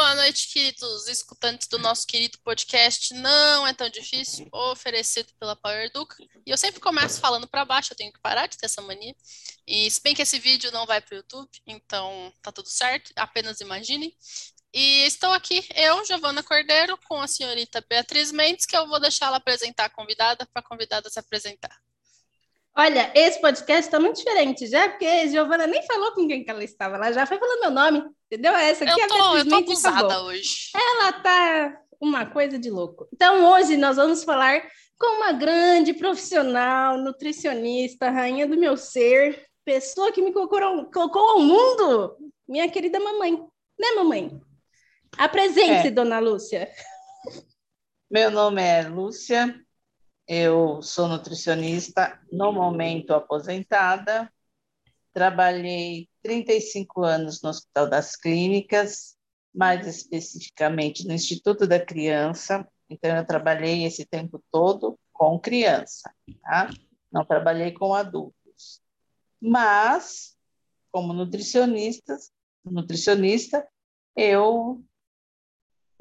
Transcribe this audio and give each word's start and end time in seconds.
Boa 0.00 0.14
noite, 0.14 0.50
queridos 0.50 1.08
escutantes 1.08 1.68
do 1.68 1.78
nosso 1.78 2.06
querido 2.06 2.38
podcast. 2.42 3.12
Não 3.12 3.66
é 3.66 3.74
tão 3.74 3.86
difícil, 3.90 4.48
oferecido 4.50 5.30
pela 5.38 5.54
Power 5.54 5.84
Educa. 5.84 6.16
E 6.46 6.50
eu 6.50 6.56
sempre 6.56 6.80
começo 6.80 7.20
falando 7.20 7.46
para 7.46 7.66
baixo, 7.66 7.92
eu 7.92 7.96
tenho 7.98 8.10
que 8.10 8.18
parar 8.18 8.46
de 8.46 8.56
ter 8.56 8.64
essa 8.64 8.80
mania. 8.80 9.14
E 9.66 9.90
se 9.90 10.00
bem 10.02 10.14
que 10.14 10.22
esse 10.22 10.38
vídeo 10.38 10.72
não 10.72 10.86
vai 10.86 11.02
para 11.02 11.12
o 11.12 11.16
YouTube, 11.18 11.50
então 11.66 12.32
tá 12.40 12.50
tudo 12.50 12.70
certo, 12.70 13.12
apenas 13.14 13.60
imaginem. 13.60 14.16
E 14.72 15.04
estou 15.04 15.32
aqui, 15.32 15.62
eu, 15.76 16.02
Giovana 16.06 16.42
Cordeiro, 16.42 16.98
com 17.06 17.20
a 17.20 17.28
senhorita 17.28 17.84
Beatriz 17.86 18.32
Mendes, 18.32 18.64
que 18.64 18.74
eu 18.74 18.88
vou 18.88 19.00
deixar 19.00 19.26
ela 19.26 19.36
apresentar 19.36 19.84
a 19.84 19.90
convidada 19.90 20.46
para 20.46 20.62
a 20.62 20.66
convidada 20.66 21.10
se 21.10 21.20
apresentar. 21.20 21.76
Olha, 22.74 23.12
esse 23.14 23.38
podcast 23.38 23.84
está 23.84 24.00
muito 24.00 24.16
diferente 24.16 24.66
já, 24.66 24.88
porque 24.88 25.04
a 25.04 25.26
Giovana 25.26 25.66
nem 25.66 25.86
falou 25.86 26.12
com 26.12 26.26
quem 26.26 26.42
que 26.42 26.50
ela 26.50 26.64
estava, 26.64 26.96
ela 26.96 27.12
já 27.12 27.26
foi 27.26 27.38
falando 27.38 27.60
meu 27.60 27.70
nome, 27.70 28.02
entendeu? 28.30 28.54
Essa 28.54 28.84
aqui 28.84 29.00
eu 29.00 29.04
é 29.04 29.08
tô, 29.08 29.36
eu 29.38 29.48
tô 29.48 29.54
abusada 29.56 30.22
hoje. 30.22 30.70
Ela 30.74 31.12
tá 31.14 31.82
uma 32.00 32.24
coisa 32.24 32.58
de 32.58 32.70
louco. 32.70 33.08
Então, 33.12 33.52
hoje 33.52 33.76
nós 33.76 33.96
vamos 33.96 34.22
falar 34.22 34.62
com 34.96 35.16
uma 35.16 35.32
grande 35.32 35.92
profissional, 35.92 36.96
nutricionista, 36.98 38.10
rainha 38.10 38.46
do 38.46 38.56
meu 38.56 38.76
ser, 38.76 39.46
pessoa 39.64 40.12
que 40.12 40.22
me 40.22 40.32
colocou, 40.32 40.90
colocou 40.92 41.30
ao 41.30 41.40
mundo, 41.40 42.16
minha 42.48 42.68
querida 42.70 43.00
mamãe. 43.00 43.32
Né, 43.78 43.92
mamãe? 43.96 44.40
Apresente-se, 45.18 45.88
é. 45.88 45.90
dona 45.90 46.18
Lúcia. 46.18 46.70
Meu 48.10 48.30
nome 48.30 48.62
é 48.62 48.82
Lúcia, 48.88 49.58
eu 50.28 50.82
sou 50.82 51.08
nutricionista, 51.08 52.20
no 52.30 52.52
momento 52.52 53.12
aposentada. 53.12 54.32
Trabalhei 55.12 56.09
35 56.22 57.02
anos 57.02 57.42
no 57.42 57.50
Hospital 57.50 57.88
das 57.88 58.16
Clínicas, 58.16 59.16
mais 59.54 59.86
especificamente 59.86 61.06
no 61.06 61.12
Instituto 61.12 61.66
da 61.66 61.84
Criança. 61.84 62.66
Então, 62.88 63.16
eu 63.16 63.26
trabalhei 63.26 63.84
esse 63.84 64.04
tempo 64.04 64.42
todo 64.50 64.98
com 65.12 65.38
criança, 65.38 66.12
tá? 66.42 66.70
Não 67.12 67.24
trabalhei 67.24 67.72
com 67.72 67.94
adultos. 67.94 68.80
Mas, 69.40 70.36
como 70.90 71.12
nutricionista, 71.12 72.16
nutricionista, 72.64 73.66
eu 74.16 74.84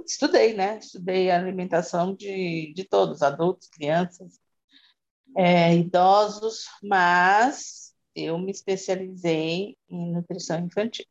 estudei, 0.06 0.54
né? 0.54 0.80
Estudei 0.80 1.30
a 1.32 1.38
alimentação 1.38 2.16
de, 2.16 2.74
de 2.74 2.84
todos, 2.84 3.22
adultos, 3.22 3.68
crianças, 3.68 4.40
é, 5.38 5.76
idosos, 5.76 6.66
mas 6.84 7.89
eu 8.24 8.38
me 8.38 8.52
especializei 8.52 9.78
em 9.90 10.12
nutrição 10.12 10.60
infantil. 10.60 11.06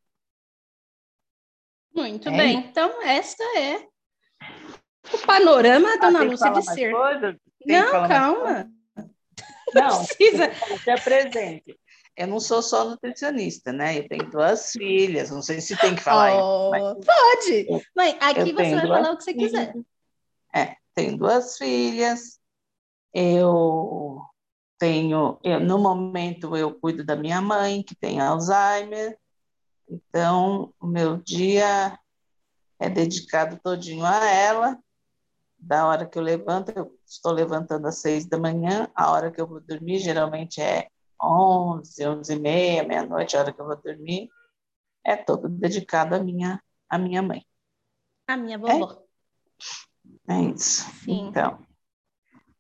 Muito 1.95 2.29
é. 2.29 2.37
bem, 2.37 2.57
então 2.59 3.03
esta 3.03 3.43
é 3.59 3.87
o 5.13 5.27
panorama 5.27 5.99
da 5.99 6.11
Dona 6.11 6.23
Lúcia 6.23 6.51
de 6.51 6.63
ser. 6.63 6.93
Não, 7.67 8.09
calma. 8.09 8.71
Não, 9.75 10.05
precisa. 10.05 10.51
Se 10.83 10.91
apresente 10.91 11.79
eu 12.19 12.27
não 12.27 12.41
sou 12.41 12.61
só 12.61 12.85
nutricionista, 12.85 13.73
né? 13.73 13.97
Eu 13.97 14.09
tenho 14.09 14.29
duas 14.29 14.73
filhas, 14.73 15.31
não 15.31 15.41
sei 15.41 15.61
se 15.61 15.77
tem 15.77 15.95
que 15.95 16.03
falar 16.03 16.35
oh, 16.35 16.75
isso. 16.75 17.07
Pode! 17.07 17.87
Mãe, 17.95 18.19
aqui 18.21 18.53
você 18.53 18.75
vai 18.75 18.87
falar 18.89 19.13
o 19.13 19.17
que 19.17 19.23
você 19.23 19.33
filhas. 19.33 19.51
quiser. 19.53 19.75
É, 20.53 20.77
tenho 20.97 21.17
duas 21.17 21.57
filhas, 21.57 22.41
eu 23.15 24.21
tenho, 24.79 25.39
eu, 25.43 25.61
no 25.61 25.79
momento 25.79 26.57
eu 26.57 26.73
cuido 26.73 27.05
da 27.05 27.17
minha 27.17 27.41
mãe, 27.41 27.83
que 27.83 27.95
tem 27.95 28.21
Alzheimer, 28.21 29.19
então 29.89 30.73
o 30.81 30.87
meu 30.87 31.17
dia 31.17 31.99
é 32.79 32.89
dedicado 32.89 33.59
todinho 33.63 34.05
a 34.05 34.25
ela, 34.25 34.79
da 35.59 35.87
hora 35.87 36.07
que 36.07 36.17
eu 36.17 36.23
levanto, 36.23 36.71
eu 36.75 36.97
estou 37.05 37.33
levantando 37.33 37.89
às 37.89 37.99
seis 37.99 38.25
da 38.25 38.39
manhã, 38.39 38.89
a 38.95 39.11
hora 39.11 39.31
que 39.31 39.41
eu 39.41 39.47
vou 39.47 39.61
dormir 39.61 39.99
geralmente 39.99 40.61
é 40.61 40.89
11, 41.21 42.07
11 42.07 42.33
e 42.33 42.39
meia, 42.39 42.85
meia-noite, 42.85 43.37
a 43.37 43.41
hora 43.41 43.53
que 43.53 43.61
eu 43.61 43.67
vou 43.67 43.77
dormir, 43.77 44.29
é 45.05 45.17
todo 45.17 45.49
dedicado 45.49 46.15
à 46.15 46.21
minha, 46.21 46.63
à 46.89 46.97
minha 46.97 47.21
mãe. 47.23 47.45
A 48.29 48.37
minha 48.37 48.59
vovó. 48.59 49.03
É, 50.29 50.35
é 50.35 50.43
isso. 50.43 50.89
Sim. 51.05 51.29
Então. 51.29 51.67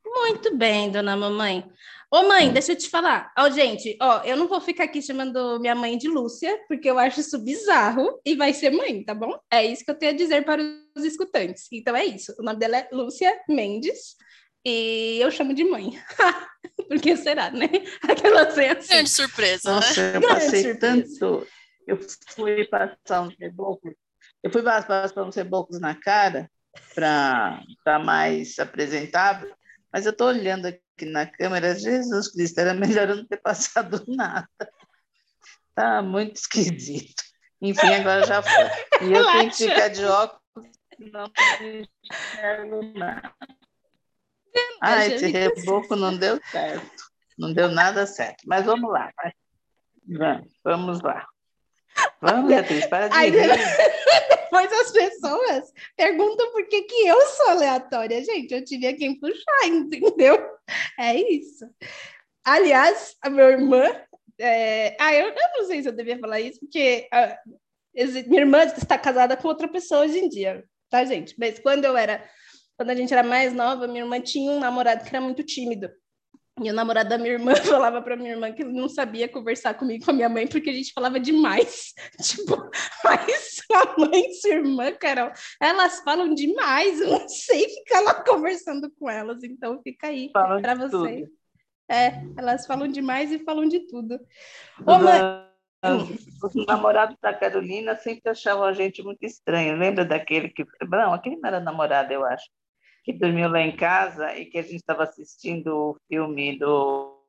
Muito 0.04 0.56
bem, 0.56 0.90
dona 0.90 1.16
mamãe. 1.16 1.70
Ô, 2.10 2.22
mãe, 2.26 2.50
deixa 2.50 2.72
eu 2.72 2.76
te 2.76 2.88
falar. 2.88 3.30
Ó, 3.38 3.50
gente, 3.50 3.94
ó, 4.00 4.22
eu 4.24 4.34
não 4.34 4.48
vou 4.48 4.62
ficar 4.62 4.84
aqui 4.84 5.02
chamando 5.02 5.60
minha 5.60 5.74
mãe 5.74 5.98
de 5.98 6.08
Lúcia, 6.08 6.58
porque 6.66 6.88
eu 6.90 6.98
acho 6.98 7.20
isso 7.20 7.38
bizarro 7.38 8.18
e 8.24 8.34
vai 8.34 8.54
ser 8.54 8.70
mãe, 8.70 9.04
tá 9.04 9.14
bom? 9.14 9.38
É 9.50 9.64
isso 9.66 9.84
que 9.84 9.90
eu 9.90 9.94
tenho 9.94 10.12
a 10.12 10.16
dizer 10.16 10.42
para 10.42 10.62
os 10.96 11.04
escutantes. 11.04 11.68
Então 11.70 11.94
é 11.94 12.06
isso. 12.06 12.34
O 12.38 12.42
nome 12.42 12.58
dela 12.58 12.78
é 12.78 12.88
Lúcia 12.92 13.38
Mendes. 13.46 14.16
E 14.64 15.18
eu 15.20 15.30
chamo 15.30 15.52
de 15.52 15.64
mãe. 15.64 16.02
Porque 16.88 17.14
será, 17.14 17.50
né? 17.50 17.68
Aquela 18.08 18.50
cena 18.50 18.78
assim. 18.78 18.88
Grande 18.88 19.10
surpresa, 19.10 19.70
Nossa, 19.70 20.12
né? 20.12 20.16
eu 20.16 20.20
passei 20.22 20.62
surpresa. 20.62 20.78
tanto. 20.80 21.46
Eu 21.86 21.98
fui 22.34 22.64
passar 22.66 23.20
uns 23.22 23.36
rebocos. 23.38 23.92
Eu 24.42 24.50
fui 24.50 24.62
passar 24.62 25.22
uns 25.22 25.36
rebocos 25.36 25.78
na 25.78 25.94
cara 25.94 26.50
para 26.94 27.62
estar 27.68 27.98
mais 27.98 28.58
apresentável, 28.58 29.52
mas 29.92 30.06
eu 30.06 30.12
estou 30.12 30.28
olhando 30.28 30.66
aqui 30.66 30.80
na 31.04 31.26
câmera, 31.26 31.74
Jesus 31.74 32.32
Cristo, 32.32 32.58
era 32.58 32.74
melhor 32.74 33.08
eu 33.08 33.16
não 33.16 33.26
ter 33.26 33.38
passado 33.42 34.04
nada. 34.08 34.48
Tá 35.74 36.02
muito 36.02 36.36
esquisito. 36.36 37.22
Enfim, 37.60 37.94
agora 37.94 38.26
já 38.26 38.42
foi. 38.42 39.06
E 39.06 39.12
eu 39.12 39.24
tenho 39.24 39.50
que 39.50 39.56
ficar 39.56 39.88
de 39.88 40.04
óculos, 40.04 40.68
não 40.98 41.30
enxergo 41.60 42.98
nada. 42.98 43.34
Ah, 44.80 45.06
esse 45.06 45.26
reboco 45.26 45.96
não 45.96 46.16
deu 46.16 46.40
certo. 46.50 47.04
Não 47.38 47.52
deu 47.52 47.68
nada 47.68 48.06
certo. 48.06 48.42
Mas 48.46 48.64
vamos 48.64 48.90
lá. 48.90 49.12
Vamos, 50.06 50.52
vamos 50.64 51.00
lá. 51.00 51.26
Vamos, 52.20 52.48
Beatriz, 52.48 52.86
para 52.86 53.08
de 53.08 53.16
Aí, 53.16 53.30
Depois 53.30 54.72
as 54.72 54.90
pessoas 54.90 55.72
perguntam 55.96 56.50
por 56.52 56.66
que, 56.66 56.82
que 56.82 57.06
eu 57.06 57.20
sou 57.20 57.50
aleatória. 57.50 58.24
Gente, 58.24 58.52
eu 58.52 58.64
tive 58.64 58.86
a 58.86 58.96
quem 58.96 59.18
puxar, 59.18 59.66
entendeu? 59.66 60.38
É 60.98 61.14
isso. 61.14 61.66
Aliás, 62.44 63.14
a 63.22 63.30
minha 63.30 63.50
irmã... 63.50 63.84
É... 64.40 64.96
Ah, 65.00 65.14
eu, 65.14 65.28
eu, 65.28 65.48
não 65.58 65.66
sei 65.66 65.82
se 65.82 65.88
eu 65.88 65.92
devia 65.92 66.18
falar 66.18 66.40
isso, 66.40 66.60
porque 66.60 67.08
a, 67.12 67.36
minha 68.26 68.42
irmã 68.42 68.64
está 68.64 68.96
casada 68.96 69.36
com 69.36 69.48
outra 69.48 69.68
pessoa 69.68 70.02
hoje 70.02 70.18
em 70.18 70.28
dia, 70.28 70.64
tá, 70.88 71.04
gente? 71.04 71.34
Mas 71.38 71.58
quando 71.58 71.84
eu 71.84 71.96
era 71.96 72.24
quando 72.78 72.90
a 72.90 72.94
gente 72.94 73.12
era 73.12 73.24
mais 73.24 73.52
nova, 73.52 73.88
minha 73.88 74.02
irmã 74.02 74.20
tinha 74.20 74.52
um 74.52 74.60
namorado 74.60 75.02
que 75.02 75.10
era 75.10 75.20
muito 75.20 75.42
tímido. 75.42 75.90
E 76.62 76.70
o 76.70 76.74
namorado 76.74 77.08
da 77.08 77.18
minha 77.18 77.32
irmã 77.32 77.54
falava 77.64 78.02
para 78.02 78.16
minha 78.16 78.32
irmã 78.32 78.52
que 78.52 78.62
ele 78.62 78.72
não 78.72 78.88
sabia 78.88 79.28
conversar 79.28 79.74
comigo 79.74 80.04
com 80.04 80.10
a 80.10 80.14
minha 80.14 80.28
mãe 80.28 80.46
porque 80.46 80.70
a 80.70 80.72
gente 80.72 80.92
falava 80.92 81.18
demais. 81.20 81.94
Tipo, 82.22 82.70
mas 83.04 83.60
sua 83.66 83.96
mãe 83.98 84.30
e 84.30 84.34
sua 84.34 84.50
irmã, 84.50 84.92
Carol, 84.92 85.30
elas 85.60 86.00
falam 86.00 86.34
demais. 86.34 87.00
Eu 87.00 87.10
não 87.10 87.28
sei 87.28 87.68
ficar 87.68 88.00
lá 88.00 88.14
conversando 88.22 88.90
com 88.98 89.08
elas. 89.08 89.42
Então 89.42 89.80
fica 89.82 90.08
aí 90.08 90.30
para 90.32 90.74
você. 90.74 91.26
É, 91.90 92.22
elas 92.36 92.66
falam 92.66 92.88
demais 92.88 93.32
e 93.32 93.38
falam 93.38 93.66
de 93.66 93.80
tudo. 93.86 94.18
Ô, 94.86 94.98
mãe... 94.98 95.48
Os 96.42 96.66
namorados 96.66 97.16
da 97.22 97.32
Carolina 97.32 97.94
sempre 97.94 98.30
achavam 98.30 98.64
a 98.64 98.72
gente 98.72 99.00
muito 99.00 99.22
estranho. 99.24 99.78
Lembra 99.78 100.04
daquele 100.04 100.48
que. 100.48 100.66
Não, 100.88 101.14
aquele 101.14 101.36
não 101.36 101.48
era 101.48 101.60
namorado, 101.60 102.12
eu 102.12 102.24
acho 102.24 102.46
que 103.08 103.14
dormiu 103.14 103.48
lá 103.48 103.62
em 103.62 103.74
casa 103.74 104.36
e 104.36 104.44
que 104.44 104.58
a 104.58 104.62
gente 104.62 104.76
estava 104.76 105.04
assistindo 105.04 105.74
o 105.74 105.96
filme 106.06 106.58
do... 106.58 107.24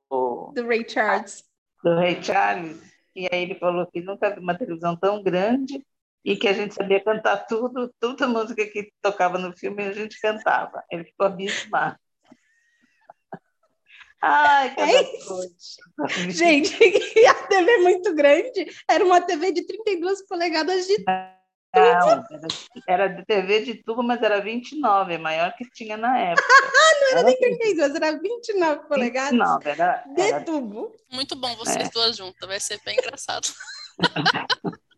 Do 0.54 0.68
Ray 0.68 0.86
Charles. 0.86 1.46
Do 1.82 1.96
Ray 1.96 2.22
Charles. 2.22 2.82
E 3.16 3.30
aí 3.32 3.44
ele 3.44 3.56
falou 3.56 3.88
que 3.88 4.02
nunca 4.02 4.30
viu 4.30 4.44
uma 4.44 4.58
televisão 4.58 4.98
tão 4.98 5.24
grande 5.24 5.82
e 6.26 6.36
que 6.36 6.50
a 6.50 6.54
gente 6.54 6.74
sabia 6.74 7.02
cantar 7.02 7.46
tudo, 7.48 7.90
toda 7.98 8.26
a 8.26 8.28
música 8.28 8.66
que 8.66 8.92
tocava 9.02 9.38
no 9.38 9.56
filme 9.58 9.82
a 9.84 9.94
gente 9.94 10.20
cantava. 10.20 10.84
Ele 10.92 11.06
ficou 11.06 11.28
abismado. 11.28 11.98
Ai, 14.22 14.76
cada 14.76 14.92
é. 14.92 16.30
Gente, 16.30 16.76
a 17.26 17.34
TV 17.48 17.72
é 17.72 17.78
muito 17.78 18.14
grande. 18.14 18.68
Era 18.86 19.06
uma 19.06 19.22
TV 19.22 19.54
de 19.54 19.66
32 19.66 20.28
polegadas 20.28 20.86
de 20.86 21.06
não, 21.76 22.26
era, 22.88 23.08
de 23.08 23.26
TV 23.26 23.62
de 23.62 23.76
tubo, 23.84 24.02
mas 24.02 24.22
era 24.22 24.42
29, 24.42 25.18
maior 25.18 25.54
que 25.56 25.70
tinha 25.70 25.96
na 25.96 26.18
época. 26.18 26.48
não 27.02 27.20
era, 27.20 27.24
nem 27.24 27.38
32, 27.38 27.96
era 27.96 28.20
29 28.20 28.88
polegadas 28.88 29.32
29, 29.32 29.70
era, 29.70 30.04
de 30.16 30.22
era... 30.22 30.42
tubo. 30.42 30.96
Muito 31.12 31.36
bom 31.36 31.56
vocês 31.56 31.88
é. 31.88 31.92
duas 31.92 32.18
juntas, 32.18 32.48
vai 32.48 32.60
ser 32.60 32.80
bem 32.84 32.98
engraçado. 32.98 33.48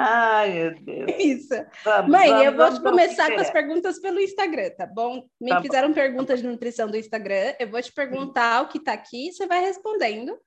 Ai, 0.00 0.52
meu 0.52 0.80
Deus. 0.80 1.10
Isso. 1.18 1.54
Vamos, 1.82 2.08
Mãe, 2.12 2.28
vamos, 2.28 2.44
eu 2.44 2.52
vou 2.52 2.66
vamos, 2.66 2.78
começar 2.78 3.34
com 3.34 3.40
as 3.40 3.50
perguntas 3.50 3.98
pelo 3.98 4.20
Instagram, 4.20 4.70
tá 4.70 4.86
bom? 4.86 5.28
Me 5.40 5.50
tá 5.50 5.60
fizeram 5.60 5.88
bom. 5.88 5.94
perguntas 5.94 6.40
de 6.40 6.46
nutrição 6.46 6.88
do 6.88 6.96
Instagram. 6.96 7.54
Eu 7.58 7.68
vou 7.68 7.82
te 7.82 7.90
perguntar 7.90 8.62
o 8.62 8.68
que 8.68 8.78
está 8.78 8.92
aqui, 8.92 9.32
você 9.32 9.44
vai 9.48 9.60
respondendo. 9.60 10.38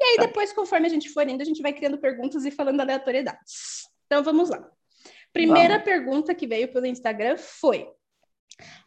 E 0.00 0.04
aí, 0.04 0.16
tá. 0.16 0.26
depois, 0.26 0.52
conforme 0.52 0.86
a 0.86 0.90
gente 0.90 1.10
for 1.10 1.28
indo, 1.28 1.42
a 1.42 1.44
gente 1.44 1.62
vai 1.62 1.72
criando 1.72 1.98
perguntas 1.98 2.44
e 2.44 2.50
falando 2.50 2.80
aleatoriedades. 2.80 3.82
Então 4.06 4.22
vamos 4.22 4.50
lá. 4.50 4.68
Primeira 5.32 5.74
vamos. 5.78 5.84
pergunta 5.84 6.34
que 6.34 6.46
veio 6.46 6.72
pelo 6.72 6.86
Instagram 6.86 7.36
foi: 7.38 7.88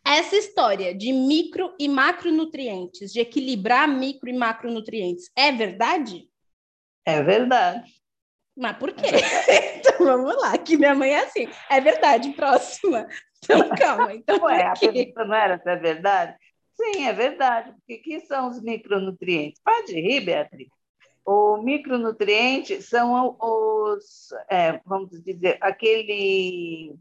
essa 0.06 0.36
história 0.36 0.94
de 0.94 1.12
micro 1.12 1.74
e 1.80 1.88
macronutrientes, 1.88 3.12
de 3.12 3.20
equilibrar 3.20 3.88
micro 3.88 4.30
e 4.30 4.34
macronutrientes, 4.34 5.30
é 5.36 5.52
verdade? 5.52 6.30
É 7.06 7.22
verdade. 7.22 7.92
Mas 8.56 8.78
por 8.78 8.94
quê? 8.94 9.08
então 9.80 10.06
vamos 10.06 10.36
lá, 10.42 10.58
que 10.58 10.78
minha 10.78 10.96
mãe 10.96 11.12
é 11.12 11.24
assim. 11.24 11.48
É 11.70 11.82
verdade, 11.82 12.32
próxima. 12.34 13.08
Então 13.44 13.70
calma. 13.76 14.14
Então, 14.14 14.42
Ué, 14.44 14.64
a 14.64 14.74
pergunta 14.74 15.26
não 15.26 15.36
era 15.36 15.60
se 15.60 15.70
é 15.70 15.76
verdade? 15.76 16.38
Sim, 16.74 17.08
é 17.08 17.14
verdade. 17.14 17.74
Porque 17.74 17.98
que 17.98 18.20
são 18.22 18.50
os 18.50 18.62
micronutrientes? 18.62 19.62
Pode 19.64 19.94
rir, 19.94 20.22
Beatriz. 20.22 20.70
O 21.26 21.58
micronutriente 21.58 22.82
são 22.84 23.36
os, 23.40 24.30
é, 24.48 24.80
vamos 24.86 25.10
dizer, 25.24 25.58
aquele 25.60 26.96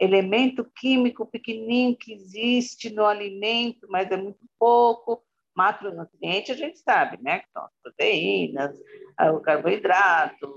elemento 0.00 0.64
químico 0.64 1.26
pequenininho 1.26 1.96
que 1.96 2.14
existe 2.14 2.90
no 2.90 3.04
alimento, 3.04 3.86
mas 3.90 4.10
é 4.10 4.16
muito 4.16 4.40
pouco. 4.58 5.22
Macronutriente 5.54 6.50
a 6.50 6.54
gente 6.56 6.80
sabe, 6.80 7.22
né? 7.22 7.42
São 7.52 7.64
as 7.64 7.72
proteínas, 7.80 8.76
o 9.32 9.40
carboidrato, 9.40 10.52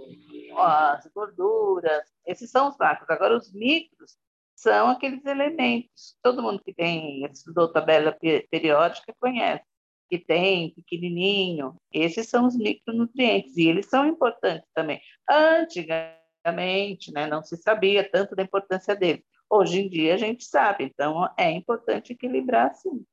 as 0.58 1.06
gorduras, 1.14 2.04
esses 2.26 2.50
são 2.50 2.70
os 2.70 2.78
macros. 2.78 3.08
Agora, 3.10 3.38
os 3.38 3.54
micros 3.54 4.18
são 4.56 4.90
aqueles 4.90 5.24
elementos. 5.26 6.18
Todo 6.24 6.42
mundo 6.42 6.64
que 6.64 6.74
tem 6.74 7.24
estudou 7.26 7.72
tabela 7.72 8.18
periódica 8.50 9.14
conhece 9.20 9.64
que 10.10 10.18
tem 10.18 10.74
pequenininho. 10.74 11.76
Esses 11.92 12.28
são 12.30 12.48
os 12.48 12.56
micronutrientes 12.56 13.56
e 13.58 13.68
eles 13.68 13.88
são 13.88 14.08
importantes 14.08 14.70
também. 14.74 15.02
Antigamente, 15.30 17.12
né, 17.12 17.28
não 17.28 17.44
se 17.44 17.58
sabia 17.58 18.10
tanto 18.10 18.36
da 18.36 18.44
importância 18.44 18.96
deles. 18.96 19.24
Hoje 19.50 19.82
em 19.82 19.90
dia 19.90 20.14
a 20.14 20.18
gente 20.18 20.44
sabe, 20.44 20.84
então 20.84 21.30
é 21.38 21.52
importante 21.52 22.14
equilibrar 22.14 22.74
sim. 22.76 23.06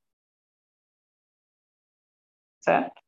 Certo? 2.61 3.01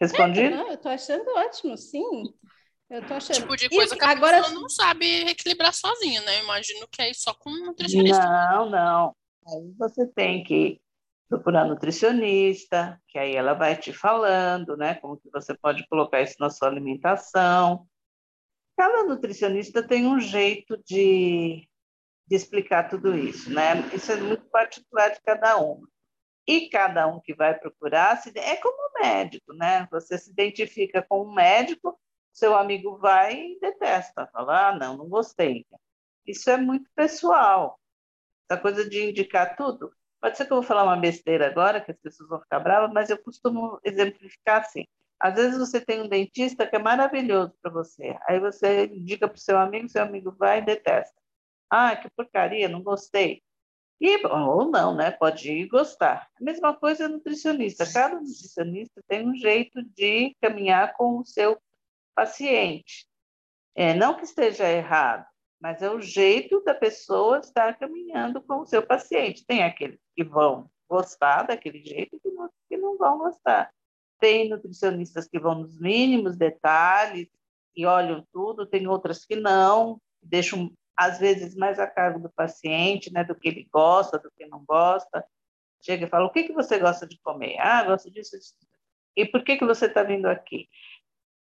Respondido? 0.00 0.54
É, 0.54 0.56
não, 0.56 0.68
eu 0.68 0.74
estou 0.74 0.90
achando 0.90 1.28
ótimo, 1.36 1.76
sim. 1.76 2.32
Eu 2.88 3.06
tô 3.06 3.14
achando. 3.14 3.36
Tipo 3.36 3.56
de 3.56 3.68
coisa 3.68 3.94
e, 3.94 3.98
que 3.98 4.04
a 4.04 4.10
agora... 4.10 4.38
pessoa 4.38 4.60
não 4.60 4.68
sabe 4.68 5.28
equilibrar 5.28 5.74
sozinha, 5.74 6.20
né? 6.22 6.38
Eu 6.38 6.44
imagino 6.44 6.88
que 6.90 7.02
é 7.02 7.12
só 7.12 7.34
com 7.34 7.50
um 7.50 7.66
nutricionista. 7.66 8.24
Não, 8.24 8.70
não. 8.70 9.16
Aí 9.46 9.72
você 9.76 10.06
tem 10.06 10.42
que 10.42 10.80
procurar 11.28 11.66
nutricionista, 11.66 13.00
que 13.06 13.18
aí 13.18 13.36
ela 13.36 13.52
vai 13.52 13.76
te 13.76 13.92
falando, 13.92 14.76
né? 14.76 14.94
Como 14.94 15.18
que 15.18 15.30
você 15.30 15.54
pode 15.54 15.86
colocar 15.88 16.22
isso 16.22 16.36
na 16.40 16.50
sua 16.50 16.68
alimentação. 16.68 17.86
Cada 18.76 19.04
nutricionista 19.04 19.86
tem 19.86 20.06
um 20.06 20.18
jeito 20.18 20.80
de, 20.84 21.68
de 22.26 22.36
explicar 22.36 22.88
tudo 22.88 23.16
isso, 23.16 23.52
né? 23.52 23.74
Isso 23.92 24.10
é 24.10 24.16
muito 24.16 24.44
particular 24.50 25.10
de 25.10 25.20
cada 25.20 25.60
um. 25.60 25.82
E 26.46 26.70
cada 26.70 27.06
um 27.06 27.20
que 27.20 27.34
vai 27.34 27.58
procurar 27.58 28.22
é 28.34 28.56
como 28.56 28.92
médico, 29.02 29.52
né? 29.52 29.86
Você 29.90 30.16
se 30.16 30.30
identifica 30.30 31.04
com 31.06 31.22
um 31.24 31.34
médico, 31.34 32.00
seu 32.32 32.56
amigo 32.56 32.96
vai 32.96 33.34
e 33.34 33.60
detesta, 33.60 34.26
fala, 34.28 34.68
ah, 34.68 34.74
não, 34.74 34.96
não 34.96 35.08
gostei. 35.08 35.66
Isso 36.26 36.48
é 36.48 36.56
muito 36.56 36.88
pessoal. 36.94 37.78
Essa 38.48 38.60
coisa 38.60 38.88
de 38.88 39.10
indicar 39.10 39.56
tudo. 39.56 39.92
Pode 40.20 40.36
ser 40.36 40.46
que 40.46 40.52
eu 40.52 40.56
vou 40.56 40.64
falar 40.64 40.84
uma 40.84 40.96
besteira 40.96 41.46
agora, 41.46 41.80
que 41.80 41.90
as 41.90 41.98
pessoas 41.98 42.28
vão 42.28 42.40
ficar 42.40 42.60
bravas, 42.60 42.92
mas 42.92 43.08
eu 43.08 43.18
costumo 43.18 43.78
exemplificar 43.84 44.62
assim. 44.62 44.84
Às 45.20 45.34
vezes 45.34 45.58
você 45.58 45.80
tem 45.80 46.00
um 46.02 46.08
dentista 46.08 46.66
que 46.66 46.76
é 46.76 46.78
maravilhoso 46.78 47.52
para 47.60 47.70
você. 47.70 48.16
Aí 48.26 48.38
você 48.38 48.86
indica 48.86 49.28
para 49.28 49.36
o 49.36 49.40
seu 49.40 49.58
amigo, 49.58 49.88
seu 49.88 50.02
amigo 50.02 50.32
vai 50.32 50.58
e 50.58 50.64
detesta. 50.64 51.14
Ah, 51.70 51.96
que 51.96 52.08
porcaria, 52.10 52.68
não 52.68 52.82
gostei. 52.82 53.42
E, 54.00 54.24
ou 54.26 54.70
não, 54.70 54.94
né? 54.94 55.10
Pode 55.10 55.50
ir 55.50 55.66
gostar. 55.66 56.28
A 56.40 56.44
mesma 56.44 56.74
coisa 56.74 57.04
é 57.04 57.08
nutricionista. 57.08 57.84
Cada 57.92 58.14
nutricionista 58.14 59.02
tem 59.08 59.28
um 59.28 59.34
jeito 59.34 59.82
de 59.82 60.36
caminhar 60.40 60.94
com 60.94 61.18
o 61.18 61.26
seu 61.26 61.60
paciente. 62.14 63.06
É, 63.74 63.94
não 63.94 64.16
que 64.16 64.24
esteja 64.24 64.68
errado, 64.68 65.26
mas 65.60 65.82
é 65.82 65.90
o 65.90 66.00
jeito 66.00 66.62
da 66.62 66.74
pessoa 66.74 67.38
estar 67.38 67.78
caminhando 67.78 68.40
com 68.42 68.60
o 68.60 68.66
seu 68.66 68.82
paciente. 68.82 69.44
Tem 69.46 69.62
aqueles 69.62 69.98
que 70.14 70.24
vão 70.24 70.70
gostar 70.88 71.42
daquele 71.42 71.82
jeito 71.82 72.16
e 72.16 72.20
que, 72.20 72.30
que 72.68 72.76
não 72.76 72.96
vão 72.96 73.18
gostar. 73.18 73.70
Tem 74.20 74.48
nutricionistas 74.48 75.28
que 75.28 75.38
vão 75.38 75.56
nos 75.56 75.78
mínimos 75.78 76.36
detalhes 76.36 77.28
e 77.76 77.86
olham 77.86 78.24
tudo, 78.32 78.66
tem 78.66 78.86
outras 78.88 79.24
que 79.24 79.36
não, 79.36 80.00
deixam 80.22 80.72
às 80.96 81.18
vezes 81.18 81.54
mais 81.54 81.78
a 81.78 81.86
cargo 81.86 82.18
do 82.18 82.30
paciente, 82.30 83.12
né, 83.12 83.22
do 83.22 83.34
que 83.34 83.48
ele 83.48 83.68
gosta, 83.72 84.18
do 84.18 84.30
que 84.36 84.46
não 84.46 84.64
gosta. 84.64 85.24
Chega 85.80 86.06
e 86.06 86.08
fala: 86.08 86.26
"O 86.26 86.32
que 86.32 86.44
que 86.44 86.52
você 86.52 86.78
gosta 86.78 87.06
de 87.06 87.18
comer?" 87.20 87.56
"Ah, 87.60 87.84
gosto 87.84 88.10
disso, 88.10 88.36
disso." 88.36 88.54
"E 89.16 89.24
por 89.24 89.44
que 89.44 89.56
que 89.56 89.64
você 89.64 89.86
está 89.86 90.02
vindo 90.02 90.26
aqui?" 90.26 90.68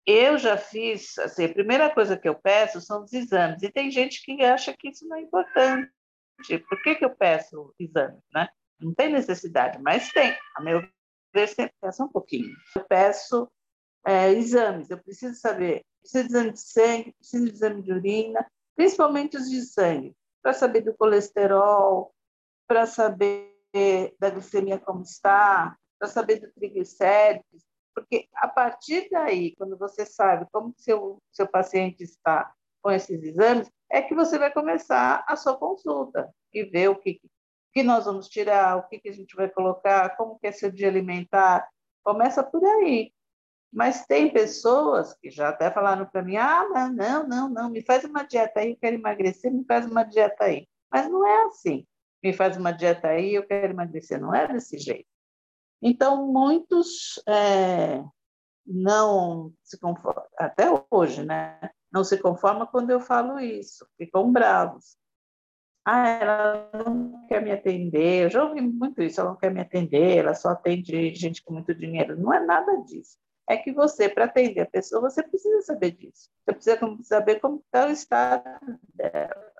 Eu 0.10 0.38
já 0.38 0.58
fiz, 0.58 1.18
assim, 1.18 1.44
a 1.44 1.54
primeira 1.54 1.94
coisa 1.94 2.18
que 2.18 2.30
eu 2.30 2.34
peço 2.34 2.80
são 2.80 3.04
os 3.04 3.12
exames, 3.12 3.62
e 3.62 3.70
tem 3.70 3.92
gente 3.92 4.24
que 4.24 4.42
acha 4.42 4.74
que 4.74 4.88
isso 4.88 5.06
não 5.06 5.18
é 5.18 5.22
importante. 5.22 5.92
Por 6.70 6.82
que, 6.82 6.96
que 6.96 7.04
eu 7.04 7.14
peço 7.14 7.74
exames, 7.78 8.24
né? 8.34 8.48
Não 8.80 8.94
tem 8.94 9.12
necessidade, 9.12 9.80
mas 9.82 10.10
tem. 10.14 10.34
A 10.56 10.62
meu 10.62 10.82
ver, 11.34 11.48
sempre 11.48 11.74
peça 11.82 12.06
um 12.06 12.08
pouquinho. 12.08 12.56
Eu 12.76 12.86
peço 12.86 13.52
é, 14.06 14.32
exames, 14.32 14.90
eu 14.90 14.98
preciso 14.98 15.38
saber, 15.40 15.84
preciso 16.02 16.30
de 16.30 16.34
exame 16.34 16.52
de 16.54 16.62
sangue, 16.62 17.14
preciso 17.14 17.46
de 17.46 17.52
exame 17.52 17.82
de 17.82 17.92
urina, 17.92 18.48
principalmente 18.78 19.36
os 19.36 19.50
de 19.50 19.62
sangue, 19.64 20.16
para 20.42 20.54
saber 20.54 20.82
do 20.82 20.96
colesterol, 20.96 22.14
para 22.66 22.86
saber 22.86 23.54
da 24.20 24.30
glicemia 24.30 24.80
como 24.80 25.02
está, 25.02 25.76
para 26.00 26.08
saber 26.08 26.40
do 26.40 26.52
triglicérides, 26.54 27.67
porque 27.98 28.28
a 28.36 28.48
partir 28.48 29.10
daí, 29.10 29.56
quando 29.56 29.76
você 29.76 30.06
sabe 30.06 30.46
como 30.52 30.72
seu 30.78 31.18
seu 31.32 31.48
paciente 31.48 32.04
está 32.04 32.54
com 32.80 32.92
esses 32.92 33.24
exames, 33.24 33.72
é 33.90 34.04
que 34.04 34.14
você 34.14 34.38
vai 34.38 34.54
começar 34.54 35.26
a 35.28 35.36
sua 35.36 35.58
consulta 35.58 36.30
e 36.54 36.64
ver 36.64 36.90
o 36.90 36.96
que 36.96 37.20
que 37.74 37.82
nós 37.82 38.06
vamos 38.06 38.28
tirar, 38.28 38.78
o 38.78 38.88
que, 38.88 39.00
que 39.00 39.10
a 39.10 39.14
gente 39.14 39.36
vai 39.36 39.50
colocar, 39.50 40.16
como 40.16 40.38
que 40.40 40.48
é 40.48 40.52
seu 40.52 40.72
dia 40.72 40.88
alimentar. 40.88 41.68
Começa 42.04 42.44
por 42.44 42.64
aí. 42.64 43.12
Mas 43.72 44.06
tem 44.06 44.32
pessoas 44.32 45.14
que 45.16 45.30
já 45.30 45.50
até 45.50 45.70
falaram 45.70 46.06
para 46.06 46.24
mim, 46.24 46.38
ah, 46.38 46.90
não, 46.90 47.28
não, 47.28 47.50
não, 47.50 47.70
me 47.70 47.84
faz 47.84 48.04
uma 48.04 48.24
dieta 48.24 48.62
aí, 48.62 48.72
eu 48.72 48.78
quero 48.78 48.96
emagrecer, 48.96 49.52
me 49.52 49.64
faz 49.66 49.86
uma 49.86 50.04
dieta 50.04 50.46
aí. 50.46 50.68
Mas 50.92 51.10
não 51.10 51.28
é 51.28 51.44
assim. 51.46 51.86
Me 52.24 52.34
faz 52.34 52.58
uma 52.58 52.72
dieta 52.72 53.10
aí, 53.10 53.36
eu 53.36 53.46
quero 53.46 53.74
emagrecer. 53.74 54.20
Não 54.20 54.34
é 54.34 54.48
desse 54.48 54.78
jeito. 54.78 55.08
Então, 55.82 56.28
muitos 56.32 57.22
é, 57.28 58.04
não 58.66 59.54
se 59.64 59.80
conformam, 59.80 60.26
até 60.38 60.66
hoje, 60.92 61.26
né? 61.26 61.60
Não 61.92 62.04
se 62.04 62.18
conformam 62.18 62.68
quando 62.68 62.90
eu 62.90 63.00
falo 63.00 63.40
isso, 63.40 63.88
ficam 63.98 64.32
bravos. 64.32 64.98
Ah, 65.86 66.10
ela 66.10 66.70
não 66.74 67.26
quer 67.28 67.42
me 67.42 67.52
atender. 67.52 68.26
Eu 68.26 68.30
já 68.30 68.44
ouvi 68.44 68.60
muito 68.62 69.02
isso, 69.02 69.22
ela 69.22 69.30
não 69.30 69.38
quer 69.38 69.52
me 69.54 69.62
atender, 69.62 70.18
ela 70.18 70.34
só 70.34 70.50
atende 70.50 71.16
gente 71.16 71.42
com 71.42 71.54
muito 71.54 71.74
dinheiro. 71.74 72.20
Não 72.20 72.34
é 72.34 72.46
nada 72.46 72.76
disso. 72.84 73.18
É 73.50 73.56
que 73.56 73.72
você, 73.72 74.10
para 74.10 74.26
atender 74.26 74.62
a 74.62 74.66
pessoa, 74.66 75.02
você 75.10 75.24
precisa 75.24 75.62
saber 75.62 75.92
disso. 75.92 76.30
Você 76.44 76.54
precisa 76.54 77.04
saber 77.04 77.40
como 77.40 77.62
está 77.62 77.88
o 77.88 77.92
estado 77.92 78.80
dela, 78.94 79.54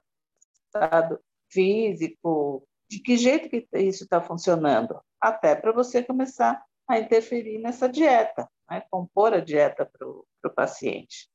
estado 0.66 1.20
físico, 1.50 2.68
de 2.90 3.00
que 3.00 3.16
jeito 3.16 3.50
que 3.50 3.66
isso 3.74 4.04
está 4.04 4.22
funcionando 4.22 5.00
até 5.22 5.56
para 5.56 5.72
você 5.72 6.04
começar 6.04 6.64
a 6.88 7.00
interferir 7.00 7.60
nessa 7.60 7.88
dieta, 7.90 8.50
né? 8.70 8.82
compor 8.90 9.34
a 9.34 9.40
dieta 9.40 9.86
para 9.86 10.08
o 10.08 10.26
paciente. 10.56 11.30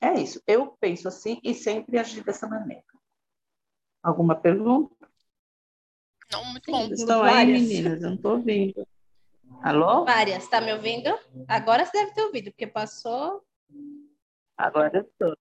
É 0.00 0.14
isso. 0.14 0.40
Eu 0.46 0.76
penso 0.80 1.08
assim 1.08 1.40
e 1.42 1.54
sempre 1.54 1.98
agi 1.98 2.22
dessa 2.22 2.46
maneira. 2.46 2.84
Alguma 4.02 4.36
pergunta? 4.36 4.94
Não, 6.30 6.44
muito 6.44 6.70
bom. 6.70 6.86
Estão 6.92 7.22
aí, 7.22 7.46
meninas? 7.46 8.02
Eu 8.02 8.08
não 8.10 8.16
estou 8.16 8.32
ouvindo. 8.32 8.86
Alô? 9.62 10.04
Várias. 10.04 10.44
Está 10.44 10.60
me 10.60 10.72
ouvindo? 10.72 11.08
Agora 11.48 11.84
você 11.84 11.92
deve 11.92 12.12
ter 12.12 12.22
ouvido, 12.22 12.50
porque 12.50 12.66
passou. 12.66 13.42
Agora 14.56 15.00
estou. 15.00 15.36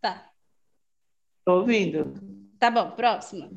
Tá. 0.00 0.30
Estou 1.38 1.60
ouvindo. 1.60 2.14
Tá 2.58 2.70
bom, 2.70 2.92
próxima. 2.92 3.50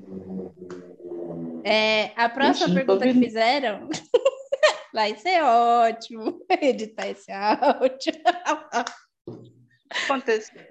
É, 1.67 2.12
a 2.15 2.29
próxima 2.29 2.67
Ixi, 2.67 2.75
pergunta 2.75 3.05
que 3.05 3.13
fizeram 3.15 3.89
vai 4.93 5.15
ser 5.15 5.41
ótimo 5.41 6.39
editar 6.62 7.07
esse 7.10 7.31
áudio. 7.31 8.13
Aconteceu. 9.89 10.62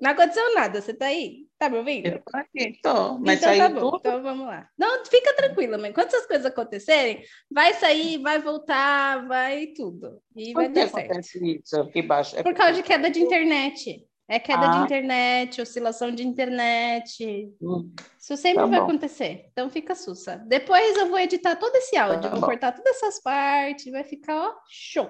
Não 0.00 0.10
aconteceu 0.10 0.54
nada, 0.54 0.80
você 0.80 0.92
tá 0.94 1.06
aí? 1.06 1.46
Tá 1.58 1.68
me 1.68 1.78
ouvindo? 1.78 2.08
Eu 2.08 2.22
tô 2.24 2.36
aqui, 2.36 2.78
tô. 2.82 3.18
Mas 3.18 3.38
então 3.40 3.56
tá 3.56 3.68
bom, 3.68 3.80
tudo? 3.80 3.96
então 3.98 4.22
vamos 4.22 4.46
lá. 4.46 4.68
Não, 4.76 5.04
fica 5.04 5.32
tranquila, 5.36 5.78
mãe. 5.78 5.92
Quando 5.92 6.08
essas 6.08 6.26
coisas 6.26 6.46
acontecerem, 6.46 7.22
vai 7.48 7.74
sair, 7.74 8.18
vai 8.18 8.40
voltar, 8.40 9.26
vai 9.28 9.68
tudo. 9.68 10.20
E 10.34 10.52
Por 10.52 10.64
vai 10.64 10.72
que 10.72 10.80
acontece 10.80 11.38
certo. 11.38 11.62
isso 11.62 11.80
aqui 11.80 12.00
embaixo? 12.00 12.36
É 12.36 12.42
Por 12.42 12.54
causa 12.54 12.72
de 12.74 12.82
queda 12.82 13.08
de 13.08 13.20
internet. 13.20 14.04
É 14.32 14.38
queda 14.38 14.66
ah. 14.66 14.70
de 14.70 14.84
internet, 14.84 15.60
oscilação 15.60 16.10
de 16.10 16.26
internet. 16.26 17.54
Hum. 17.60 17.92
Isso 18.18 18.34
sempre 18.34 18.62
tá 18.62 18.66
vai 18.66 18.78
bom. 18.78 18.86
acontecer. 18.86 19.50
Então 19.52 19.68
fica 19.68 19.94
sussa. 19.94 20.36
Depois 20.48 20.96
eu 20.96 21.10
vou 21.10 21.18
editar 21.18 21.54
todo 21.56 21.76
esse 21.76 21.98
áudio, 21.98 22.22
tá 22.22 22.28
vou 22.30 22.40
bom. 22.40 22.46
cortar 22.46 22.72
todas 22.72 22.96
essas 22.96 23.20
partes, 23.20 23.92
vai 23.92 24.02
ficar 24.04 24.34
ó, 24.34 24.54
show. 24.70 25.06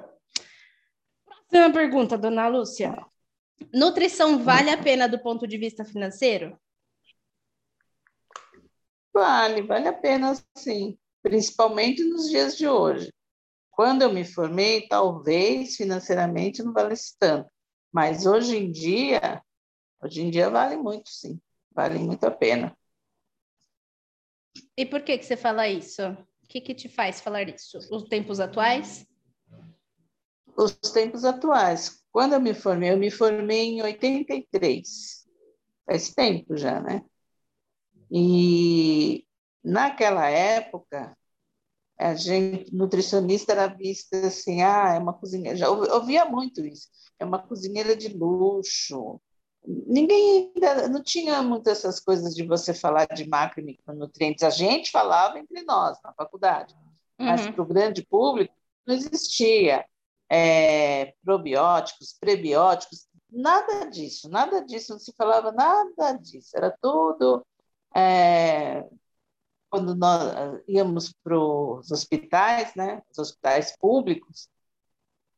Próxima 1.48 1.72
pergunta, 1.72 2.18
dona 2.18 2.48
Lúcia. 2.48 2.96
Nutrição 3.72 4.42
vale 4.42 4.70
a 4.70 4.82
pena 4.82 5.06
do 5.08 5.20
ponto 5.20 5.46
de 5.46 5.56
vista 5.56 5.84
financeiro? 5.84 6.58
Vale, 9.14 9.62
vale 9.62 9.86
a 9.86 9.92
pena 9.92 10.34
sim, 10.56 10.98
principalmente 11.22 12.02
nos 12.02 12.28
dias 12.28 12.56
de 12.56 12.66
hoje. 12.66 13.12
Quando 13.70 14.02
eu 14.02 14.12
me 14.12 14.24
formei, 14.24 14.88
talvez 14.88 15.76
financeiramente 15.76 16.60
não 16.60 16.72
valesse 16.72 17.16
tanto, 17.20 17.51
mas 17.92 18.24
hoje 18.26 18.56
em 18.56 18.70
dia, 18.72 19.42
hoje 20.02 20.22
em 20.22 20.30
dia 20.30 20.48
vale 20.48 20.76
muito, 20.76 21.10
sim. 21.10 21.40
Vale 21.74 21.98
muito 21.98 22.24
a 22.24 22.30
pena. 22.30 22.76
E 24.76 24.86
por 24.86 25.02
que 25.02 25.18
que 25.18 25.24
você 25.24 25.36
fala 25.36 25.68
isso? 25.68 26.02
O 26.42 26.48
que 26.48 26.60
que 26.60 26.74
te 26.74 26.88
faz 26.88 27.20
falar 27.20 27.48
isso? 27.48 27.78
Os 27.90 28.04
tempos 28.04 28.40
atuais? 28.40 29.06
Os 30.56 30.72
tempos 30.92 31.24
atuais. 31.24 32.02
Quando 32.10 32.34
eu 32.34 32.40
me 32.40 32.54
formei, 32.54 32.90
eu 32.90 32.98
me 32.98 33.10
formei 33.10 33.60
em 33.60 33.82
83. 33.82 35.26
Faz 35.86 36.12
tempo 36.12 36.56
já, 36.56 36.80
né? 36.80 37.02
E 38.10 39.26
naquela 39.64 40.28
época, 40.28 41.16
a 42.02 42.14
gente, 42.14 42.74
nutricionista 42.74 43.52
era 43.52 43.66
vista 43.66 44.26
assim, 44.26 44.62
ah, 44.62 44.94
é 44.94 44.98
uma 44.98 45.12
cozinheira. 45.12 45.56
Já 45.56 45.70
ouvia 45.70 46.24
muito 46.24 46.64
isso. 46.64 46.88
É 47.18 47.24
uma 47.24 47.38
cozinheira 47.38 47.94
de 47.96 48.08
luxo. 48.08 49.20
Ninguém 49.64 50.52
ainda 50.54 50.88
não 50.88 51.02
tinha 51.02 51.40
muitas 51.42 51.78
essas 51.78 52.00
coisas 52.00 52.34
de 52.34 52.44
você 52.44 52.74
falar 52.74 53.06
de 53.06 53.28
macro 53.28 53.60
e 53.60 53.64
micronutrientes. 53.64 54.42
A 54.42 54.50
gente 54.50 54.90
falava 54.90 55.38
entre 55.38 55.62
nós 55.62 55.96
na 56.02 56.12
faculdade, 56.12 56.74
uhum. 57.18 57.26
mas 57.26 57.48
para 57.48 57.62
o 57.62 57.66
grande 57.66 58.04
público 58.04 58.54
não 58.84 58.94
existia 58.94 59.84
é, 60.28 61.14
probióticos, 61.24 62.16
prebióticos, 62.18 63.06
nada 63.30 63.84
disso, 63.88 64.28
nada 64.28 64.60
disso, 64.60 64.92
não 64.92 64.98
se 64.98 65.12
falava 65.16 65.52
nada 65.52 66.12
disso. 66.14 66.56
Era 66.56 66.76
tudo 66.82 67.46
é, 67.94 68.84
quando 69.72 69.94
nós 69.94 70.60
íamos 70.68 71.14
para 71.24 71.38
os 71.38 71.90
hospitais, 71.90 72.74
né, 72.74 73.02
os 73.10 73.18
hospitais 73.18 73.74
públicos, 73.78 74.50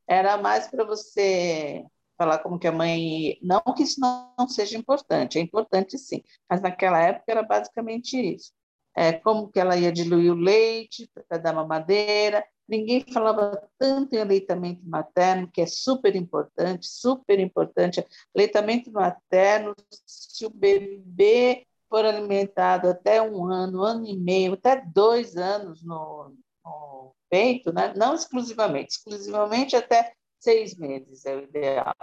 era 0.09 0.37
mais 0.37 0.67
para 0.67 0.85
você 0.85 1.85
falar 2.19 2.39
como 2.41 2.59
que 2.59 2.67
a 2.67 2.73
mãe. 2.73 3.39
Não 3.41 3.61
que 3.61 3.85
isso 3.85 4.01
não 4.01 4.49
seja 4.49 4.77
importante, 4.77 5.39
é 5.39 5.41
importante 5.41 5.97
sim, 5.97 6.21
mas 6.51 6.61
naquela 6.61 7.01
época 7.01 7.31
era 7.31 7.45
basicamente 7.45 8.17
isso. 8.19 8.53
É, 8.97 9.13
como 9.13 9.49
que 9.51 9.61
ela 9.61 9.77
ia 9.77 9.93
diluir 9.93 10.33
o 10.33 10.37
leite 10.37 11.09
para 11.29 11.39
dar 11.39 11.53
mamadeira. 11.53 12.45
Ninguém 12.67 13.05
falava 13.13 13.69
tanto 13.79 14.15
em 14.15 14.21
aleitamento 14.21 14.83
materno, 14.85 15.51
que 15.53 15.61
é 15.61 15.67
super 15.67 16.15
importante, 16.17 16.87
super 16.89 17.39
importante. 17.39 18.05
Aleitamento 18.35 18.91
materno, 18.93 19.75
se 20.07 20.47
o 20.47 20.51
bebê 20.51 21.67
for 21.95 22.05
alimentado 22.05 22.89
até 22.89 23.23
um 23.23 23.47
ano, 23.47 23.85
ano 23.85 24.05
e 24.05 24.19
meio, 24.19 24.55
até 24.55 24.85
dois 24.85 25.37
anos 25.37 25.81
no, 25.81 26.35
no 26.65 27.15
peito, 27.31 27.73
né? 27.73 27.95
não 27.97 28.17
exclusivamente, 28.17 28.97
exclusivamente 28.97 29.77
até 29.77 30.13
seis 30.41 30.77
meses 30.77 31.25
é 31.25 31.37
o 31.37 31.45
ideal. 31.45 31.95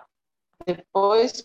Depois 0.65 1.43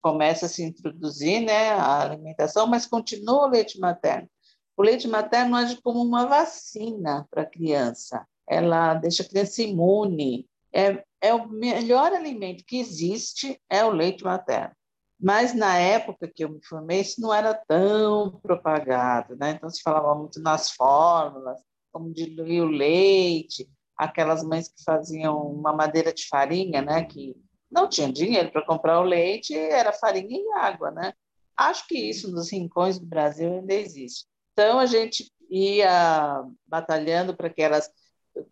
começa 0.00 0.46
a 0.46 0.48
se 0.48 0.62
introduzir 0.62 1.42
né, 1.42 1.72
a 1.72 2.00
alimentação, 2.00 2.66
mas 2.66 2.86
continua 2.86 3.44
o 3.44 3.50
leite 3.50 3.78
materno. 3.78 4.26
O 4.74 4.82
leite 4.82 5.06
materno 5.06 5.54
age 5.54 5.82
como 5.82 6.00
uma 6.00 6.24
vacina 6.24 7.28
para 7.30 7.42
a 7.42 7.46
criança. 7.46 8.26
Ela 8.48 8.94
deixa 8.94 9.22
a 9.22 9.28
criança 9.28 9.60
imune. 9.60 10.48
É, 10.72 11.04
é 11.20 11.34
o 11.34 11.46
melhor 11.46 12.10
alimento 12.14 12.64
que 12.64 12.78
existe 12.78 13.60
é 13.68 13.84
o 13.84 13.90
leite 13.90 14.24
materno. 14.24 14.74
Mas 15.20 15.54
na 15.54 15.76
época 15.76 16.26
que 16.26 16.44
eu 16.44 16.48
me 16.48 16.64
formei, 16.64 17.00
isso 17.00 17.20
não 17.20 17.32
era 17.32 17.52
tão 17.54 18.40
propagado, 18.40 19.36
né? 19.36 19.50
Então 19.50 19.68
se 19.68 19.82
falava 19.82 20.14
muito 20.14 20.40
nas 20.40 20.70
fórmulas, 20.70 21.60
como 21.92 22.12
diluir 22.12 22.62
o 22.62 22.68
leite, 22.68 23.68
aquelas 23.96 24.42
mães 24.42 24.68
que 24.68 24.82
faziam 24.82 25.36
uma 25.38 25.72
madeira 25.72 26.12
de 26.12 26.26
farinha, 26.26 26.80
né? 26.80 27.04
Que 27.04 27.36
não 27.70 27.88
tinham 27.88 28.10
dinheiro 28.10 28.50
para 28.50 28.64
comprar 28.64 29.00
o 29.00 29.04
leite, 29.04 29.54
era 29.54 29.92
farinha 29.92 30.38
e 30.38 30.52
água, 30.58 30.90
né? 30.90 31.12
Acho 31.56 31.86
que 31.86 31.98
isso 31.98 32.30
nos 32.30 32.50
rincões 32.50 32.98
do 32.98 33.04
Brasil 33.04 33.52
ainda 33.52 33.74
existe. 33.74 34.26
Então 34.52 34.78
a 34.78 34.86
gente 34.86 35.30
ia 35.50 36.44
batalhando 36.66 37.36
para 37.36 37.50
que 37.50 37.60
elas 37.60 37.90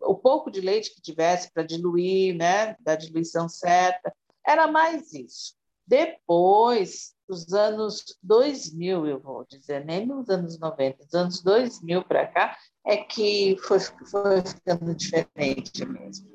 o 0.03 0.15
pouco 0.15 0.51
de 0.51 0.61
leite 0.61 0.95
que 0.95 1.01
tivesse 1.01 1.51
para 1.53 1.63
diluir, 1.63 2.35
né, 2.35 2.77
da 2.81 2.97
diluição 2.97 3.49
certa, 3.49 4.13
era 4.45 4.67
mais 4.67 5.13
isso. 5.13 5.58
Depois, 5.89 7.15
dos 7.27 7.55
anos 7.55 8.05
2000, 8.23 9.07
eu 9.07 9.19
vou 9.19 9.47
dizer, 9.47 9.87
nem 9.87 10.05
nos 10.05 10.29
anos 10.29 10.59
90, 10.59 11.07
dos 11.07 11.15
anos 11.15 11.43
2000 11.43 12.05
para 12.05 12.27
cá, 12.27 12.59
é 12.85 12.99
que 12.99 13.57
foi, 13.63 13.81
foi 13.81 14.43
ficando 14.43 14.95
diferente 14.95 15.87
mesmo. 15.87 16.29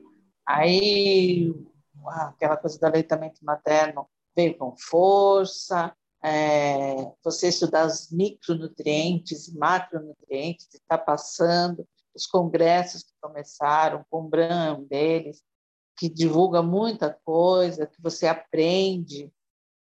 Aí, 0.43 1.53
aquela 2.03 2.57
coisa 2.57 2.79
do 2.79 2.85
aleitamento 2.85 3.45
materno 3.45 4.09
veio 4.35 4.57
com 4.57 4.75
força, 4.75 5.95
é, 6.23 7.11
você 7.23 7.49
estudar 7.49 7.85
os 7.85 8.09
micronutrientes 8.09 9.53
macronutrientes, 9.53 10.67
está 10.73 10.97
passando, 10.97 11.87
os 12.15 12.25
congressos 12.25 13.03
que 13.03 13.13
começaram, 13.21 14.03
com 14.09 14.21
o 14.21 14.29
Bram 14.29 14.83
deles, 14.85 15.43
que 15.95 16.09
divulga 16.09 16.63
muita 16.63 17.15
coisa, 17.23 17.85
que 17.85 18.01
você 18.01 18.25
aprende, 18.25 19.31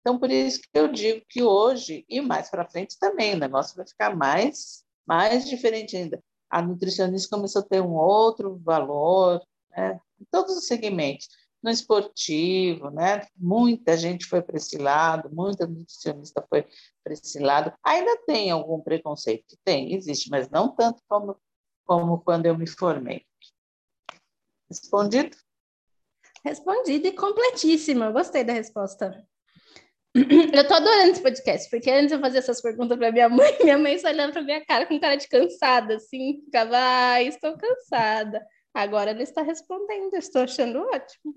então, 0.08 0.18
por 0.18 0.30
isso 0.30 0.60
que 0.62 0.68
eu 0.72 0.88
digo 0.88 1.22
que 1.28 1.42
hoje 1.42 2.02
e 2.08 2.18
mais 2.22 2.48
para 2.48 2.66
frente 2.66 2.98
também 2.98 3.34
o 3.34 3.38
negócio 3.38 3.76
vai 3.76 3.86
ficar 3.86 4.16
mais, 4.16 4.82
mais 5.06 5.46
diferente 5.46 5.94
ainda. 5.98 6.24
A 6.48 6.62
nutricionista 6.62 7.36
começou 7.36 7.60
a 7.60 7.64
ter 7.66 7.82
um 7.82 7.92
outro 7.92 8.56
valor, 8.56 9.46
né? 9.68 10.00
em 10.18 10.24
todos 10.30 10.56
os 10.56 10.66
segmentos. 10.66 11.28
No 11.62 11.68
esportivo, 11.68 12.88
né? 12.88 13.26
muita 13.36 13.98
gente 13.98 14.24
foi 14.24 14.40
para 14.40 14.56
esse 14.56 14.78
lado, 14.78 15.28
muita 15.30 15.66
nutricionista 15.66 16.42
foi 16.48 16.66
para 17.04 17.12
esse 17.12 17.38
lado. 17.38 17.70
Ainda 17.84 18.16
tem 18.24 18.50
algum 18.50 18.80
preconceito? 18.80 19.58
Tem, 19.62 19.92
existe, 19.92 20.30
mas 20.30 20.48
não 20.48 20.74
tanto 20.74 21.02
como, 21.06 21.36
como 21.84 22.18
quando 22.20 22.46
eu 22.46 22.56
me 22.56 22.66
formei. 22.66 23.26
Respondido? 24.70 25.36
Respondido 26.42 27.08
e 27.08 27.12
completíssima. 27.12 28.10
Gostei 28.10 28.42
da 28.42 28.54
resposta. 28.54 29.28
Eu 30.52 30.66
tô 30.66 30.74
adorando 30.74 31.10
esse 31.10 31.22
podcast, 31.22 31.70
porque 31.70 31.90
antes 31.90 32.12
eu 32.12 32.20
fazia 32.20 32.40
essas 32.40 32.60
perguntas 32.60 32.98
para 32.98 33.12
minha 33.12 33.28
mãe, 33.28 33.56
minha 33.62 33.78
mãe 33.78 33.98
só 33.98 34.08
olhando 34.08 34.32
para 34.32 34.42
minha 34.42 34.64
cara 34.64 34.86
com 34.86 34.98
cara 34.98 35.16
de 35.16 35.28
cansada, 35.28 35.96
assim, 35.96 36.40
ficava, 36.44 36.76
ah, 36.76 37.22
estou 37.22 37.56
cansada. 37.56 38.44
Agora 38.74 39.10
ela 39.10 39.22
está 39.22 39.42
respondendo, 39.42 40.14
estou 40.14 40.42
achando 40.42 40.80
ótimo. 40.80 41.34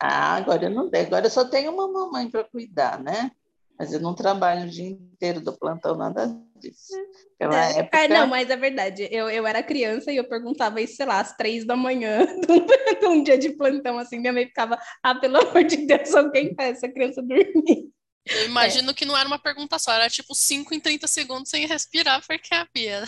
Ah, 0.00 0.36
agora 0.36 0.64
eu 0.64 0.70
não 0.70 0.90
agora 0.94 1.26
eu 1.26 1.30
só 1.30 1.44
tenho 1.44 1.72
uma 1.72 1.90
mamãe 1.90 2.30
para 2.30 2.44
cuidar, 2.44 3.02
né? 3.02 3.30
Mas 3.78 3.92
eu 3.94 4.00
não 4.00 4.14
trabalho 4.14 4.66
o 4.66 4.70
dia 4.70 4.90
inteiro 4.90 5.40
do 5.40 5.56
plantão, 5.56 5.96
nada 5.96 6.26
disso. 6.56 6.92
Aquela 7.36 7.64
é, 7.64 7.78
época... 7.78 7.98
Ah, 7.98 8.08
não, 8.08 8.26
mas 8.26 8.50
é 8.50 8.56
verdade. 8.56 9.08
Eu, 9.10 9.30
eu 9.30 9.46
era 9.46 9.62
criança 9.62 10.12
e 10.12 10.16
eu 10.16 10.28
perguntava 10.28 10.82
isso, 10.82 10.96
sei 10.96 11.06
lá, 11.06 11.20
às 11.20 11.34
três 11.34 11.66
da 11.66 11.76
manhã, 11.76 12.26
de 13.00 13.06
um 13.06 13.22
dia 13.22 13.38
de 13.38 13.50
plantão, 13.50 13.98
assim, 13.98 14.18
minha 14.18 14.34
mãe 14.34 14.46
ficava, 14.46 14.78
ah, 15.02 15.14
pelo 15.14 15.38
amor 15.38 15.64
de 15.64 15.78
Deus, 15.86 16.14
alguém 16.14 16.54
faz 16.54 16.76
essa 16.76 16.90
criança 16.90 17.22
dormir. 17.22 17.90
Eu 18.24 18.46
imagino 18.46 18.90
é. 18.90 18.94
que 18.94 19.04
não 19.04 19.16
era 19.16 19.26
uma 19.26 19.38
pergunta 19.38 19.78
só, 19.78 19.92
era 19.92 20.08
tipo 20.08 20.34
5 20.34 20.74
em 20.74 20.80
30 20.80 21.06
segundos 21.06 21.50
sem 21.50 21.66
respirar, 21.66 22.24
porque 22.26 22.54
é 22.54 22.58
a 22.58 22.68
Bia. 22.72 23.04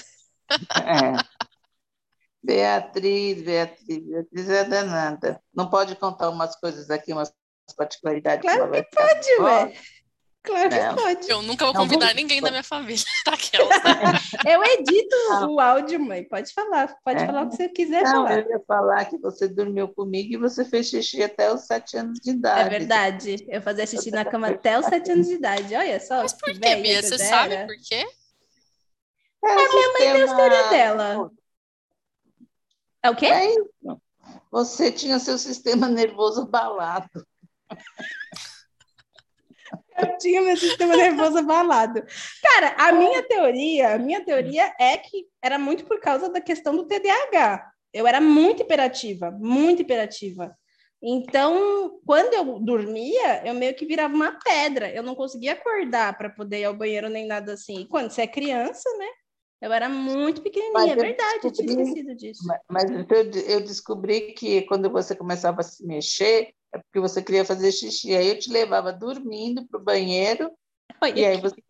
É. 0.50 1.42
Beatriz, 2.42 3.42
Beatriz, 3.42 4.04
Beatriz 4.04 4.48
é 4.48 4.64
danada. 4.64 5.40
Não 5.54 5.70
pode 5.70 5.94
contar 5.96 6.28
umas 6.28 6.56
coisas 6.56 6.90
aqui, 6.90 7.12
umas 7.12 7.32
particularidades. 7.76 8.42
Claro 8.42 8.72
que, 8.72 8.82
que 8.82 8.96
pode, 8.96 9.40
ué. 9.40 9.74
Claro 10.44 10.70
que 10.70 11.00
pode. 11.00 11.30
Eu 11.30 11.40
nunca 11.42 11.64
vou 11.64 11.74
convidar 11.74 12.08
não, 12.08 12.14
ninguém 12.14 12.42
da 12.42 12.50
minha 12.50 12.64
família. 12.64 13.04
eu 14.44 14.64
edito 14.64 15.16
o 15.48 15.60
áudio, 15.60 16.00
mãe. 16.00 16.24
Pode 16.24 16.52
falar. 16.52 16.96
Pode 17.04 17.22
é. 17.22 17.26
falar 17.26 17.42
o 17.42 17.48
que 17.48 17.56
você 17.56 17.68
quiser 17.68 18.02
não, 18.02 18.10
falar. 18.10 18.40
Eu 18.40 18.50
ia 18.50 18.60
falar 18.66 19.04
que 19.04 19.18
você 19.18 19.46
dormiu 19.46 19.88
comigo 19.88 20.34
e 20.34 20.36
você 20.36 20.64
fez 20.64 20.88
xixi 20.88 21.22
até 21.22 21.52
os 21.52 21.60
sete 21.62 21.96
anos 21.96 22.18
de 22.18 22.32
idade. 22.32 22.60
É 22.60 22.78
verdade. 22.78 23.46
Eu 23.48 23.62
fazia 23.62 23.86
xixi 23.86 24.10
na 24.10 24.24
cama 24.24 24.48
até 24.50 24.76
os 24.78 24.86
sete 24.86 25.12
anos 25.12 25.28
de 25.28 25.34
idade. 25.34 25.74
Olha 25.76 26.00
só. 26.00 26.22
Mas 26.22 26.32
por 26.32 26.52
que, 26.52 26.76
Bia? 26.76 27.02
Você 27.02 27.18
sabe 27.18 27.64
por 27.64 27.76
quê? 27.76 28.04
É, 29.44 29.50
a 29.50 29.54
minha 29.54 29.88
mãe 29.88 29.98
tem 29.98 30.12
a 30.12 30.24
história 30.24 30.68
dela. 30.70 31.30
É 33.04 33.10
o 33.10 33.14
quê? 33.16 33.26
É 33.26 33.50
isso. 33.50 33.70
Você 34.50 34.90
tinha 34.90 35.20
seu 35.20 35.38
sistema 35.38 35.88
nervoso 35.88 36.42
abalado. 36.42 37.26
Eu 39.98 40.18
tinha 40.18 40.42
meu 40.42 40.56
sistema 40.56 40.96
nervoso 40.96 41.38
abalado. 41.38 42.02
Cara, 42.42 42.74
a 42.78 42.92
minha 42.92 43.22
teoria, 43.22 43.94
a 43.94 43.98
minha 43.98 44.24
teoria 44.24 44.72
é 44.78 44.96
que 44.96 45.26
era 45.42 45.58
muito 45.58 45.84
por 45.84 46.00
causa 46.00 46.28
da 46.28 46.40
questão 46.40 46.76
do 46.76 46.86
TDAH. 46.86 47.70
Eu 47.92 48.06
era 48.06 48.20
muito 48.20 48.62
hiperativa, 48.62 49.30
muito 49.30 49.82
hiperativa. 49.82 50.56
Então, 51.02 52.00
quando 52.06 52.32
eu 52.32 52.60
dormia, 52.60 53.44
eu 53.44 53.54
meio 53.54 53.74
que 53.74 53.84
virava 53.84 54.14
uma 54.14 54.38
pedra. 54.38 54.88
Eu 54.90 55.02
não 55.02 55.16
conseguia 55.16 55.52
acordar 55.52 56.16
para 56.16 56.30
poder 56.30 56.60
ir 56.60 56.64
ao 56.64 56.76
banheiro 56.76 57.08
nem 57.08 57.26
nada 57.26 57.54
assim. 57.54 57.80
E 57.80 57.86
quando 57.86 58.10
você 58.10 58.22
é 58.22 58.26
criança, 58.26 58.88
né? 58.96 59.08
Eu 59.60 59.72
era 59.72 59.88
muito 59.88 60.42
pequenininha, 60.42 60.92
é 60.92 60.96
verdade, 60.96 61.40
eu 61.44 61.52
tinha 61.52 61.70
esquecido 61.70 62.16
disso. 62.16 62.42
Mas, 62.68 62.90
mas 62.90 63.48
eu 63.48 63.60
descobri 63.60 64.32
que 64.32 64.62
quando 64.62 64.90
você 64.90 65.14
começava 65.14 65.60
a 65.60 65.64
se 65.64 65.86
mexer, 65.86 66.52
é 66.72 66.78
porque 66.78 67.00
você 67.00 67.22
queria 67.22 67.44
fazer 67.44 67.70
xixi. 67.70 68.14
Aí 68.14 68.28
eu 68.28 68.38
te 68.38 68.50
levava 68.50 68.92
dormindo 68.92 69.66
para 69.66 69.80
o 69.80 69.84
banheiro, 69.84 70.50
Olha 71.00 71.18
e 71.18 71.24
aí 71.24 71.40
você, 71.40 71.60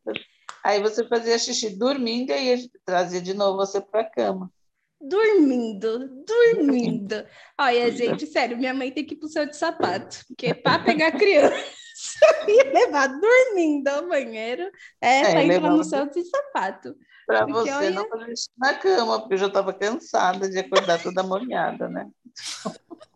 aí 0.64 0.80
você 0.80 1.06
fazia 1.08 1.38
xixi 1.38 1.76
dormindo, 1.76 2.30
e 2.30 2.32
aí 2.32 2.70
trazia 2.84 3.20
de 3.20 3.34
novo 3.34 3.56
você 3.56 3.80
para 3.80 4.02
a 4.02 4.10
cama. 4.10 4.52
Dormindo, 5.00 6.24
dormindo. 6.24 7.26
Olha, 7.58 7.90
gente, 7.90 8.26
sério, 8.26 8.56
minha 8.56 8.72
mãe 8.72 8.92
tem 8.92 9.04
que 9.04 9.14
ir 9.14 9.16
pro 9.16 9.28
céu 9.28 9.46
de 9.46 9.56
sapato, 9.56 10.24
porque 10.28 10.54
para 10.54 10.84
pegar 10.84 11.10
criança 11.12 11.56
e 12.46 12.62
levar 12.64 13.08
dormindo 13.08 13.88
ao 13.88 14.08
banheiro 14.08 14.70
é, 15.00 15.20
é 15.20 15.30
para 15.32 15.44
entrar 15.44 15.70
no 15.70 15.82
céu 15.82 16.08
de 16.08 16.22
sapato. 16.24 16.94
Para 17.26 17.46
você 17.46 17.72
olha... 17.72 17.90
não 17.90 18.08
fazer 18.08 18.32
isso 18.32 18.50
na 18.56 18.74
cama, 18.74 19.18
porque 19.18 19.34
eu 19.34 19.38
já 19.38 19.46
estava 19.48 19.72
cansada 19.72 20.48
de 20.48 20.58
acordar 20.58 21.02
toda 21.02 21.22
molhada, 21.24 21.88
né? 21.88 22.08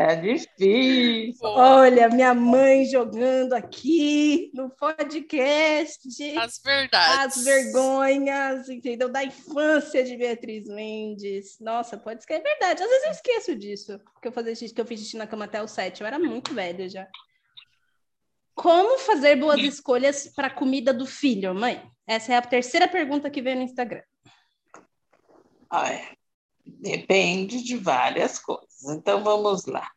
É 0.00 0.16
difícil. 0.16 1.46
Olha, 1.46 2.08
minha 2.08 2.32
mãe 2.32 2.86
jogando 2.86 3.52
aqui 3.52 4.50
no 4.54 4.70
podcast. 4.70 6.08
As 6.38 6.58
verdades. 6.64 7.36
As 7.36 7.44
vergonhas, 7.44 8.70
entendeu? 8.70 9.10
Da 9.10 9.22
infância 9.22 10.02
de 10.02 10.16
Beatriz 10.16 10.66
Mendes. 10.68 11.58
Nossa, 11.60 11.98
pode 11.98 12.24
ser 12.24 12.32
é 12.32 12.40
verdade. 12.40 12.82
Às 12.82 12.88
vezes 12.88 13.04
eu 13.04 13.10
esqueço 13.10 13.56
disso. 13.56 14.00
Que 14.22 14.28
eu, 14.28 14.32
fazia 14.32 14.54
xixi, 14.54 14.72
que 14.72 14.80
eu 14.80 14.86
fiz 14.86 15.00
xixi 15.00 15.18
na 15.18 15.26
cama 15.26 15.44
até 15.44 15.62
os 15.62 15.70
sete. 15.70 16.00
Eu 16.00 16.06
era 16.06 16.18
muito 16.18 16.54
velha 16.54 16.88
já. 16.88 17.06
Como 18.54 18.98
fazer 19.00 19.36
boas 19.36 19.60
escolhas 19.60 20.32
para 20.34 20.46
a 20.46 20.54
comida 20.54 20.94
do 20.94 21.04
filho, 21.04 21.54
mãe? 21.54 21.82
Essa 22.06 22.32
é 22.32 22.36
a 22.38 22.42
terceira 22.42 22.88
pergunta 22.88 23.28
que 23.28 23.42
veio 23.42 23.56
no 23.56 23.64
Instagram. 23.64 24.02
Ai, 25.70 26.08
Depende 26.78 27.62
de 27.62 27.76
várias 27.76 28.38
coisas. 28.38 28.82
Então 28.90 29.24
vamos 29.24 29.66
lá. 29.66 29.90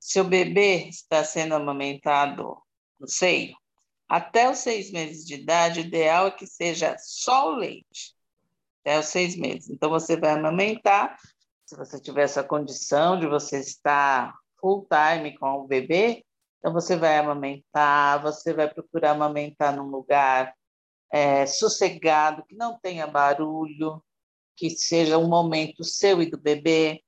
Se 0.00 0.20
o 0.20 0.24
bebê 0.24 0.88
está 0.88 1.24
sendo 1.24 1.54
amamentado 1.54 2.56
no 2.98 3.08
seio, 3.08 3.56
até 4.08 4.50
os 4.50 4.58
seis 4.58 4.90
meses 4.90 5.24
de 5.24 5.34
idade, 5.34 5.80
o 5.80 5.84
ideal 5.84 6.28
é 6.28 6.30
que 6.30 6.46
seja 6.46 6.96
só 6.98 7.52
o 7.52 7.56
leite. 7.56 8.14
Até 8.80 8.98
os 8.98 9.06
seis 9.06 9.36
meses. 9.36 9.70
Então 9.70 9.90
você 9.90 10.16
vai 10.16 10.30
amamentar. 10.30 11.16
Se 11.64 11.76
você 11.76 12.00
tiver 12.00 12.22
essa 12.22 12.44
condição 12.44 13.18
de 13.18 13.26
você 13.26 13.58
estar 13.58 14.34
full 14.60 14.86
time 14.88 15.36
com 15.38 15.60
o 15.60 15.66
bebê, 15.66 16.24
então 16.58 16.72
você 16.72 16.96
vai 16.96 17.18
amamentar, 17.18 18.22
você 18.22 18.52
vai 18.52 18.72
procurar 18.72 19.12
amamentar 19.12 19.74
num 19.74 19.88
lugar 19.88 20.54
é, 21.10 21.46
sossegado, 21.46 22.44
que 22.46 22.56
não 22.56 22.78
tenha 22.78 23.06
barulho, 23.06 24.02
que 24.56 24.70
seja 24.70 25.18
um 25.18 25.28
momento 25.28 25.84
seu 25.84 26.22
e 26.22 26.30
do 26.30 26.38
bebê. 26.38 27.02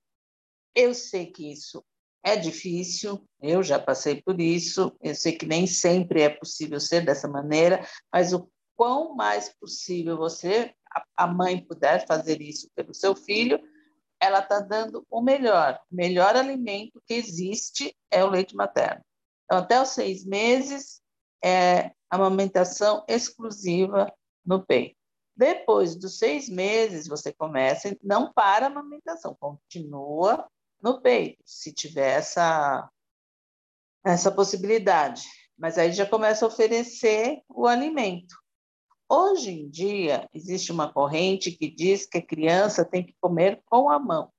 Eu 0.75 0.95
sei 0.95 1.27
que 1.27 1.53
isso 1.53 1.85
é 2.23 2.37
difícil, 2.37 3.25
eu 3.41 3.63
já 3.63 3.79
passei 3.79 4.21
por 4.21 4.41
isso, 4.41 4.93
eu 5.01 5.15
sei 5.15 5.33
que 5.33 5.47
nem 5.47 5.67
sempre 5.67 6.23
é 6.23 6.29
possível 6.29 6.81
ser 6.81 7.05
dessa 7.05 7.29
maneira, 7.29 7.87
mas 8.13 8.33
o 8.33 8.51
quão 8.75 9.15
mais 9.15 9.49
possível 9.61 10.17
você, 10.17 10.75
a 11.17 11.27
mãe, 11.27 11.65
puder 11.65 12.07
fazer 12.07 12.41
isso 12.43 12.69
pelo 12.75 12.93
seu 12.93 13.15
filho, 13.15 13.61
ela 14.21 14.41
está 14.41 14.61
dando 14.61 15.07
o 15.11 15.23
melhor. 15.23 15.81
O 15.91 15.95
melhor 15.95 16.37
alimento 16.37 17.01
que 17.07 17.15
existe 17.15 17.97
é 18.11 18.25
o 18.25 18.31
leite 18.31 18.57
materno. 18.57 19.05
Então, 19.45 19.59
até 19.59 19.81
os 19.81 19.91
seis 19.91 20.25
meses, 20.25 21.01
é 21.45 21.93
amamentação 22.11 23.05
exclusiva 23.09 24.13
no 24.45 24.65
peito. 24.65 24.97
Depois 25.37 25.95
dos 25.95 26.19
seis 26.19 26.49
meses, 26.49 27.07
você 27.07 27.31
começa, 27.31 27.95
não 28.03 28.33
para 28.33 28.67
a 28.67 28.71
amamentação, 28.71 29.37
continua 29.39 30.49
no 30.83 31.03
peito, 31.03 31.43
se 31.45 31.73
tiver 31.73 32.19
essa, 32.19 32.91
essa 34.03 34.33
possibilidade. 34.33 35.25
Mas 35.59 35.77
aí 35.77 35.93
já 35.93 36.07
começa 36.07 36.45
a 36.45 36.49
oferecer 36.49 37.43
o 37.49 37.67
alimento. 37.67 38.35
Hoje 39.09 39.51
em 39.51 39.69
dia, 39.69 40.29
existe 40.33 40.73
uma 40.73 40.93
corrente 40.93 41.53
que 41.53 41.71
diz 41.71 42.07
que 42.07 42.19
a 42.19 42.27
criança 42.27 42.85
tem 42.85 43.05
que 43.05 43.15
comer 43.21 43.63
com 43.67 43.91
a 43.91 43.99
mão, 43.99 44.33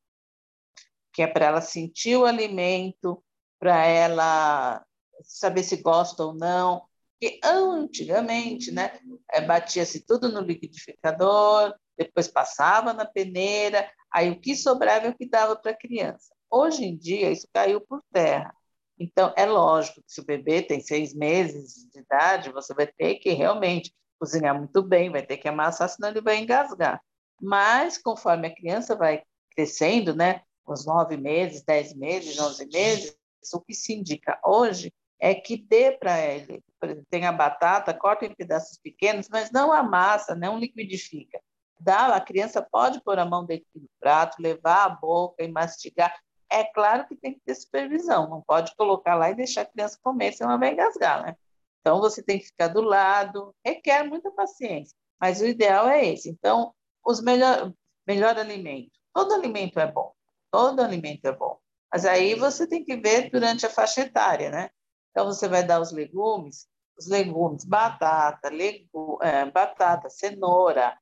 que 1.13 1.21
é 1.21 1.27
para 1.27 1.45
ela 1.45 1.61
sentir 1.61 2.17
o 2.17 2.25
alimento, 2.25 3.23
para 3.59 3.85
ela 3.85 4.83
saber 5.21 5.63
se 5.63 5.77
gosta 5.77 6.23
ou 6.23 6.33
não. 6.33 6.86
Porque 7.19 7.39
antigamente, 7.43 8.71
né, 8.71 8.99
eh, 9.31 9.41
batia-se 9.41 10.05
tudo 10.05 10.29
no 10.29 10.39
liquidificador, 10.39 11.73
depois 11.97 12.27
passava 12.27 12.93
na 12.93 13.05
peneira, 13.05 13.89
aí 14.11 14.29
o 14.29 14.39
que 14.39 14.55
sobrava 14.55 15.07
é 15.07 15.09
o 15.09 15.15
que 15.15 15.27
dava 15.27 15.55
para 15.55 15.71
a 15.71 15.77
criança. 15.77 16.35
Hoje 16.49 16.85
em 16.85 16.95
dia, 16.95 17.31
isso 17.31 17.47
caiu 17.51 17.81
por 17.81 18.03
terra. 18.13 18.53
Então, 18.99 19.33
é 19.35 19.45
lógico 19.45 20.01
que 20.01 20.11
se 20.11 20.21
o 20.21 20.25
bebê 20.25 20.61
tem 20.61 20.79
seis 20.79 21.13
meses 21.13 21.87
de 21.91 21.99
idade, 21.99 22.51
você 22.51 22.73
vai 22.73 22.87
ter 22.87 23.15
que 23.15 23.31
realmente 23.31 23.91
cozinhar 24.19 24.55
muito 24.55 24.83
bem, 24.83 25.11
vai 25.11 25.25
ter 25.25 25.37
que 25.37 25.47
amassar, 25.47 25.89
senão 25.89 26.09
ele 26.09 26.21
vai 26.21 26.37
engasgar. 26.37 27.01
Mas, 27.41 27.97
conforme 27.97 28.47
a 28.47 28.55
criança 28.55 28.95
vai 28.95 29.23
crescendo, 29.55 30.15
né, 30.15 30.41
uns 30.67 30.85
nove 30.85 31.17
meses, 31.17 31.63
dez 31.63 31.95
meses, 31.95 32.39
onze 32.39 32.67
meses, 32.67 33.17
o 33.53 33.61
que 33.61 33.73
se 33.73 33.93
indica 33.93 34.39
hoje 34.43 34.93
é 35.19 35.33
que 35.33 35.57
dê 35.57 35.91
para 35.91 36.19
ele. 36.19 36.63
Tem 37.09 37.25
a 37.25 37.31
batata, 37.31 37.93
corta 37.93 38.25
em 38.25 38.35
pedaços 38.35 38.77
pequenos, 38.77 39.27
mas 39.29 39.51
não 39.51 39.71
amassa, 39.71 40.35
não 40.35 40.59
liquidifica. 40.59 41.41
Dá, 41.79 42.15
a 42.15 42.21
criança 42.21 42.61
pode 42.61 43.01
pôr 43.03 43.19
a 43.19 43.25
mão 43.25 43.45
dentro 43.45 43.67
do 43.75 43.89
prato, 43.99 44.41
levar 44.41 44.85
a 44.85 44.89
boca 44.89 45.43
e 45.43 45.47
mastigar. 45.47 46.13
É 46.49 46.63
claro 46.63 47.07
que 47.07 47.15
tem 47.15 47.33
que 47.33 47.41
ter 47.41 47.55
supervisão, 47.55 48.29
não 48.29 48.41
pode 48.41 48.75
colocar 48.75 49.15
lá 49.15 49.29
e 49.29 49.35
deixar 49.35 49.61
a 49.61 49.65
criança 49.65 49.99
comer, 50.01 50.33
senão 50.33 50.51
ela 50.51 50.59
vai 50.59 50.71
engasgar, 50.71 51.23
né? 51.23 51.35
Então, 51.81 51.99
você 51.99 52.23
tem 52.23 52.39
que 52.39 52.45
ficar 52.45 52.69
do 52.69 52.81
lado, 52.81 53.53
requer 53.65 54.03
muita 54.03 54.31
paciência, 54.31 54.95
mas 55.19 55.41
o 55.41 55.45
ideal 55.45 55.87
é 55.87 56.05
esse. 56.05 56.29
Então, 56.29 56.73
os 57.05 57.21
melhor, 57.21 57.73
melhor 58.05 58.37
alimento. 58.37 58.91
Todo 59.13 59.33
alimento 59.33 59.79
é 59.79 59.91
bom, 59.91 60.13
todo 60.51 60.81
alimento 60.81 61.25
é 61.25 61.31
bom. 61.31 61.57
Mas 61.91 62.05
aí 62.05 62.35
você 62.35 62.67
tem 62.67 62.83
que 62.83 62.95
ver 62.97 63.29
durante 63.29 63.65
a 63.65 63.69
faixa 63.69 64.01
etária, 64.01 64.49
né? 64.49 64.69
Então, 65.11 65.25
você 65.25 65.47
vai 65.47 65.65
dar 65.65 65.81
os 65.81 65.91
legumes, 65.91 66.67
os 66.97 67.07
legumes, 67.07 67.63
batata, 67.63 68.49
legu, 68.49 69.19
é, 69.21 69.49
batata, 69.49 70.09
cenoura, 70.09 70.97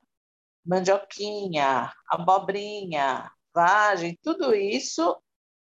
mandioquinha, 0.65 1.93
abobrinha, 2.09 3.31
vagem, 3.53 4.17
tudo 4.21 4.53
isso 4.53 5.17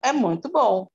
é 0.02 0.12
muito 0.12 0.50
bom. 0.50 0.88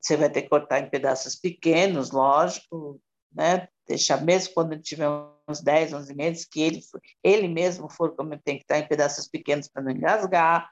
Você 0.00 0.16
vai 0.16 0.30
ter 0.30 0.42
que 0.42 0.48
cortar 0.48 0.80
em 0.80 0.90
pedaços 0.90 1.34
pequenos, 1.34 2.10
lógico, 2.10 3.00
né? 3.32 3.68
Deixar 3.86 4.22
mesmo 4.22 4.54
quando 4.54 4.78
tiver 4.80 5.08
uns 5.48 5.60
10, 5.60 5.92
11 5.92 6.14
meses, 6.14 6.44
que 6.44 6.60
ele, 6.60 6.80
ele 7.22 7.48
mesmo 7.48 7.90
for 7.90 8.14
como 8.14 8.38
tem 8.38 8.56
que 8.56 8.64
estar 8.64 8.78
em 8.78 8.88
pedaços 8.88 9.28
pequenos 9.28 9.68
para 9.68 9.82
não 9.82 9.90
engasgar, 9.90 10.70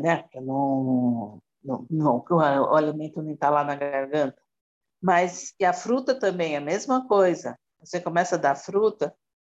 né? 0.00 0.22
Para 0.30 0.40
não, 0.40 1.42
não, 1.62 1.86
não, 1.90 2.24
o 2.28 2.74
alimento 2.74 3.22
não 3.22 3.32
está 3.32 3.50
lá 3.50 3.64
na 3.64 3.76
garganta. 3.76 4.41
Mas 5.02 5.52
e 5.58 5.64
a 5.64 5.72
fruta 5.72 6.18
também 6.18 6.54
é 6.54 6.58
a 6.58 6.60
mesma 6.60 7.06
coisa. 7.08 7.58
Você 7.80 8.00
começa 8.00 8.36
a 8.36 8.38
dar 8.38 8.54
fruta 8.54 9.14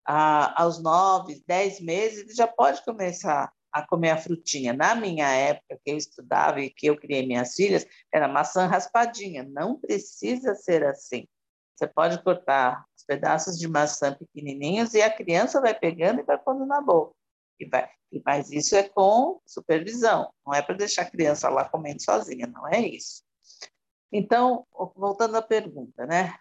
a, 0.07 0.63
aos 0.63 0.83
nove, 0.83 1.43
dez 1.47 1.81
meses, 1.81 2.35
já 2.35 2.47
pode 2.47 2.83
começar 2.85 3.53
a 3.71 3.87
comer 3.87 4.11
a 4.11 4.17
frutinha. 4.17 4.73
Na 4.73 4.95
minha 4.95 5.29
época, 5.29 5.79
que 5.85 5.91
eu 5.91 5.97
estudava 5.97 6.61
e 6.61 6.71
que 6.71 6.87
eu 6.87 6.97
criei 6.97 7.27
minhas 7.27 7.55
filhas, 7.55 7.87
era 8.13 8.29
maçã 8.29 8.67
raspadinha. 8.67 9.43
Não 9.43 9.79
precisa 9.79 10.55
ser 10.55 10.85
assim. 10.85 11.27
Você 11.75 11.89
pode 11.89 12.23
cortar 12.23 12.85
os 12.97 13.05
pedaços 13.05 13.59
de 13.59 13.67
maçã 13.67 14.15
pequenininhos 14.15 14.95
e 14.95 15.03
a 15.03 15.13
criança 15.13 15.61
vai 15.61 15.75
pegando 15.75 16.21
e 16.21 16.23
vai 16.23 16.39
pondo 16.39 16.65
na 16.65 16.81
boca. 16.81 17.15
E 17.59 17.67
vai. 17.67 17.91
Mas 18.25 18.51
isso 18.53 18.77
é 18.77 18.85
com 18.85 19.41
supervisão. 19.45 20.33
Não 20.47 20.55
é 20.55 20.63
para 20.63 20.77
deixar 20.77 21.03
a 21.03 21.11
criança 21.11 21.49
lá 21.49 21.69
comendo 21.69 22.01
sozinha, 22.01 22.47
não 22.47 22.69
é 22.69 22.81
isso. 22.81 23.25
Então, 24.17 24.67
voltando 24.95 25.37
à 25.37 25.43
pergunta, 25.43 26.07
né? 26.07 26.39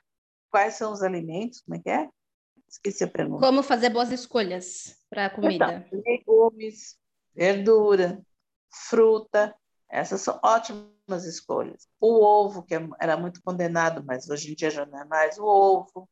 Quais 0.52 0.76
são 0.76 0.94
os 0.94 1.02
alimentos? 1.02 1.62
Como 1.62 1.78
é 1.78 1.80
que 1.80 1.90
é? 1.90 2.10
Esqueci 2.68 3.04
a 3.04 3.08
pergunta. 3.08 3.46
Como 3.46 3.64
fazer 3.64 3.90
boas 3.90 4.12
escolhas 4.12 4.98
para 5.10 5.26
a 5.26 5.30
comida? 5.30 5.86
Então, 5.88 6.02
legumes, 6.06 7.00
verdura, 7.34 8.22
fruta, 8.70 9.56
essas 9.90 10.22
são 10.22 10.40
ótimas 10.44 10.94
ótimas 11.04 11.26
escolhas. 11.26 11.88
O 12.00 12.24
ovo, 12.24 12.64
que 12.64 12.76
é, 12.76 12.90
era 13.00 13.18
muito 13.18 13.42
condenado, 13.44 14.04
mas 14.04 14.30
hoje 14.30 14.52
em 14.52 14.56
dia 14.56 14.72
já 14.72 14.86
não 14.86 15.00
é 15.00 15.06
mais 15.06 15.38
o 15.38 15.46
ovo. 15.46 16.10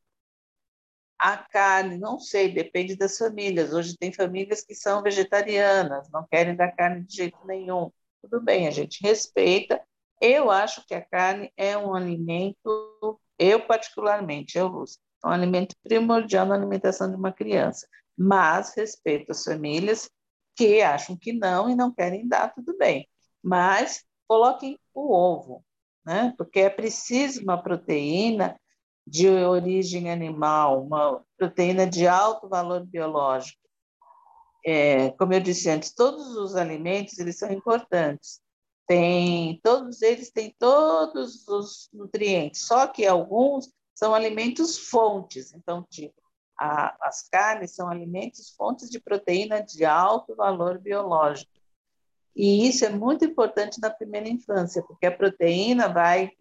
A 1.17 1.37
carne, 1.37 1.97
não 1.97 2.19
sei, 2.19 2.53
depende 2.53 2.95
das 2.95 3.17
famílias. 3.17 3.73
Hoje 3.73 3.97
tem 3.97 4.11
famílias 4.11 4.63
que 4.63 4.73
são 4.73 5.01
vegetarianas, 5.03 6.09
não 6.09 6.25
querem 6.27 6.55
dar 6.55 6.71
carne 6.71 7.05
de 7.05 7.15
jeito 7.15 7.37
nenhum. 7.45 7.91
Tudo 8.21 8.41
bem, 8.41 8.67
a 8.67 8.71
gente 8.71 9.01
respeita. 9.01 9.81
Eu 10.21 10.51
acho 10.51 10.85
que 10.85 10.93
a 10.93 11.03
carne 11.03 11.51
é 11.57 11.75
um 11.75 11.95
alimento, 11.95 13.19
eu 13.39 13.65
particularmente, 13.65 14.55
eu, 14.55 14.67
Lúcia, 14.67 15.01
é 15.25 15.27
um 15.27 15.31
alimento 15.31 15.75
primordial 15.83 16.45
na 16.45 16.53
alimentação 16.53 17.09
de 17.09 17.15
uma 17.15 17.31
criança. 17.31 17.87
Mas 18.15 18.75
respeito 18.75 19.31
as 19.31 19.43
famílias 19.43 20.07
que 20.55 20.81
acham 20.81 21.17
que 21.17 21.33
não 21.33 21.69
e 21.69 21.75
não 21.75 21.91
querem 21.91 22.27
dar, 22.27 22.53
tudo 22.53 22.77
bem. 22.77 23.09
Mas 23.41 24.03
coloquem 24.27 24.79
o 24.93 25.11
ovo, 25.11 25.65
né? 26.05 26.33
Porque 26.37 26.59
é 26.59 26.69
preciso 26.69 27.41
uma 27.41 27.61
proteína 27.61 28.55
de 29.07 29.27
origem 29.27 30.11
animal, 30.11 30.85
uma 30.85 31.23
proteína 31.35 31.87
de 31.87 32.07
alto 32.07 32.47
valor 32.47 32.85
biológico. 32.85 33.59
É, 34.63 35.09
como 35.11 35.33
eu 35.33 35.39
disse 35.39 35.67
antes, 35.67 35.91
todos 35.91 36.35
os 36.35 36.55
alimentos 36.55 37.17
eles 37.17 37.39
são 37.39 37.51
importantes. 37.51 38.39
Tem, 38.87 39.59
todos 39.63 40.01
eles 40.01 40.31
têm 40.31 40.53
todos 40.59 41.47
os 41.47 41.89
nutrientes, 41.93 42.65
só 42.65 42.87
que 42.87 43.05
alguns 43.05 43.71
são 43.95 44.13
alimentos 44.13 44.77
fontes. 44.77 45.53
Então, 45.53 45.85
tipo, 45.89 46.21
a, 46.59 46.95
as 47.07 47.27
carnes 47.29 47.73
são 47.73 47.87
alimentos 47.87 48.49
fontes 48.51 48.89
de 48.89 48.99
proteína 48.99 49.61
de 49.61 49.85
alto 49.85 50.35
valor 50.35 50.79
biológico. 50.79 51.51
E 52.35 52.67
isso 52.67 52.85
é 52.85 52.89
muito 52.89 53.25
importante 53.25 53.79
na 53.79 53.89
primeira 53.89 54.27
infância, 54.27 54.81
porque 54.83 55.05
a 55.05 55.15
proteína 55.15 55.87
vai, 55.87 56.31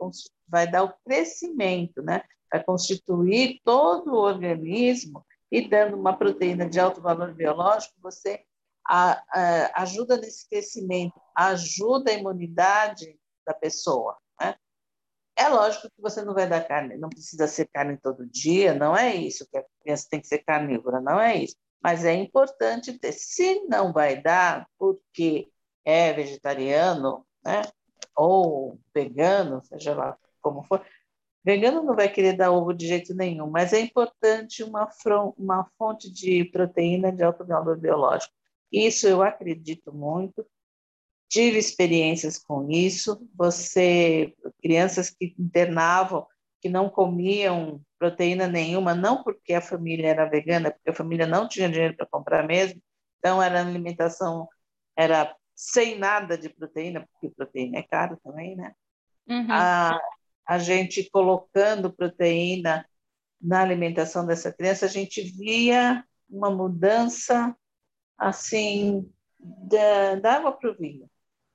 vai 0.48 0.70
dar 0.70 0.84
o 0.84 0.94
crescimento, 1.04 2.02
né? 2.02 2.22
vai 2.50 2.62
constituir 2.62 3.60
todo 3.64 4.12
o 4.12 4.18
organismo 4.18 5.24
e 5.50 5.68
dando 5.68 5.96
uma 5.96 6.16
proteína 6.16 6.68
de 6.68 6.80
alto 6.80 7.00
valor 7.00 7.32
biológico, 7.32 7.94
você 8.02 8.44
a, 8.86 9.22
a, 9.32 9.82
ajuda 9.82 10.16
nesse 10.16 10.48
crescimento, 10.48 11.20
ajuda 11.34 12.10
a 12.10 12.14
imunidade 12.14 13.18
da 13.46 13.54
pessoa. 13.54 14.16
Né? 14.40 14.54
É 15.36 15.48
lógico 15.48 15.88
que 15.90 16.02
você 16.02 16.22
não 16.22 16.34
vai 16.34 16.48
dar 16.48 16.66
carne, 16.66 16.96
não 16.96 17.08
precisa 17.08 17.46
ser 17.46 17.68
carne 17.72 17.96
todo 17.96 18.26
dia, 18.26 18.74
não 18.74 18.96
é 18.96 19.14
isso, 19.14 19.48
que 19.50 19.58
a 19.58 19.64
criança 19.82 20.06
tem 20.10 20.20
que 20.20 20.26
ser 20.26 20.38
carnívora, 20.38 21.00
não 21.00 21.20
é 21.20 21.36
isso. 21.36 21.56
Mas 21.82 22.04
é 22.04 22.12
importante 22.14 22.98
ter. 22.98 23.12
Se 23.12 23.64
não 23.66 23.92
vai 23.92 24.20
dar, 24.20 24.68
porque 24.78 25.50
é 25.84 26.12
vegetariano, 26.12 27.26
né? 27.44 27.62
ou 28.14 28.78
vegano, 28.94 29.62
seja 29.64 29.94
lá 29.94 30.18
como 30.42 30.62
for, 30.62 30.84
vegano 31.44 31.82
não 31.82 31.96
vai 31.96 32.08
querer 32.08 32.34
dar 32.34 32.50
ovo 32.50 32.72
de 32.72 32.86
jeito 32.86 33.14
nenhum, 33.14 33.48
mas 33.50 33.72
é 33.72 33.80
importante 33.80 34.62
uma, 34.62 34.88
uma 35.38 35.64
fonte 35.78 36.12
de 36.12 36.44
proteína 36.44 37.10
de 37.10 37.22
alto 37.22 37.46
valor 37.46 37.78
biológico. 37.78 38.34
Isso 38.72 39.06
eu 39.06 39.22
acredito 39.22 39.92
muito, 39.92 40.46
tive 41.28 41.58
experiências 41.58 42.38
com 42.38 42.70
isso. 42.70 43.26
Você, 43.34 44.34
crianças 44.62 45.10
que 45.10 45.34
internavam, 45.38 46.26
que 46.60 46.68
não 46.68 46.88
comiam 46.88 47.80
proteína 47.98 48.46
nenhuma, 48.46 48.94
não 48.94 49.22
porque 49.22 49.54
a 49.54 49.60
família 49.60 50.08
era 50.08 50.28
vegana, 50.28 50.70
porque 50.70 50.90
a 50.90 50.94
família 50.94 51.26
não 51.26 51.48
tinha 51.48 51.68
dinheiro 51.68 51.96
para 51.96 52.06
comprar 52.06 52.46
mesmo, 52.46 52.80
então 53.18 53.42
era 53.42 53.60
alimentação 53.60 54.48
era 54.96 55.34
sem 55.54 55.98
nada 55.98 56.36
de 56.36 56.48
proteína, 56.48 57.06
porque 57.12 57.34
proteína 57.34 57.78
é 57.78 57.82
caro 57.82 58.18
também, 58.22 58.56
né? 58.56 58.72
Uhum. 59.28 59.46
A, 59.50 60.00
a 60.46 60.58
gente 60.58 61.08
colocando 61.10 61.92
proteína 61.92 62.86
na 63.40 63.62
alimentação 63.62 64.26
dessa 64.26 64.52
criança, 64.52 64.86
a 64.86 64.88
gente 64.88 65.22
via 65.22 66.04
uma 66.28 66.50
mudança 66.50 67.54
assim 68.20 69.10
da, 69.38 70.16
da 70.16 70.34
água 70.34 70.52
para 70.52 70.70
o 70.70 70.76
vinho 70.76 71.10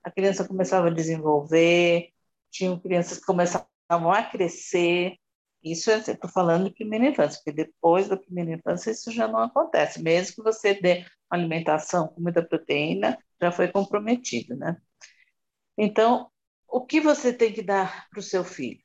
a 0.06 0.12
criança 0.12 0.48
começava 0.48 0.88
a 0.88 0.94
desenvolver, 0.94 2.10
tinham 2.52 2.80
crianças 2.80 3.18
que 3.18 3.26
começavam 3.26 4.12
a 4.12 4.22
crescer. 4.22 5.16
Isso 5.64 5.90
eu 5.90 5.98
estou 5.98 6.30
falando 6.30 6.66
de 6.66 6.76
primeira 6.76 7.08
infância, 7.08 7.42
porque 7.44 7.52
depois 7.52 8.08
da 8.08 8.16
primeira 8.16 8.52
infância 8.52 8.92
isso 8.92 9.12
já 9.12 9.28
não 9.28 9.40
acontece. 9.40 10.00
Mesmo 10.04 10.36
que 10.36 10.44
você 10.44 10.76
dê 10.76 11.00
uma 11.00 11.40
alimentação 11.40 12.08
com 12.10 12.22
muita 12.22 12.46
proteína, 12.46 13.18
já 13.42 13.52
foi 13.52 13.68
comprometido, 13.68 14.56
né? 14.56 14.78
Então, 15.76 16.30
o 16.68 16.86
que 16.86 17.02
você 17.02 17.34
tem 17.34 17.52
que 17.52 17.64
dar 17.64 18.08
para 18.12 18.20
o 18.20 18.24
seu 18.24 18.44
filho? 18.44 18.80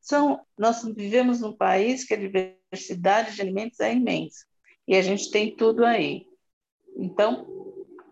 São, 0.00 0.44
nós 0.58 0.82
vivemos 0.82 1.40
num 1.40 1.56
país 1.56 2.04
que 2.04 2.14
a 2.14 2.16
diversidade 2.16 3.36
de 3.36 3.40
alimentos 3.42 3.78
é 3.78 3.94
imensa 3.94 4.44
e 4.86 4.96
a 4.96 5.02
gente 5.02 5.30
tem 5.30 5.54
tudo 5.54 5.84
aí. 5.84 6.26
Então, 6.96 7.46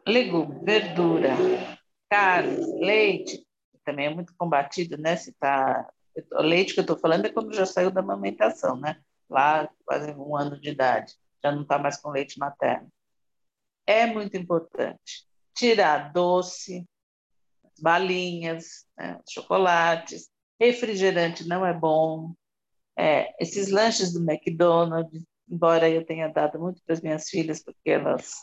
legume, 0.07 0.63
verdura, 0.63 1.31
carne, 2.11 2.85
leite, 2.85 3.47
também 3.85 4.07
é 4.07 4.15
muito 4.15 4.35
combatido, 4.37 4.99
né? 4.99 5.17
Se 5.17 5.33
tá, 5.33 5.89
o 6.33 6.43
leite 6.43 6.75
que 6.75 6.81
eu 6.81 6.83
estou 6.83 6.99
falando 6.99 7.27
é 7.27 7.33
quando 7.33 7.55
já 7.55 7.67
saiu 7.67 7.91
da 7.91 8.01
amamentação, 8.01 8.77
né? 8.77 9.01
Lá, 9.29 9.69
quase 9.85 10.13
um 10.13 10.37
ano 10.37 10.61
de 10.61 10.71
idade, 10.71 11.15
já 11.43 11.51
não 11.51 11.63
está 11.63 11.79
mais 11.79 11.97
com 11.97 12.11
leite 12.11 12.39
materno. 12.39 12.91
É 13.87 14.07
muito 14.07 14.37
importante 14.37 15.27
tirar 15.55 16.13
doce, 16.13 16.87
balinhas, 17.81 18.87
né? 18.97 19.21
chocolates, 19.29 20.31
refrigerante 20.61 21.47
não 21.47 21.65
é 21.65 21.73
bom. 21.73 22.35
É, 22.97 23.35
esses 23.43 23.71
lanches 23.71 24.13
do 24.13 24.21
McDonald's, 24.21 25.25
embora 25.49 25.89
eu 25.89 26.05
tenha 26.05 26.29
dado 26.29 26.59
muito 26.59 26.83
para 26.85 26.95
as 26.95 27.01
minhas 27.01 27.29
filhas, 27.29 27.63
porque 27.63 27.91
elas 27.91 28.35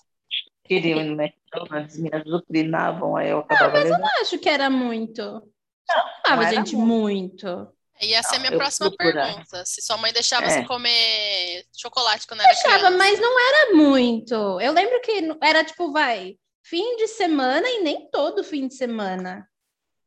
queriam 0.64 1.02
ir 1.02 1.06
no 1.06 1.22
McDonald's, 1.22 1.98
me 1.98 2.10
azucrinavam, 2.14 3.16
aí 3.16 3.30
eu 3.30 3.40
acabava 3.40 3.68
Não, 3.68 3.74
mas 3.74 3.84
levando. 3.84 4.00
eu 4.00 4.06
não 4.06 4.22
acho 4.22 4.40
que 4.40 4.50
era 4.50 4.70
muito. 4.70 5.22
Não, 5.22 6.36
não 6.36 6.50
gente 6.50 6.76
muito. 6.76 7.46
muito. 7.46 7.74
Ia 8.02 8.24
ser 8.24 8.38
a 8.38 8.40
minha 8.40 8.58
próxima 8.58 8.92
pergunta. 8.92 9.64
Se 9.64 9.82
sua 9.82 9.98
mãe 9.98 10.12
deixava 10.12 10.48
é. 10.48 10.50
você 10.50 10.66
comer 10.66 11.66
chocolate 11.78 12.26
quando 12.26 12.42
era 12.42 12.52
deixava, 12.52 12.78
criança. 12.78 12.98
mas 12.98 13.20
não 13.20 13.40
era 13.40 13.76
muito. 13.76 14.34
Eu 14.60 14.72
lembro 14.74 15.00
que 15.02 15.38
era 15.40 15.64
tipo, 15.64 15.92
vai, 15.92 16.36
fim 16.64 16.98
de 16.98 17.08
semana 17.08 17.68
e 17.70 17.84
nem 17.84 18.10
todo 18.10 18.44
fim 18.44 18.68
de 18.68 18.74
semana. 18.74 19.48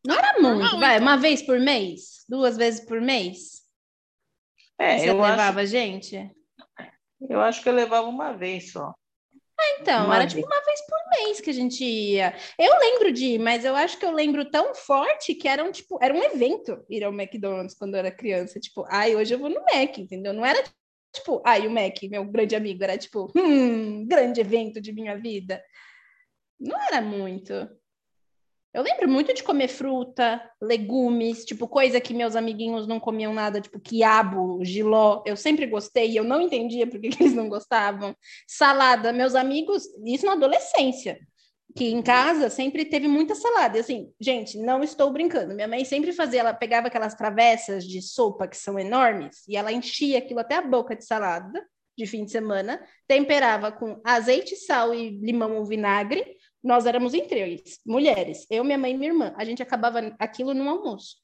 Não 0.05 0.17
era 0.17 0.41
muito, 0.41 0.79
vai, 0.79 0.97
então. 0.97 1.07
uma 1.07 1.17
vez 1.17 1.41
por 1.41 1.59
mês? 1.59 2.25
Duas 2.29 2.57
vezes 2.57 2.85
por 2.85 3.01
mês? 3.01 3.63
É, 4.79 4.99
você 4.99 5.11
eu 5.11 5.21
levava 5.21 5.61
acho... 5.61 5.71
gente? 5.71 6.31
Eu 7.21 7.41
acho 7.41 7.63
que 7.63 7.69
eu 7.69 7.73
levava 7.73 8.09
uma 8.09 8.33
vez 8.33 8.73
só. 8.73 8.93
Ah, 9.59 9.79
então, 9.81 10.07
uma 10.07 10.17
era 10.17 10.27
tipo 10.27 10.45
uma 10.45 10.65
vez 10.65 10.81
por 10.87 10.99
mês 11.11 11.41
que 11.41 11.51
a 11.51 11.53
gente 11.53 11.85
ia. 11.85 12.35
Eu 12.59 12.79
lembro 12.79 13.13
de 13.13 13.27
ir, 13.27 13.39
mas 13.39 13.65
eu 13.65 13.75
acho 13.77 13.99
que 13.99 14.05
eu 14.05 14.11
lembro 14.11 14.51
tão 14.51 14.75
forte 14.75 15.35
que 15.35 15.47
era 15.47 15.63
um, 15.63 15.71
tipo, 15.71 15.99
era 16.03 16.13
um 16.13 16.23
evento 16.23 16.85
ir 16.91 17.05
ao 17.05 17.13
McDonald's 17.13 17.75
quando 17.75 17.95
eu 17.95 18.01
era 18.01 18.11
criança. 18.11 18.59
Tipo, 18.59 18.85
ai, 18.89 19.15
hoje 19.15 19.35
eu 19.35 19.39
vou 19.39 19.49
no 19.49 19.61
Mac, 19.61 19.97
entendeu? 19.99 20.33
Não 20.33 20.45
era 20.45 20.63
tipo, 21.15 21.41
ai, 21.47 21.67
o 21.67 21.71
Mac, 21.71 22.03
meu 22.11 22.25
grande 22.25 22.57
amigo, 22.57 22.83
era 22.83 22.99
tipo, 22.99 23.33
hum, 23.37 24.05
grande 24.07 24.41
evento 24.41 24.81
de 24.81 24.93
minha 24.93 25.17
vida. 25.17 25.63
Não 26.59 26.81
era 26.89 27.01
muito. 27.01 27.53
Eu 28.75 28.83
lembro 28.83 29.09
muito 29.09 29.33
de 29.33 29.45
comer 29.45 29.69
fruta, 29.69 30.43
legumes, 30.61 31.45
tipo 31.45 31.69
coisa 31.69 32.01
que 32.01 32.13
meus 32.13 32.35
amiguinhos 32.35 32.89
não 32.89 32.99
comiam 32.99 33.33
nada, 33.33 33.61
tipo 33.61 33.79
quiabo, 33.79 34.65
giló. 34.65 35.23
Eu 35.25 35.37
sempre 35.37 35.65
gostei 35.65 36.19
eu 36.19 36.25
não 36.25 36.41
entendia 36.41 36.85
por 36.85 37.01
que, 37.01 37.11
que 37.11 37.23
eles 37.23 37.35
não 37.35 37.49
gostavam. 37.49 38.17
Salada, 38.49 39.13
meus 39.13 39.37
amigos, 39.37 39.85
isso 40.05 40.27
na 40.27 40.33
adolescência, 40.33 41.21
que 41.77 41.85
em 41.85 42.03
casa 42.03 42.51
sempre 42.51 42.85
teve 42.85 43.07
muita 43.07 43.37
salada. 43.37 43.77
E 43.77 43.81
assim, 43.81 44.13
gente, 44.21 44.59
não 44.59 44.83
estou 44.83 45.13
brincando. 45.13 45.55
Minha 45.55 45.69
mãe 45.69 45.85
sempre 45.85 46.13
fazia, 46.13 46.41
ela 46.41 46.53
pegava 46.53 46.89
aquelas 46.89 47.15
travessas 47.15 47.85
de 47.85 48.03
sopa 48.03 48.49
que 48.49 48.57
são 48.57 48.77
enormes 48.77 49.47
e 49.47 49.57
ela 49.57 49.71
enchia 49.71 50.19
aquilo 50.19 50.41
até 50.41 50.57
a 50.57 50.63
boca 50.63 50.97
de 50.97 51.05
salada 51.05 51.65
de 51.97 52.07
fim 52.07 52.25
de 52.25 52.33
semana, 52.33 52.85
temperava 53.07 53.71
com 53.71 54.01
azeite, 54.05 54.57
sal 54.57 54.93
e 54.93 55.11
limão 55.11 55.57
ou 55.59 55.65
vinagre 55.65 56.25
nós 56.65 56.87
éramos 56.87 57.13
em 57.13 57.27
três, 57.27 57.79
mulheres, 57.87 58.47
eu, 58.51 58.65
minha 58.65 58.79
mãe 58.79 58.93
e 58.93 58.97
minha 58.97 59.11
irmã. 59.11 59.35
A 59.37 59.45
gente 59.45 59.63
acabava 59.63 60.17
aquilo 60.19 60.55
no 60.55 60.69
almoço. 60.69 61.19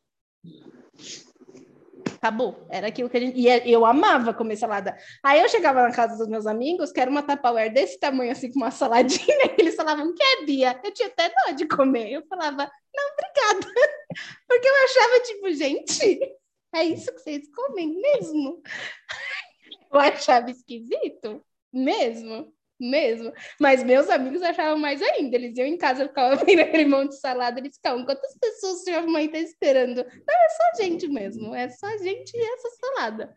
Acabou. 2.16 2.66
Era 2.68 2.88
aquilo 2.88 3.08
que 3.08 3.16
a 3.16 3.20
gente. 3.20 3.38
E 3.38 3.48
é, 3.48 3.66
eu 3.66 3.86
amava 3.86 4.34
comer 4.34 4.56
salada. 4.56 4.94
Aí 5.24 5.40
eu 5.40 5.48
chegava 5.48 5.82
na 5.82 5.90
casa 5.90 6.18
dos 6.18 6.28
meus 6.28 6.46
amigos, 6.46 6.92
que 6.92 7.00
era 7.00 7.10
uma 7.10 7.22
Tupperware 7.22 7.72
desse 7.72 7.98
tamanho, 7.98 8.30
assim, 8.30 8.52
com 8.52 8.58
uma 8.58 8.70
saladinha, 8.70 9.24
eles 9.58 9.74
falavam, 9.74 10.14
quer, 10.14 10.44
Bia? 10.44 10.78
Eu 10.84 10.92
tinha 10.92 11.08
até 11.08 11.30
dó 11.30 11.52
de 11.52 11.66
comer. 11.66 12.12
Eu 12.12 12.22
falava, 12.26 12.70
não, 12.94 13.12
obrigada. 13.12 13.74
Porque 14.46 14.68
eu 14.68 14.84
achava, 14.84 15.20
tipo, 15.20 15.50
gente, 15.52 16.36
é 16.74 16.84
isso 16.84 17.10
que 17.14 17.20
vocês 17.20 17.48
comem 17.50 17.98
mesmo? 18.00 18.62
Eu 19.92 19.98
achava 19.98 20.50
esquisito 20.50 21.44
mesmo. 21.72 22.54
Mesmo. 22.80 23.32
Mas 23.60 23.84
meus 23.84 24.08
amigos 24.08 24.42
achavam 24.42 24.78
mais 24.78 25.02
ainda. 25.02 25.36
Eles 25.36 25.56
iam 25.56 25.66
em 25.66 25.76
casa, 25.76 26.08
ficavam 26.08 26.38
vendo 26.44 26.60
aquele 26.60 26.86
monte 26.86 27.10
de 27.10 27.20
salada, 27.20 27.60
eles 27.60 27.76
ficavam, 27.76 28.04
quantas 28.04 28.36
pessoas 28.38 28.84
sua 28.84 29.02
mãe 29.02 29.26
está 29.26 29.38
esperando? 29.38 29.96
Não, 29.96 30.34
é 30.34 30.48
só 30.48 30.82
gente 30.82 31.08
mesmo, 31.08 31.54
é 31.54 31.68
só 31.68 31.88
gente 31.98 32.32
e 32.34 32.40
essa 32.40 32.68
salada. 32.80 33.34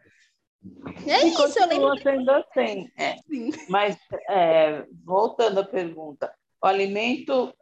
É 1.06 1.26
e 1.26 1.30
isso, 1.30 1.60
eu 1.60 1.68
lembro. 1.68 1.98
sendo 2.02 2.32
assim. 2.32 2.90
É. 2.98 3.16
Mas, 3.68 3.98
é, 4.30 4.86
voltando 5.04 5.60
à 5.60 5.66
pergunta, 5.66 6.34
o 6.62 6.66
alimento 6.66 7.54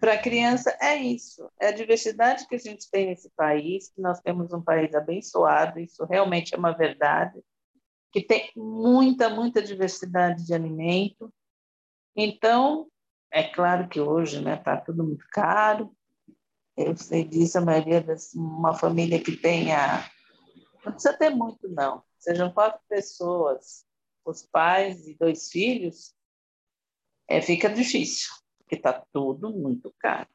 para 0.00 0.14
a 0.14 0.18
criança 0.18 0.76
é 0.80 0.96
isso, 0.96 1.50
é 1.60 1.68
a 1.68 1.72
diversidade 1.72 2.46
que 2.46 2.54
a 2.54 2.58
gente 2.58 2.88
tem 2.88 3.06
nesse 3.06 3.28
país, 3.30 3.90
que 3.92 4.00
nós 4.00 4.20
temos 4.20 4.52
um 4.52 4.62
país 4.62 4.94
abençoado, 4.94 5.80
isso 5.80 6.04
realmente 6.04 6.54
é 6.54 6.58
uma 6.58 6.70
verdade, 6.70 7.42
que 8.12 8.22
tem 8.22 8.50
muita, 8.56 9.28
muita 9.28 9.62
diversidade 9.62 10.44
de 10.44 10.54
alimento. 10.54 11.32
Então, 12.16 12.88
é 13.30 13.42
claro 13.42 13.88
que 13.88 14.00
hoje 14.00 14.38
está 14.38 14.50
né, 14.50 14.56
tá 14.56 14.76
tudo 14.76 15.04
muito 15.04 15.26
caro, 15.30 15.94
eu 16.76 16.96
sei 16.96 17.24
disso, 17.24 17.58
a 17.58 17.60
maioria 17.60 18.00
das 18.00 18.32
uma 18.34 18.72
família 18.72 19.20
que 19.20 19.36
tenha, 19.36 20.08
não 20.84 20.92
precisa 20.92 21.16
ter 21.18 21.30
muito 21.30 21.68
não, 21.68 22.04
sejam 22.18 22.52
quatro 22.52 22.80
pessoas, 22.88 23.84
os 24.24 24.42
pais 24.42 25.06
e 25.08 25.16
dois 25.18 25.50
filhos, 25.50 26.14
é, 27.26 27.42
fica 27.42 27.68
difícil, 27.68 28.30
porque 28.58 28.76
está 28.76 29.04
tudo 29.12 29.50
muito 29.50 29.92
caro. 29.98 30.28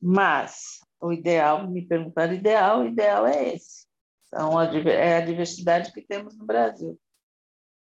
Mas 0.00 0.80
o 1.00 1.12
ideal, 1.12 1.68
me 1.68 1.86
perguntar 1.86 2.32
ideal, 2.32 2.80
o 2.80 2.86
ideal 2.86 3.26
é 3.26 3.54
esse. 3.54 3.85
Então, 4.36 4.60
é 4.60 5.16
a 5.16 5.24
diversidade 5.24 5.90
que 5.92 6.02
temos 6.02 6.36
no 6.36 6.44
Brasil. 6.44 7.00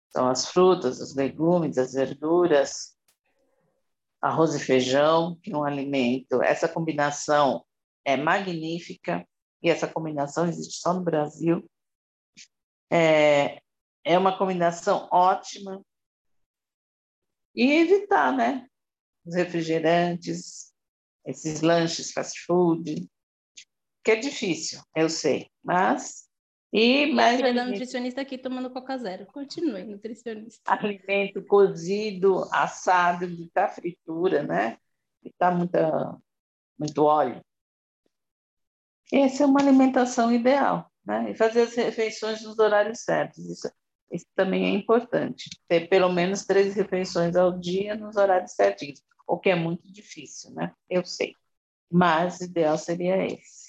São 0.09 0.29
as 0.29 0.47
frutas, 0.47 1.01
os 1.01 1.15
legumes, 1.15 1.79
as 1.79 1.93
verduras, 1.93 2.95
arroz 4.21 4.53
e 4.53 4.59
feijão, 4.59 5.35
que 5.41 5.51
é 5.51 5.57
um 5.57 5.63
alimento. 5.63 6.43
Essa 6.43 6.69
combinação 6.69 7.65
é 8.05 8.15
magnífica 8.15 9.27
e 9.63 9.69
essa 9.71 9.87
combinação 9.87 10.47
existe 10.47 10.79
só 10.79 10.93
no 10.93 11.01
Brasil. 11.01 11.67
É, 12.91 13.59
é 14.03 14.15
uma 14.15 14.37
combinação 14.37 15.09
ótima. 15.11 15.83
E 17.55 17.71
evitar, 17.71 18.31
né? 18.31 18.67
Os 19.25 19.33
refrigerantes, 19.33 20.71
esses 21.25 21.61
lanches 21.61 22.11
fast 22.11 22.39
food, 22.45 23.09
que 24.03 24.11
é 24.11 24.15
difícil, 24.17 24.79
eu 24.95 25.09
sei, 25.09 25.49
mas 25.63 26.22
e 26.73 27.13
mais 27.13 27.37
filha 27.37 27.53
da 27.53 27.65
nutricionista 27.65 28.21
aqui 28.21 28.35
tomando 28.35 28.71
Coca 28.71 28.97
Zero. 28.97 29.27
Continue, 29.27 29.83
nutricionista. 29.83 30.73
Alimento 30.73 31.45
cozido, 31.45 32.49
assado, 32.51 33.27
de 33.27 33.47
tá 33.51 33.67
fritura, 33.67 34.41
né? 34.41 34.77
E 35.23 35.31
tá 35.31 35.51
muita, 35.51 36.17
muito 36.77 37.03
óleo. 37.03 37.39
Essa 39.11 39.43
é 39.43 39.45
uma 39.45 39.61
alimentação 39.61 40.31
ideal, 40.31 40.91
né? 41.05 41.29
E 41.29 41.35
fazer 41.35 41.61
as 41.61 41.75
refeições 41.75 42.41
nos 42.41 42.57
horários 42.57 43.01
certos. 43.01 43.45
Isso, 43.45 43.71
isso 44.11 44.25
também 44.33 44.65
é 44.65 44.69
importante. 44.69 45.51
Ter 45.67 45.87
pelo 45.87 46.11
menos 46.11 46.43
três 46.43 46.73
refeições 46.73 47.35
ao 47.35 47.51
dia 47.51 47.93
nos 47.93 48.15
horários 48.15 48.53
certinhos, 48.53 48.99
o 49.27 49.37
que 49.37 49.51
é 49.51 49.55
muito 49.55 49.91
difícil, 49.91 50.49
né? 50.55 50.73
Eu 50.89 51.05
sei. 51.05 51.35
Mas 51.91 52.39
o 52.39 52.45
ideal 52.45 52.79
seria 52.79 53.23
esse. 53.27 53.62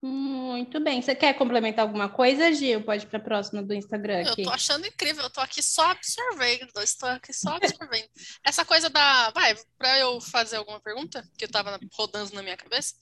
Muito 0.00 0.78
bem. 0.78 1.02
Você 1.02 1.12
quer 1.12 1.34
complementar 1.34 1.84
alguma 1.84 2.08
coisa, 2.08 2.52
Gil? 2.52 2.84
Pode 2.84 3.04
ir 3.04 3.08
para 3.08 3.18
a 3.18 3.22
próxima 3.22 3.62
do 3.62 3.74
Instagram. 3.74 4.20
Aqui. 4.20 4.42
Eu 4.42 4.46
tô 4.46 4.50
achando 4.50 4.86
incrível, 4.86 5.24
eu 5.24 5.30
tô 5.30 5.40
aqui 5.40 5.60
só 5.60 5.90
absorvendo, 5.90 6.70
estou 6.78 7.08
aqui 7.08 7.32
só 7.32 7.56
absorvendo. 7.56 8.08
Essa 8.44 8.64
coisa 8.64 8.88
da. 8.88 9.30
Vai, 9.30 9.56
para 9.76 9.98
eu 9.98 10.20
fazer 10.20 10.56
alguma 10.56 10.80
pergunta, 10.80 11.22
que 11.36 11.44
eu 11.44 11.48
estava 11.48 11.78
rodando 11.94 12.32
na 12.32 12.42
minha 12.42 12.56
cabeça. 12.56 12.94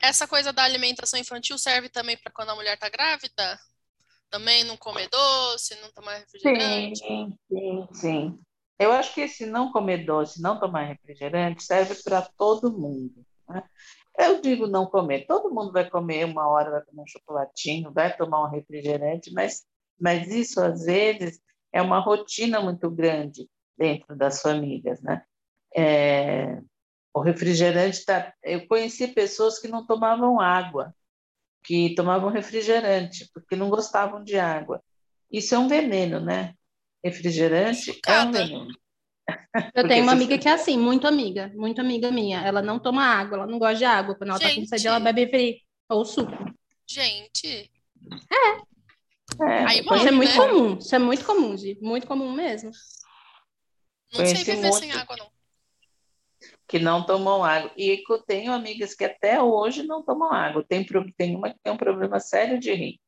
Essa 0.00 0.26
coisa 0.26 0.50
da 0.52 0.64
alimentação 0.64 1.20
infantil 1.20 1.58
serve 1.58 1.90
também 1.90 2.16
para 2.16 2.32
quando 2.32 2.50
a 2.50 2.54
mulher 2.54 2.74
está 2.74 2.88
grávida? 2.88 3.58
Também 4.30 4.64
não 4.64 4.76
comer 4.76 5.08
doce, 5.10 5.78
não 5.82 5.92
tomar 5.92 6.16
refrigerante? 6.18 6.98
Sim, 6.98 7.36
sim, 7.48 7.88
sim. 7.92 8.38
Eu 8.78 8.92
acho 8.92 9.12
que 9.12 9.22
esse 9.22 9.44
não 9.44 9.70
comer 9.70 10.06
doce, 10.06 10.40
não 10.40 10.58
tomar 10.58 10.84
refrigerante, 10.84 11.62
serve 11.62 11.94
para 12.02 12.22
todo 12.22 12.72
mundo. 12.72 13.24
Né? 13.48 13.62
Eu 14.18 14.40
digo 14.40 14.66
não 14.66 14.84
comer. 14.84 15.26
Todo 15.26 15.54
mundo 15.54 15.72
vai 15.72 15.88
comer 15.88 16.24
uma 16.24 16.48
hora, 16.48 16.72
vai 16.72 16.84
comer 16.84 17.02
um 17.02 17.06
chocolatinho, 17.06 17.92
vai 17.92 18.14
tomar 18.16 18.44
um 18.44 18.50
refrigerante, 18.50 19.32
mas, 19.32 19.64
mas 19.98 20.28
isso, 20.28 20.60
às 20.60 20.84
vezes, 20.84 21.40
é 21.72 21.80
uma 21.80 22.00
rotina 22.00 22.60
muito 22.60 22.90
grande 22.90 23.48
dentro 23.76 24.16
das 24.16 24.42
famílias, 24.42 25.00
né? 25.02 25.22
É, 25.76 26.60
o 27.14 27.20
refrigerante 27.20 28.04
tá. 28.04 28.32
Eu 28.42 28.66
conheci 28.66 29.06
pessoas 29.08 29.60
que 29.60 29.68
não 29.68 29.86
tomavam 29.86 30.40
água, 30.40 30.92
que 31.62 31.94
tomavam 31.94 32.30
refrigerante 32.30 33.30
porque 33.32 33.54
não 33.54 33.70
gostavam 33.70 34.24
de 34.24 34.36
água. 34.36 34.82
Isso 35.30 35.54
é 35.54 35.58
um 35.58 35.68
veneno, 35.68 36.18
né? 36.20 36.54
Refrigerante 37.04 37.92
Chocada. 37.92 38.38
é 38.38 38.44
um 38.44 38.48
veneno. 38.48 38.87
Eu 39.74 39.86
tenho 39.86 40.02
uma 40.04 40.12
amiga 40.12 40.38
que 40.38 40.48
é 40.48 40.52
assim, 40.52 40.78
muito 40.78 41.06
amiga, 41.06 41.52
muito 41.54 41.80
amiga 41.80 42.10
minha. 42.10 42.40
Ela 42.40 42.62
não 42.62 42.78
toma 42.78 43.02
água, 43.02 43.38
ela 43.38 43.46
não 43.46 43.58
gosta 43.58 43.76
de 43.76 43.84
água. 43.84 44.14
Quando 44.14 44.30
ela 44.30 44.38
Gente. 44.38 44.54
tá 44.54 44.60
com 44.60 44.66
sede, 44.66 44.88
ela 44.88 45.00
bebe 45.00 45.28
frio 45.28 45.56
ou 45.88 46.04
suco. 46.04 46.32
Gente. 46.86 47.70
É. 48.32 49.44
é 49.44 49.64
Aí 49.66 49.82
morre, 49.82 49.98
isso 49.98 50.08
é 50.08 50.10
muito 50.10 50.30
né? 50.30 50.36
comum. 50.36 50.78
Isso 50.78 50.94
é 50.94 50.98
muito 50.98 51.24
comum, 51.24 51.56
Gi. 51.56 51.78
Muito 51.80 52.06
comum 52.06 52.32
mesmo. 52.32 52.70
Não 54.14 54.24
sei 54.24 54.44
viver 54.44 54.72
sem 54.72 54.92
água, 54.92 55.16
não. 55.16 55.30
Que 56.66 56.78
não 56.78 57.04
tomam 57.04 57.44
água. 57.44 57.70
E 57.76 58.02
eu 58.08 58.22
tenho 58.22 58.52
amigas 58.52 58.94
que 58.94 59.04
até 59.04 59.42
hoje 59.42 59.82
não 59.82 60.02
tomam 60.02 60.32
água. 60.32 60.64
Tem, 60.66 60.84
tem 61.16 61.36
uma 61.36 61.50
que 61.50 61.58
tem 61.62 61.72
um 61.72 61.78
problema 61.78 62.20
sério 62.20 62.58
de 62.58 62.72
rim, 62.72 62.98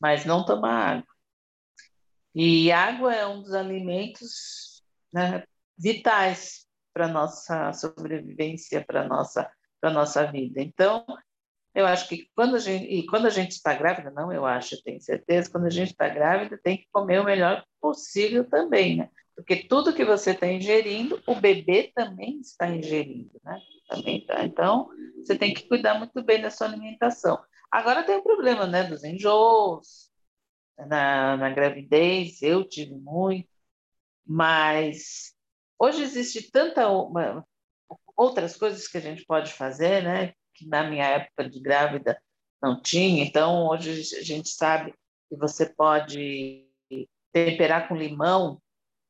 mas 0.00 0.24
não 0.24 0.44
toma 0.44 0.70
água. 0.70 1.06
E 2.34 2.70
água 2.70 3.14
é 3.14 3.26
um 3.26 3.42
dos 3.42 3.52
alimentos 3.52 4.69
né, 5.12 5.44
vitais 5.78 6.66
para 6.92 7.08
nossa 7.08 7.72
sobrevivência, 7.72 8.84
para 8.84 9.06
nossa, 9.06 9.50
para 9.80 9.90
nossa 9.90 10.30
vida. 10.30 10.60
Então, 10.60 11.04
eu 11.74 11.86
acho 11.86 12.08
que 12.08 12.28
quando 12.34 12.56
a 12.56 12.58
gente, 12.58 12.84
e 12.86 13.06
quando 13.06 13.26
a 13.26 13.30
gente 13.30 13.52
está 13.52 13.74
grávida, 13.74 14.10
não, 14.10 14.32
eu 14.32 14.44
acho, 14.44 14.82
tenho 14.82 15.00
certeza, 15.00 15.50
quando 15.50 15.66
a 15.66 15.70
gente 15.70 15.92
está 15.92 16.08
grávida, 16.08 16.58
tem 16.62 16.78
que 16.78 16.88
comer 16.92 17.20
o 17.20 17.24
melhor 17.24 17.64
possível 17.80 18.48
também, 18.48 18.96
né? 18.96 19.08
Porque 19.34 19.56
tudo 19.56 19.94
que 19.94 20.04
você 20.04 20.32
está 20.32 20.46
ingerindo, 20.46 21.22
o 21.26 21.34
bebê 21.34 21.90
também 21.94 22.40
está 22.40 22.68
ingerindo, 22.68 23.40
né? 23.42 23.58
Também 23.88 24.26
tá. 24.26 24.44
Então, 24.44 24.90
você 25.16 25.36
tem 25.38 25.54
que 25.54 25.66
cuidar 25.66 25.94
muito 25.94 26.22
bem 26.22 26.42
da 26.42 26.50
sua 26.50 26.66
alimentação. 26.66 27.38
Agora 27.70 28.02
tem 28.02 28.16
o 28.16 28.22
problema, 28.22 28.66
né, 28.66 28.84
dos 28.84 29.04
enjoos, 29.04 30.10
na, 30.76 31.36
na 31.36 31.50
gravidez, 31.50 32.42
eu 32.42 32.64
tive 32.64 32.94
muito, 32.94 33.48
mas 34.26 35.34
hoje 35.78 36.02
existe 36.02 36.50
tanta 36.50 36.88
uma, 36.88 37.44
outras 38.16 38.56
coisas 38.56 38.86
que 38.86 38.98
a 38.98 39.00
gente 39.00 39.24
pode 39.24 39.52
fazer, 39.52 40.02
né? 40.02 40.34
Que 40.54 40.66
na 40.66 40.88
minha 40.88 41.06
época 41.06 41.48
de 41.48 41.60
grávida 41.60 42.20
não 42.62 42.80
tinha. 42.80 43.24
Então 43.24 43.68
hoje 43.68 44.02
a 44.16 44.22
gente 44.22 44.50
sabe 44.50 44.92
que 45.28 45.36
você 45.36 45.66
pode 45.66 46.66
temperar 47.32 47.88
com 47.88 47.96
limão 47.96 48.60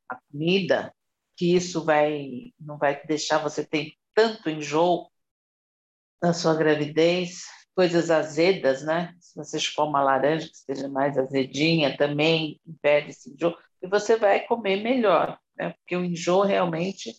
a 0.08 0.16
comida, 0.30 0.94
que 1.36 1.54
isso 1.54 1.84
vai 1.84 2.52
não 2.58 2.76
vai 2.78 3.04
deixar 3.06 3.38
você 3.38 3.64
ter 3.64 3.94
tanto 4.14 4.50
enjoo 4.50 5.10
na 6.22 6.32
sua 6.32 6.54
gravidez. 6.54 7.44
Coisas 7.74 8.10
azedas, 8.10 8.82
né? 8.82 9.14
Se 9.20 9.34
você 9.36 9.58
chupar 9.58 9.86
uma 9.86 10.02
laranja 10.02 10.46
que 10.48 10.54
esteja 10.54 10.88
mais 10.88 11.16
azedinha, 11.16 11.96
também 11.96 12.60
impede 12.66 13.10
esse 13.10 13.32
enjoo 13.32 13.56
e 13.82 13.88
você 13.88 14.16
vai 14.16 14.46
comer 14.46 14.82
melhor, 14.82 15.38
né? 15.56 15.70
porque 15.78 15.96
o 15.96 16.04
enjoo 16.04 16.42
realmente 16.42 17.14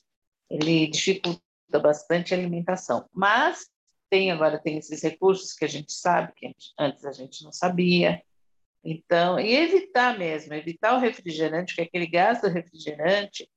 ele 0.50 0.88
dificulta 0.88 1.42
bastante 1.82 2.34
a 2.34 2.38
alimentação. 2.38 3.08
Mas 3.14 3.70
tem 4.10 4.30
agora 4.30 4.60
tem 4.60 4.78
esses 4.78 5.02
recursos 5.02 5.54
que 5.54 5.64
a 5.64 5.68
gente 5.68 5.94
sabe 5.94 6.34
que 6.36 6.54
antes 6.78 7.06
a 7.06 7.12
gente 7.14 7.44
não 7.44 7.52
sabia. 7.52 8.22
Então, 8.84 9.40
e 9.40 9.56
evitar 9.56 10.18
mesmo, 10.18 10.54
evitar 10.54 10.96
o 10.96 11.00
refrigerante, 11.00 11.76
que 11.76 11.82
aquele 11.82 12.08
gás 12.08 12.42
do 12.42 12.50
refrigerante, 12.50 13.50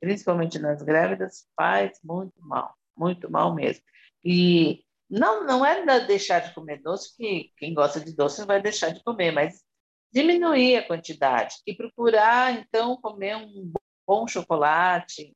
principalmente 0.00 0.58
nas 0.58 0.80
grávidas, 0.82 1.46
faz 1.56 1.98
muito 2.02 2.40
mal, 2.40 2.74
muito 2.96 3.30
mal 3.30 3.54
mesmo. 3.54 3.84
E 4.24 4.84
não, 5.08 5.44
não 5.44 5.66
é 5.66 6.06
deixar 6.06 6.38
de 6.38 6.54
comer 6.54 6.80
doce, 6.80 7.14
que 7.16 7.52
quem 7.58 7.74
gosta 7.74 8.00
de 8.00 8.14
doce 8.14 8.46
vai 8.46 8.62
deixar 8.62 8.90
de 8.90 9.02
comer, 9.02 9.32
mas 9.32 9.64
diminuir 10.12 10.76
a 10.76 10.86
quantidade 10.86 11.56
e 11.66 11.74
procurar, 11.74 12.52
então, 12.52 12.96
comer 13.00 13.36
um 13.36 13.72
bom 14.06 14.26
chocolate, 14.26 15.34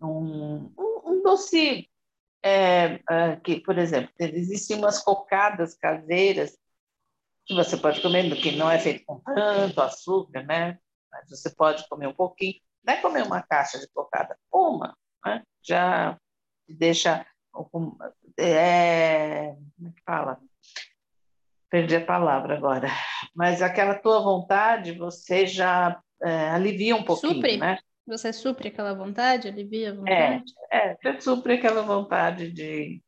um, 0.00 0.72
um, 0.78 1.02
um 1.04 1.22
doce, 1.22 1.88
é, 2.42 3.00
é, 3.10 3.36
que, 3.36 3.60
por 3.60 3.78
exemplo, 3.78 4.10
existem 4.18 4.76
umas 4.76 5.02
cocadas 5.02 5.74
caseiras 5.74 6.56
que 7.46 7.54
você 7.54 7.76
pode 7.76 8.00
comer, 8.00 8.34
que 8.36 8.52
não 8.52 8.70
é 8.70 8.78
feito 8.78 9.04
com 9.04 9.20
tanto 9.20 9.80
açúcar, 9.80 10.42
né? 10.44 10.78
Mas 11.10 11.28
você 11.28 11.50
pode 11.50 11.88
comer 11.88 12.06
um 12.06 12.14
pouquinho, 12.14 12.60
Não 12.84 12.94
é 12.94 13.00
comer 13.00 13.24
uma 13.24 13.42
caixa 13.42 13.78
de 13.78 13.88
cocada, 13.88 14.38
uma, 14.52 14.96
né? 15.24 15.42
já 15.62 16.18
deixa. 16.68 17.26
É, 18.38 19.54
como 19.76 19.88
é 19.88 19.92
que 19.92 20.02
fala? 20.04 20.40
Perdi 21.70 21.96
a 21.96 22.04
palavra 22.04 22.56
agora. 22.56 22.88
Mas 23.34 23.62
aquela 23.62 23.94
tua 23.94 24.20
vontade, 24.20 24.92
você 24.92 25.46
já 25.46 26.00
é, 26.22 26.50
alivia 26.50 26.96
um 26.96 27.04
pouquinho, 27.04 27.34
supre. 27.34 27.56
né? 27.56 27.78
Você 28.06 28.32
supre 28.32 28.68
aquela 28.68 28.92
vontade, 28.92 29.46
alivia 29.46 29.92
a 29.92 29.94
vontade? 29.94 30.52
É, 30.72 30.88
é 30.90 30.96
você 30.96 31.20
supre 31.20 31.54
aquela 31.54 31.82
vontade 31.82 32.50
de, 32.50 33.00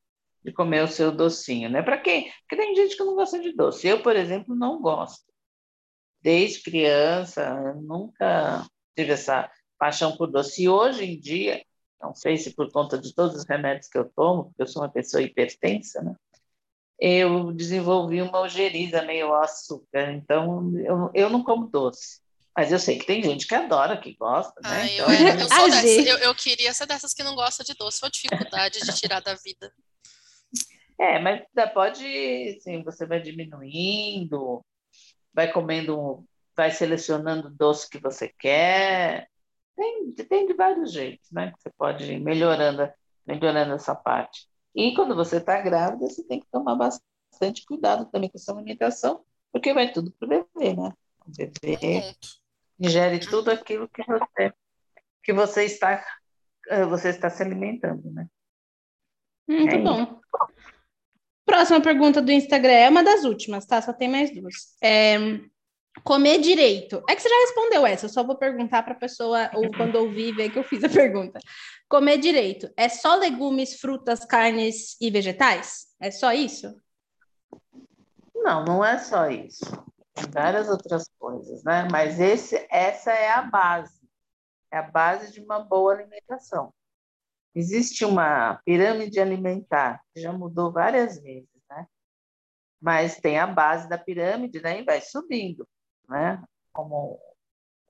de 0.44 0.52
comer 0.52 0.84
o 0.84 0.88
seu 0.88 1.10
docinho, 1.10 1.68
né? 1.68 1.82
Para 1.82 1.98
quem? 1.98 2.30
Porque 2.42 2.56
tem 2.56 2.74
gente 2.76 2.96
que 2.96 3.02
não 3.02 3.16
gosta 3.16 3.40
de 3.40 3.52
doce. 3.52 3.88
Eu, 3.88 4.00
por 4.00 4.14
exemplo, 4.14 4.54
não 4.54 4.80
gosto. 4.80 5.24
Desde 6.20 6.62
criança, 6.62 7.74
nunca 7.82 8.64
tive 8.96 9.12
essa 9.12 9.50
paixão 9.76 10.16
por 10.16 10.30
doce. 10.30 10.62
E 10.62 10.68
hoje 10.68 11.04
em 11.04 11.18
dia, 11.18 11.60
não 12.00 12.14
sei 12.14 12.36
se 12.36 12.54
por 12.54 12.70
conta 12.70 12.96
de 12.96 13.12
todos 13.12 13.36
os 13.36 13.44
remédios 13.44 13.88
que 13.88 13.98
eu 13.98 14.08
tomo, 14.14 14.44
porque 14.44 14.62
eu 14.62 14.66
sou 14.68 14.82
uma 14.82 14.88
pessoa 14.88 15.20
hipertensa, 15.20 16.00
né? 16.00 16.14
Eu 17.04 17.52
desenvolvi 17.52 18.22
uma 18.22 18.38
ojeriza 18.38 19.02
meio 19.02 19.34
açúcar, 19.34 20.12
então 20.12 20.72
eu, 20.78 21.10
eu 21.12 21.28
não 21.28 21.42
como 21.42 21.66
doce. 21.66 22.20
Mas 22.56 22.70
eu 22.70 22.78
sei 22.78 22.96
que 22.96 23.06
tem 23.06 23.20
gente 23.20 23.44
que 23.44 23.56
adora, 23.56 23.96
que 23.96 24.14
gosta, 24.14 24.60
né? 24.62 24.82
Ah, 24.82 24.86
então, 24.86 25.12
eu, 25.12 25.40
eu, 25.40 25.48
sou 25.48 25.68
dessas, 25.68 26.06
eu, 26.06 26.18
eu, 26.18 26.34
queria 26.34 26.72
ser 26.72 26.86
dessas 26.86 27.12
que 27.12 27.24
não 27.24 27.34
gosta 27.34 27.64
de 27.64 27.74
doce, 27.74 27.98
foi 27.98 28.08
dificuldade 28.08 28.78
de 28.78 28.94
tirar 28.94 29.20
da 29.20 29.34
vida. 29.34 29.72
É, 30.96 31.18
mas 31.18 31.42
pode, 31.74 32.60
sim, 32.60 32.84
você 32.84 33.04
vai 33.04 33.20
diminuindo, 33.20 34.64
vai 35.34 35.50
comendo, 35.50 36.24
vai 36.56 36.70
selecionando 36.70 37.48
o 37.48 37.50
doce 37.50 37.90
que 37.90 37.98
você 37.98 38.32
quer. 38.38 39.26
Tem, 39.74 40.12
tem 40.12 40.46
de 40.46 40.54
vários 40.54 40.92
jeitos, 40.92 41.32
né? 41.32 41.50
Que 41.50 41.62
você 41.62 41.70
pode 41.76 42.04
ir 42.04 42.20
melhorando, 42.20 42.88
melhorando 43.26 43.74
essa 43.74 43.92
parte. 43.92 44.46
E 44.74 44.94
quando 44.94 45.14
você 45.14 45.36
está 45.36 45.60
grávida, 45.60 46.08
você 46.08 46.22
tem 46.24 46.40
que 46.40 46.46
tomar 46.50 46.74
bastante 46.74 47.64
cuidado 47.66 48.06
também 48.10 48.30
com 48.30 48.38
a 48.38 48.40
sua 48.40 48.54
alimentação, 48.54 49.24
porque 49.52 49.74
vai 49.74 49.92
tudo 49.92 50.12
para 50.12 50.26
o 50.26 50.28
bebê, 50.28 50.74
né? 50.74 50.92
O 51.26 51.30
bebê 51.30 52.14
ingere 52.78 53.20
tudo 53.20 53.50
aquilo 53.50 53.88
que 53.88 54.02
você, 54.04 54.52
que 55.22 55.32
você 55.32 55.64
está 55.64 56.04
eh, 56.68 56.84
você 56.86 57.10
está 57.10 57.28
se 57.30 57.42
alimentando, 57.42 58.10
né? 58.10 58.26
Muito 59.46 59.74
é 59.74 59.78
bom. 59.78 60.02
Isso. 60.02 60.20
Próxima 61.44 61.80
pergunta 61.80 62.22
do 62.22 62.30
Instagram 62.30 62.72
é 62.72 62.88
uma 62.88 63.02
das 63.02 63.24
últimas, 63.24 63.66
tá? 63.66 63.82
Só 63.82 63.92
tem 63.92 64.08
mais 64.08 64.32
duas. 64.32 64.76
É, 64.80 65.18
Comer 66.02 66.38
direito. 66.38 67.02
É 67.08 67.14
que 67.14 67.22
você 67.22 67.28
já 67.28 67.40
respondeu 67.40 67.86
essa, 67.86 68.06
eu 68.06 68.10
só 68.10 68.24
vou 68.24 68.36
perguntar 68.36 68.82
para 68.82 68.94
a 68.94 68.98
pessoa, 68.98 69.50
ou 69.54 69.70
quando 69.70 69.96
ouvir, 69.96 70.34
ver 70.34 70.50
que 70.50 70.58
eu 70.58 70.64
fiz 70.64 70.82
a 70.82 70.88
pergunta. 70.88 71.38
Comer 71.88 72.18
direito 72.18 72.72
é 72.76 72.88
só 72.88 73.14
legumes, 73.14 73.78
frutas, 73.78 74.24
carnes 74.24 74.96
e 75.00 75.10
vegetais? 75.10 75.88
É 76.00 76.10
só 76.10 76.32
isso? 76.32 76.74
Não, 78.34 78.64
não 78.64 78.84
é 78.84 78.98
só 78.98 79.30
isso. 79.30 79.64
Tem 80.14 80.24
várias 80.30 80.68
outras 80.68 81.08
coisas, 81.18 81.62
né? 81.62 81.86
Mas 81.90 82.18
esse, 82.18 82.66
essa 82.70 83.12
é 83.12 83.30
a 83.30 83.42
base. 83.42 84.00
É 84.72 84.78
a 84.78 84.82
base 84.82 85.32
de 85.32 85.40
uma 85.40 85.60
boa 85.60 85.92
alimentação. 85.92 86.72
Existe 87.54 88.04
uma 88.04 88.60
pirâmide 88.64 89.20
alimentar, 89.20 90.02
que 90.14 90.22
já 90.22 90.32
mudou 90.32 90.72
várias 90.72 91.20
vezes, 91.20 91.48
né? 91.68 91.86
Mas 92.80 93.20
tem 93.20 93.38
a 93.38 93.46
base 93.46 93.88
da 93.88 93.98
pirâmide, 93.98 94.60
né? 94.60 94.80
E 94.80 94.84
vai 94.84 95.00
subindo 95.02 95.68
né? 96.08 96.42
Como, 96.72 97.18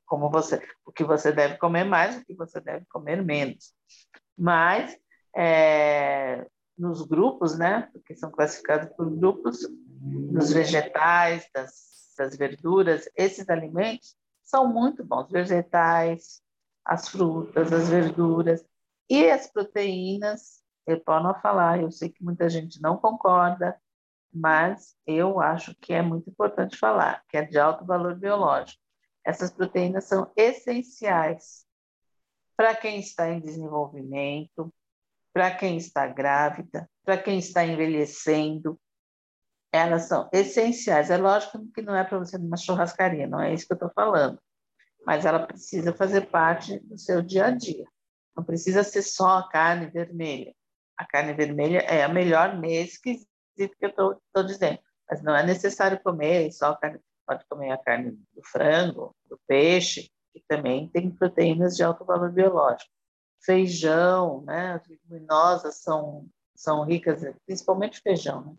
como 0.06 0.30
você, 0.30 0.60
o 0.84 0.92
que 0.92 1.04
você 1.04 1.32
deve 1.32 1.56
comer 1.58 1.84
mais, 1.84 2.16
o 2.16 2.24
que 2.24 2.34
você 2.34 2.60
deve 2.60 2.84
comer 2.86 3.22
menos. 3.22 3.74
Mas 4.36 4.96
é, 5.36 6.46
nos 6.76 7.02
grupos, 7.02 7.56
né? 7.58 7.88
Porque 7.92 8.14
são 8.14 8.30
classificados 8.30 8.94
por 8.96 9.08
grupos, 9.10 9.60
dos 10.02 10.52
vegetais, 10.52 11.48
das, 11.54 12.12
das 12.18 12.36
verduras, 12.36 13.08
esses 13.16 13.48
alimentos 13.48 14.16
são 14.42 14.66
muito 14.66 15.04
bons. 15.04 15.30
Vegetais, 15.30 16.42
as 16.84 17.08
frutas, 17.08 17.72
as 17.72 17.88
verduras 17.88 18.64
e 19.08 19.30
as 19.30 19.46
proteínas. 19.46 20.62
Eu 20.84 21.00
posso 21.00 21.40
falar, 21.40 21.80
eu 21.80 21.90
sei 21.92 22.08
que 22.08 22.24
muita 22.24 22.50
gente 22.50 22.82
não 22.82 22.96
concorda, 22.96 23.80
mas 24.32 24.96
eu 25.06 25.40
acho 25.40 25.74
que 25.76 25.92
é 25.92 26.00
muito 26.00 26.30
importante 26.30 26.78
falar, 26.78 27.22
que 27.28 27.36
é 27.36 27.44
de 27.44 27.58
alto 27.58 27.84
valor 27.84 28.14
biológico. 28.14 28.80
Essas 29.24 29.50
proteínas 29.50 30.04
são 30.04 30.32
essenciais 30.36 31.64
para 32.56 32.74
quem 32.74 32.98
está 32.98 33.28
em 33.30 33.40
desenvolvimento, 33.40 34.72
para 35.32 35.54
quem 35.54 35.76
está 35.76 36.06
grávida, 36.06 36.88
para 37.04 37.18
quem 37.18 37.38
está 37.38 37.64
envelhecendo. 37.64 38.80
Elas 39.72 40.02
são 40.02 40.28
essenciais. 40.32 41.10
É 41.10 41.16
lógico 41.16 41.66
que 41.74 41.82
não 41.82 41.94
é 41.94 42.04
para 42.04 42.18
você 42.18 42.36
numa 42.38 42.56
churrascaria, 42.56 43.26
não 43.26 43.40
é 43.40 43.54
isso 43.54 43.66
que 43.66 43.72
eu 43.72 43.76
estou 43.76 43.92
falando. 43.94 44.38
Mas 45.06 45.24
ela 45.24 45.46
precisa 45.46 45.92
fazer 45.92 46.30
parte 46.30 46.78
do 46.80 46.98
seu 46.98 47.22
dia 47.22 47.46
a 47.46 47.50
dia. 47.50 47.84
Não 48.36 48.44
precisa 48.44 48.82
ser 48.82 49.02
só 49.02 49.38
a 49.38 49.48
carne 49.48 49.86
vermelha. 49.86 50.54
A 50.96 51.04
carne 51.04 51.32
vermelha 51.32 51.78
é 51.78 52.04
a 52.04 52.08
melhor 52.08 52.58
mês 52.58 52.98
que 52.98 53.26
que 53.56 53.70
eu 53.82 53.88
estou 53.88 54.44
dizendo. 54.44 54.78
Mas 55.08 55.22
não 55.22 55.36
é 55.36 55.44
necessário 55.44 56.02
comer 56.02 56.50
só 56.52 56.74
carne, 56.76 57.00
pode 57.26 57.44
comer 57.46 57.72
a 57.72 57.78
carne 57.78 58.12
do 58.12 58.42
frango, 58.44 59.14
do 59.28 59.38
peixe, 59.46 60.10
que 60.32 60.42
também 60.48 60.88
tem 60.88 61.10
proteínas 61.10 61.76
de 61.76 61.82
alto 61.82 62.04
valor 62.04 62.32
biológico. 62.32 62.90
Feijão, 63.44 64.42
né? 64.42 64.74
As 64.74 64.86
leguminosas 64.88 65.82
são, 65.82 66.26
são 66.54 66.84
ricas, 66.84 67.22
principalmente 67.44 68.00
feijão, 68.00 68.44
né? 68.44 68.54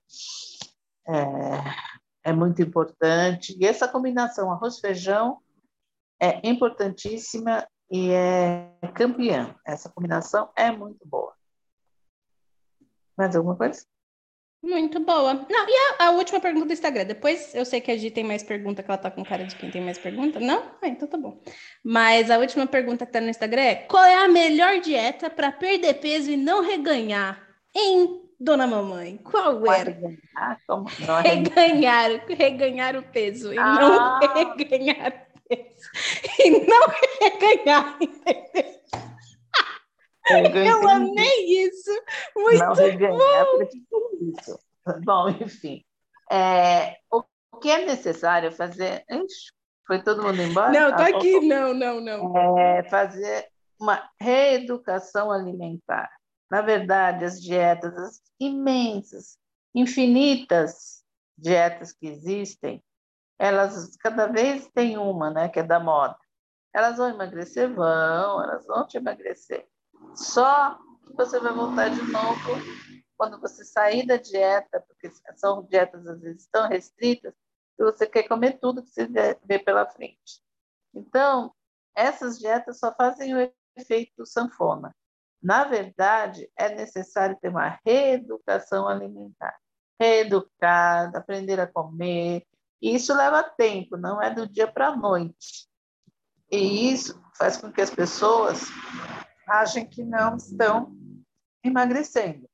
É, 1.05 2.29
é 2.29 2.33
muito 2.33 2.61
importante. 2.61 3.57
E 3.59 3.65
essa 3.65 3.87
combinação 3.87 4.51
arroz-feijão 4.51 5.39
é 6.19 6.47
importantíssima 6.47 7.67
e 7.89 8.11
é 8.11 8.71
campeã. 8.95 9.55
Essa 9.65 9.89
combinação 9.89 10.51
é 10.55 10.71
muito 10.71 11.05
boa. 11.07 11.33
Mais 13.17 13.35
alguma 13.35 13.55
coisa? 13.55 13.85
Muito 14.63 15.01
boa. 15.01 15.33
Não, 15.33 15.67
e 15.67 15.73
a, 15.99 16.05
a, 16.05 16.11
última 16.11 16.39
pergunta 16.39 16.65
do 16.65 16.71
Instagram. 16.71 17.03
Depois 17.03 17.53
eu 17.53 17.65
sei 17.65 17.81
que 17.81 17.91
a 17.91 17.97
Gi 17.97 18.09
tem 18.09 18.23
mais 18.23 18.43
pergunta, 18.43 18.81
que 18.81 18.89
ela 18.89 18.97
tá 18.97 19.11
com 19.11 19.21
cara 19.21 19.43
de 19.43 19.53
quem 19.57 19.69
tem 19.69 19.81
mais 19.81 19.97
pergunta. 19.97 20.39
Não? 20.39 20.63
Ah, 20.81 20.87
então 20.87 21.05
tá 21.05 21.17
bom. 21.17 21.37
Mas 21.83 22.31
a 22.31 22.37
última 22.37 22.65
pergunta 22.65 23.05
que 23.05 23.11
tá 23.11 23.19
no 23.19 23.29
Instagram 23.29 23.61
é: 23.61 23.75
qual 23.75 24.05
é 24.05 24.15
a 24.15 24.29
melhor 24.29 24.79
dieta 24.79 25.29
para 25.29 25.51
perder 25.51 25.95
peso 25.95 26.31
e 26.31 26.37
não 26.37 26.63
reganhar? 26.63 27.45
Em 27.75 28.21
Dona 28.39 28.65
Mamãe, 28.65 29.17
qual 29.17 29.65
é? 29.65 29.83
Reganhar, 29.83 30.61
como? 30.65 30.85
Não 31.05 31.21
reganhar, 31.21 32.25
reganhar 32.27 32.95
o 32.95 33.03
peso 33.03 33.53
e 33.53 33.57
ah. 33.57 33.75
não 33.75 34.19
reganhar 34.19 35.27
o 35.35 35.49
peso. 35.49 35.89
E 36.39 36.49
não 36.65 36.87
reganhar. 37.21 37.97
Eu, 40.29 40.45
eu 40.55 40.89
amei 40.89 41.65
isso. 41.65 41.91
Muito 42.35 42.59
não 42.59 42.73
bom. 42.73 43.92
Isso. 44.31 44.59
Bom, 45.05 45.29
enfim. 45.29 45.83
É, 46.31 46.97
o, 47.11 47.23
que 47.61 47.69
é 47.69 47.85
necessário 47.85 48.51
fazer. 48.51 49.05
Ixi, 49.09 49.51
foi 49.85 50.01
todo 50.01 50.23
mundo 50.23 50.41
embora? 50.41 50.71
Não, 50.71 50.91
tá 50.91 51.05
ah, 51.05 51.09
aqui. 51.09 51.39
Não, 51.41 51.73
não, 51.73 52.01
não. 52.01 52.57
É 52.57 52.83
fazer 52.83 53.47
uma 53.79 54.09
reeducação 54.19 55.31
alimentar. 55.31 56.09
Na 56.49 56.61
verdade, 56.61 57.25
as 57.25 57.41
dietas 57.41 57.97
as 57.97 58.21
imensas, 58.39 59.37
infinitas 59.73 61.03
dietas 61.37 61.91
que 61.91 62.07
existem, 62.07 62.83
elas 63.39 63.95
cada 63.97 64.27
vez 64.27 64.69
tem 64.73 64.97
uma, 64.97 65.31
né, 65.31 65.49
que 65.49 65.59
é 65.59 65.63
da 65.63 65.79
moda. 65.79 66.15
Elas 66.73 66.97
vão 66.97 67.09
emagrecer, 67.09 67.73
vão, 67.73 68.41
elas 68.41 68.65
vão 68.65 68.85
te 68.87 68.97
emagrecer. 68.97 69.67
Só 70.15 70.77
que 71.05 71.13
você 71.13 71.39
vai 71.39 71.53
voltar 71.53 71.89
de 71.89 72.01
novo 72.03 72.51
quando 73.23 73.39
você 73.39 73.63
sair 73.63 74.05
da 74.05 74.17
dieta, 74.17 74.83
porque 74.85 75.09
são 75.37 75.63
dietas 75.63 76.05
às 76.05 76.19
vezes 76.19 76.45
tão 76.51 76.67
restritas, 76.67 77.33
que 77.77 77.81
você 77.81 78.05
quer 78.05 78.23
comer 78.23 78.59
tudo 78.59 78.83
que 78.83 78.89
você 78.89 79.07
vê 79.45 79.57
pela 79.59 79.85
frente. 79.85 80.43
Então, 80.93 81.53
essas 81.95 82.37
dietas 82.37 82.79
só 82.79 82.93
fazem 82.93 83.33
o 83.33 83.53
efeito 83.77 84.25
sanfona. 84.25 84.93
Na 85.41 85.63
verdade, 85.63 86.51
é 86.57 86.75
necessário 86.75 87.37
ter 87.41 87.47
uma 87.47 87.79
reeducação 87.85 88.89
alimentar. 88.89 89.57
Reeducar, 89.97 91.15
aprender 91.15 91.61
a 91.61 91.67
comer. 91.67 92.45
E 92.81 92.93
isso 92.93 93.15
leva 93.15 93.41
tempo, 93.41 93.95
não 93.95 94.21
é 94.21 94.33
do 94.33 94.45
dia 94.45 94.69
para 94.69 94.89
a 94.89 94.97
noite. 94.97 95.69
E 96.51 96.91
isso 96.91 97.23
faz 97.37 97.55
com 97.55 97.71
que 97.71 97.79
as 97.79 97.89
pessoas 97.89 98.63
achem 99.47 99.87
que 99.87 100.03
não 100.03 100.35
estão 100.35 100.93
emagrecendo. 101.63 102.49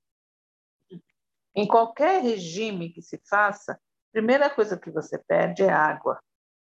Em 1.56 1.68
qualquer 1.68 2.22
regime 2.22 2.92
que 2.92 3.02
se 3.02 3.22
faça, 3.30 3.74
a 3.74 3.78
primeira 4.12 4.50
coisa 4.50 4.78
que 4.78 4.92
você 4.92 5.18
perde 5.18 5.64
é 5.64 5.70
água. 5.70 6.20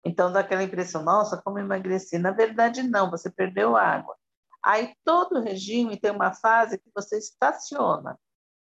Então 0.04 0.32
dá 0.32 0.40
aquela 0.40 0.62
impressão, 0.62 1.02
nossa, 1.02 1.40
como 1.40 1.58
emagreci. 1.58 2.18
Na 2.18 2.30
verdade, 2.30 2.82
não, 2.82 3.10
você 3.10 3.30
perdeu 3.30 3.76
água. 3.76 4.16
Aí 4.62 4.94
todo 5.04 5.40
regime 5.40 5.98
tem 5.98 6.10
uma 6.10 6.32
fase 6.32 6.78
que 6.78 6.90
você 6.94 7.18
estaciona. 7.18 8.18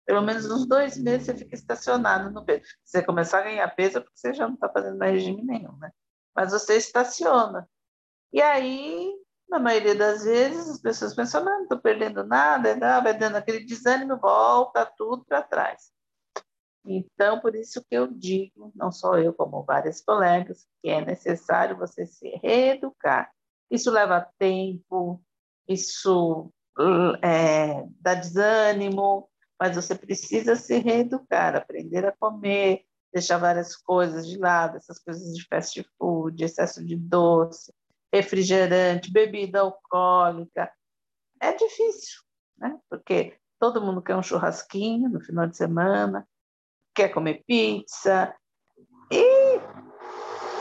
Pelo 0.06 0.22
menos 0.22 0.46
uns 0.50 0.68
dois 0.68 0.98
meses 0.98 1.28
você 1.28 1.36
fica 1.36 1.56
estacionado 1.56 2.32
no 2.32 2.44
peso. 2.44 2.64
Você 2.84 3.04
começar 3.04 3.40
a 3.40 3.44
ganhar 3.44 3.68
peso, 3.76 4.02
porque 4.02 4.18
você 4.18 4.34
já 4.34 4.48
não 4.48 4.56
está 4.56 4.68
fazendo 4.70 4.98
mais 4.98 5.14
regime 5.14 5.44
nenhum, 5.44 5.78
né? 5.78 5.92
Mas 6.36 6.52
você 6.52 6.78
estaciona. 6.78 7.70
E 8.34 8.42
aí, 8.42 9.14
na 9.50 9.60
maioria 9.60 9.96
das 9.96 10.24
vezes, 10.24 10.70
as 10.70 10.80
pessoas 10.80 11.16
pensam, 11.16 11.44
não, 11.44 11.64
estou 11.64 11.80
perdendo 11.80 12.24
nada, 12.24 12.76
não, 12.76 13.04
vai 13.04 13.18
dando 13.18 13.36
aquele 13.36 13.66
desânimo, 13.66 14.18
volta 14.18 14.86
tudo 14.86 15.26
para 15.26 15.42
trás. 15.42 15.92
Então, 16.86 17.40
por 17.40 17.56
isso 17.56 17.84
que 17.88 17.96
eu 17.96 18.08
digo, 18.08 18.72
não 18.76 18.92
só 18.92 19.18
eu, 19.18 19.34
como 19.34 19.64
vários 19.64 20.02
colegas, 20.02 20.68
que 20.82 20.90
é 20.90 21.04
necessário 21.04 21.78
você 21.78 22.06
se 22.06 22.30
reeducar. 22.42 23.32
Isso 23.70 23.92
leva 23.92 24.28
tempo, 24.38 25.22
isso 25.68 26.52
é, 27.22 27.86
dá 28.00 28.16
desânimo, 28.16 29.30
mas 29.60 29.76
você 29.76 29.94
precisa 29.94 30.56
se 30.56 30.80
reeducar, 30.80 31.56
aprender 31.56 32.06
a 32.06 32.16
comer, 32.16 32.86
deixar 33.14 33.38
várias 33.38 33.76
coisas 33.76 34.28
de 34.28 34.38
lado, 34.38 34.78
essas 34.78 35.00
coisas 35.00 35.36
de 35.36 35.46
fast 35.48 35.84
food, 35.98 36.44
excesso 36.44 36.84
de 36.84 36.96
doce, 36.96 37.74
refrigerante, 38.14 39.12
bebida 39.12 39.62
alcoólica. 39.62 40.72
É 41.40 41.54
difícil, 41.54 42.22
né? 42.58 42.78
Porque 42.90 43.38
todo 43.60 43.82
mundo 43.82 44.02
quer 44.02 44.16
um 44.16 44.24
churrasquinho 44.24 45.10
no 45.10 45.22
final 45.22 45.48
de 45.48 45.56
semana, 45.56 46.28
quer 46.94 47.10
comer 47.10 47.44
pizza. 47.46 48.36
E 49.12 49.60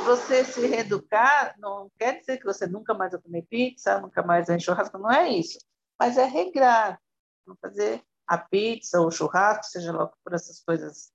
você 0.05 0.45
se 0.45 0.67
reeducar 0.67 1.55
não 1.59 1.91
quer 1.99 2.21
dizer 2.21 2.39
que 2.39 2.45
você 2.45 2.67
nunca 2.67 2.95
mais 2.95 3.13
vai 3.13 3.21
comer 3.21 3.43
pizza, 3.43 4.01
nunca 4.01 4.23
mais 4.23 4.47
vai 4.47 4.61
churrasco, 4.61 4.99
não 4.99 5.11
é 5.11 5.29
isso. 5.29 5.59
Mas 5.99 6.17
é 6.17 6.25
regrar, 6.25 7.01
não 7.47 7.57
fazer 7.61 8.03
a 8.27 8.39
pizza 8.39 9.01
ou 9.01 9.11
churrasco, 9.11 9.65
seja 9.65 9.93
lá 9.93 10.07
por 10.07 10.35
essas 10.35 10.61
coisas 10.61 11.11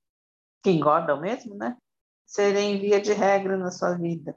que 0.64 0.72
engordam 0.72 1.20
mesmo, 1.20 1.56
né? 1.56 1.78
Serem 2.26 2.80
via 2.80 3.00
de 3.00 3.14
regra 3.14 3.58
na 3.58 3.72
sua 3.72 3.94
vida. 3.94 4.36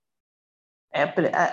É 0.97 1.03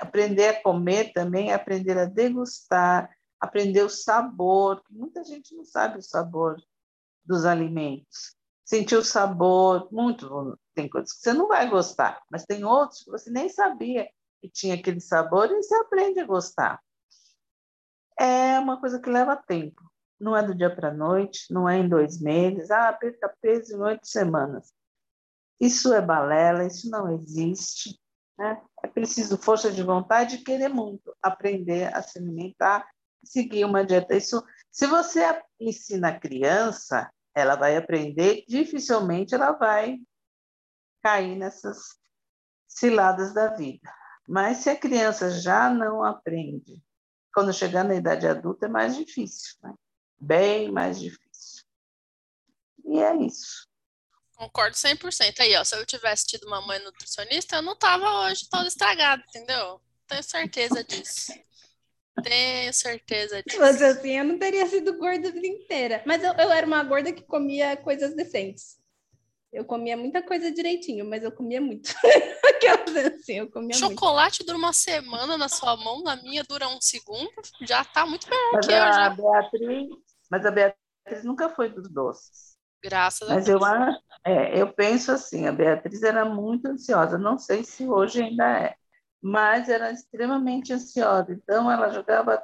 aprender 0.02 0.48
a 0.48 0.62
comer 0.62 1.12
também, 1.14 1.52
é 1.52 1.54
aprender 1.54 1.98
a 1.98 2.06
degustar, 2.06 3.10
aprender 3.40 3.84
o 3.84 3.90
sabor, 3.90 4.82
muita 4.90 5.24
gente 5.24 5.56
não 5.56 5.66
sabe 5.66 6.00
o 6.00 6.02
sabor 6.02 6.62
dos 7.26 7.46
alimentos 7.46 8.36
sentir 8.66 8.96
o 8.96 9.04
sabor, 9.04 9.88
muito. 9.92 10.58
Tem 10.74 10.90
coisas 10.90 11.14
que 11.14 11.20
você 11.20 11.34
não 11.34 11.48
vai 11.48 11.70
gostar, 11.70 12.22
mas 12.30 12.46
tem 12.46 12.64
outros 12.64 13.04
que 13.04 13.12
você 13.12 13.30
nem 13.30 13.50
sabia 13.50 14.10
que 14.42 14.50
tinha 14.50 14.76
aquele 14.76 15.00
sabor 15.00 15.52
e 15.52 15.56
você 15.62 15.76
aprende 15.76 16.20
a 16.20 16.26
gostar. 16.26 16.82
É 18.20 18.60
uma 18.60 18.80
coisa 18.80 19.00
que 19.00 19.10
leva 19.10 19.36
tempo. 19.36 19.82
Não 20.20 20.36
é 20.36 20.44
do 20.44 20.56
dia 20.56 20.74
para 20.74 20.90
a 20.90 20.94
noite, 20.94 21.52
não 21.52 21.68
é 21.68 21.78
em 21.78 21.88
dois 21.88 22.20
meses. 22.20 22.72
Ah, 22.72 22.92
perca 22.94 23.34
peso 23.42 23.76
em 23.76 23.82
oito 23.82 24.08
semanas. 24.08 24.74
Isso 25.60 25.94
é 25.94 26.02
balela, 26.02 26.66
isso 26.66 26.90
não 26.90 27.12
existe. 27.12 28.00
Né? 28.38 28.62
É 28.84 28.88
preciso 28.88 29.38
força 29.38 29.72
de 29.72 29.84
vontade 29.84 30.38
e 30.38 30.44
querer 30.44 30.70
muito 30.70 31.16
aprender 31.22 31.96
a 31.96 32.02
se 32.02 32.18
alimentar, 32.18 32.88
seguir 33.24 33.66
uma 33.66 33.86
dieta. 33.86 34.16
Isso, 34.16 34.44
se 34.72 34.88
você 34.88 35.22
ensina 35.60 36.10
a 36.10 36.20
criança, 36.20 37.12
ela 37.36 37.56
vai 37.56 37.76
aprender, 37.76 38.44
dificilmente 38.48 39.34
ela 39.34 39.52
vai 39.52 40.00
cair 41.02 41.36
nessas 41.36 41.98
ciladas 42.68 43.34
da 43.34 43.48
vida. 43.48 43.94
Mas 44.28 44.58
se 44.58 44.70
a 44.70 44.80
criança 44.80 45.30
já 45.30 45.70
não 45.70 46.04
aprende, 46.04 46.82
quando 47.34 47.54
chegar 47.54 47.84
na 47.84 47.96
idade 47.96 48.28
adulta 48.28 48.68
é 48.68 48.70
mais 48.70 48.96
difícil, 48.96 49.58
né? 49.62 49.74
bem 50.20 50.72
mais 50.72 51.00
difícil. 51.00 51.64
E 52.86 53.00
é 53.00 53.16
isso. 53.18 53.68
Concordo 54.36 54.76
100%. 54.76 55.40
Aí, 55.40 55.56
ó, 55.56 55.64
se 55.64 55.76
eu 55.76 55.86
tivesse 55.86 56.26
tido 56.26 56.48
uma 56.48 56.62
mãe 56.62 56.80
nutricionista, 56.80 57.58
eu 57.58 57.62
não 57.62 57.76
tava 57.76 58.26
hoje 58.26 58.48
toda 58.50 58.68
estragada, 58.68 59.24
entendeu? 59.28 59.80
Tenho 60.08 60.24
certeza 60.24 60.84
disso. 60.84 61.32
Tenho 62.24 62.74
certeza 62.74 63.42
disso. 63.44 63.58
Se 63.58 63.58
fosse 63.58 63.84
assim, 63.84 64.18
eu 64.18 64.24
não 64.26 64.38
teria 64.38 64.68
sido 64.68 64.98
gorda 64.98 65.30
a 65.30 65.32
vida 65.32 65.48
inteira. 65.48 66.04
Mas 66.06 66.24
eu, 66.24 66.34
eu 66.34 66.52
era 66.52 66.66
uma 66.66 66.84
gorda 66.84 67.12
que 67.12 67.24
comia 67.24 67.78
coisas 67.78 68.16
decentes. 68.16 68.82
Eu 69.52 69.64
comia 69.66 69.96
muita 69.96 70.20
coisa 70.24 70.52
direitinho, 70.52 71.06
mas 71.06 71.24
eu 71.24 71.32
comia 71.32 71.62
muito. 71.62 71.94
Aquelas 72.44 73.14
assim, 73.14 73.34
eu 73.34 73.52
comia 73.52 73.78
Chocolate 73.78 74.40
muito. 74.40 74.48
dura 74.48 74.58
uma 74.58 74.74
semana 74.74 75.38
na 75.38 75.48
sua 75.48 75.78
mão, 75.78 76.02
na 76.02 76.16
minha 76.16 76.44
dura 76.44 76.68
um 76.68 76.82
segundo. 76.82 77.30
Já 77.62 77.86
tá 77.86 78.04
muito 78.04 78.28
melhor 78.28 78.52
mas 78.54 78.66
que 78.66 78.72
eu 78.72 78.78
já. 78.78 79.10
Beatriz, 79.12 79.90
mas 80.30 80.46
a 80.48 80.52
Beatriz 80.52 81.24
nunca 81.24 81.50
foi 81.50 81.70
dos 81.70 81.88
doces. 81.88 82.53
Graças 82.84 83.30
mas 83.30 83.44
a 83.44 83.52
Deus. 83.52 83.62
Mas 83.62 83.96
eu, 84.26 84.32
é, 84.32 84.62
eu 84.62 84.74
penso 84.74 85.12
assim, 85.12 85.48
a 85.48 85.52
Beatriz 85.52 86.04
era 86.04 86.26
muito 86.26 86.68
ansiosa. 86.68 87.18
Não 87.18 87.38
sei 87.38 87.64
se 87.64 87.88
hoje 87.88 88.22
ainda 88.22 88.60
é 88.60 88.76
mas 89.24 89.70
era 89.70 89.90
extremamente 89.90 90.74
ansiosa. 90.74 91.32
Então, 91.32 91.72
ela 91.72 91.88
jogava 91.88 92.44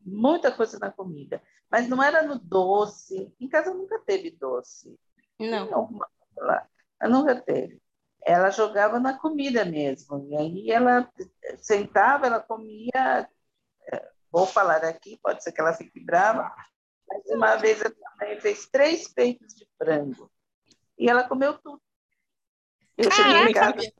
muita 0.00 0.50
coisa 0.50 0.76
na 0.80 0.90
comida. 0.90 1.40
Mas 1.70 1.88
não 1.88 2.02
era 2.02 2.22
no 2.22 2.36
doce. 2.36 3.32
Em 3.38 3.48
casa 3.48 3.72
nunca 3.72 4.00
teve 4.00 4.32
doce. 4.32 4.98
Não. 5.38 6.00
Ela 6.36 6.68
nunca 7.08 7.40
teve. 7.40 7.80
Ela 8.26 8.50
jogava 8.50 8.98
na 8.98 9.16
comida 9.16 9.64
mesmo. 9.64 10.26
E 10.28 10.36
aí 10.36 10.70
ela 10.72 11.08
sentava, 11.58 12.26
ela 12.26 12.40
comia. 12.40 13.28
É, 13.92 14.10
vou 14.32 14.44
falar 14.44 14.84
aqui, 14.84 15.20
pode 15.22 15.44
ser 15.44 15.52
que 15.52 15.60
ela 15.60 15.72
fique 15.72 16.00
brava. 16.00 16.52
Mas 17.08 17.22
uma 17.26 17.54
vez 17.54 17.80
a 17.80 17.90
mãe 18.20 18.40
fez 18.40 18.66
três 18.66 19.08
peitos 19.08 19.54
de 19.54 19.66
frango. 19.76 20.30
E 20.98 21.08
ela 21.08 21.24
comeu 21.24 21.54
tudo. 21.58 21.80
Eu 22.96 23.10
cheguei 23.10 23.42
em 23.44 23.52
casa. 23.52 23.92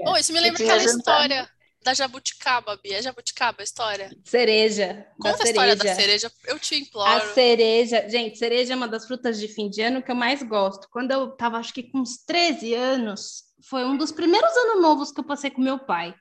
Oh, 0.00 0.16
isso 0.16 0.32
me 0.32 0.40
lembra 0.40 0.62
aquela 0.62 0.84
história 0.84 1.50
da 1.82 1.94
jabuticaba, 1.94 2.76
Bia. 2.76 2.98
É 2.98 3.02
jabuticaba 3.02 3.62
a 3.62 3.64
história? 3.64 4.10
Cereja. 4.24 5.06
Conta 5.18 5.44
a 5.44 5.46
história 5.48 5.74
da 5.74 5.94
cereja, 5.94 6.30
eu 6.46 6.58
te 6.58 6.76
imploro. 6.76 7.10
A 7.10 7.32
cereja, 7.32 8.08
gente, 8.08 8.38
cereja 8.38 8.74
é 8.74 8.76
uma 8.76 8.88
das 8.88 9.06
frutas 9.06 9.40
de 9.40 9.48
fim 9.48 9.70
de 9.70 9.80
ano 9.80 10.02
que 10.02 10.10
eu 10.10 10.14
mais 10.14 10.42
gosto. 10.42 10.88
Quando 10.90 11.10
eu 11.12 11.30
tava, 11.30 11.56
acho 11.56 11.72
que 11.72 11.84
com 11.84 12.00
uns 12.00 12.18
13 12.24 12.74
anos, 12.74 13.44
foi 13.62 13.84
um 13.84 13.96
dos 13.96 14.12
primeiros 14.12 14.54
anos 14.56 14.82
novos 14.82 15.10
que 15.10 15.20
eu 15.20 15.24
passei 15.24 15.50
com 15.50 15.62
meu 15.62 15.78
pai. 15.78 16.14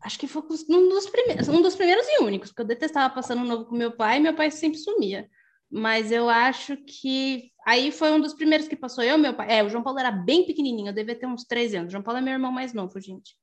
Acho 0.00 0.18
que 0.18 0.28
foi 0.28 0.42
um 0.70 0.88
dos 0.88 1.06
primeiros, 1.10 1.48
um 1.48 1.60
dos 1.60 1.74
primeiros 1.74 2.06
e 2.06 2.22
únicos, 2.22 2.50
porque 2.50 2.62
eu 2.62 2.66
detestava 2.66 3.12
passando 3.12 3.44
novo 3.44 3.64
com 3.64 3.74
meu 3.74 3.90
pai, 3.90 4.18
e 4.18 4.20
meu 4.20 4.34
pai 4.34 4.50
sempre 4.50 4.78
sumia. 4.78 5.28
Mas 5.70 6.10
eu 6.10 6.28
acho 6.28 6.76
que 6.78 7.50
aí 7.66 7.92
foi 7.92 8.10
um 8.10 8.20
dos 8.20 8.32
primeiros 8.32 8.66
que 8.66 8.76
passou 8.76 9.04
eu, 9.04 9.18
meu 9.18 9.34
pai. 9.34 9.58
É, 9.58 9.62
o 9.62 9.68
João 9.68 9.82
Paulo 9.82 9.98
era 9.98 10.10
bem 10.10 10.46
pequenininho, 10.46 10.88
eu 10.88 10.94
devia 10.94 11.14
ter 11.14 11.26
uns 11.26 11.44
13 11.44 11.76
anos. 11.76 11.88
O 11.88 11.92
João 11.92 12.02
Paulo 12.02 12.18
é 12.18 12.22
meu 12.22 12.32
irmão 12.32 12.50
mais 12.50 12.72
novo, 12.72 12.98
gente. 13.00 13.34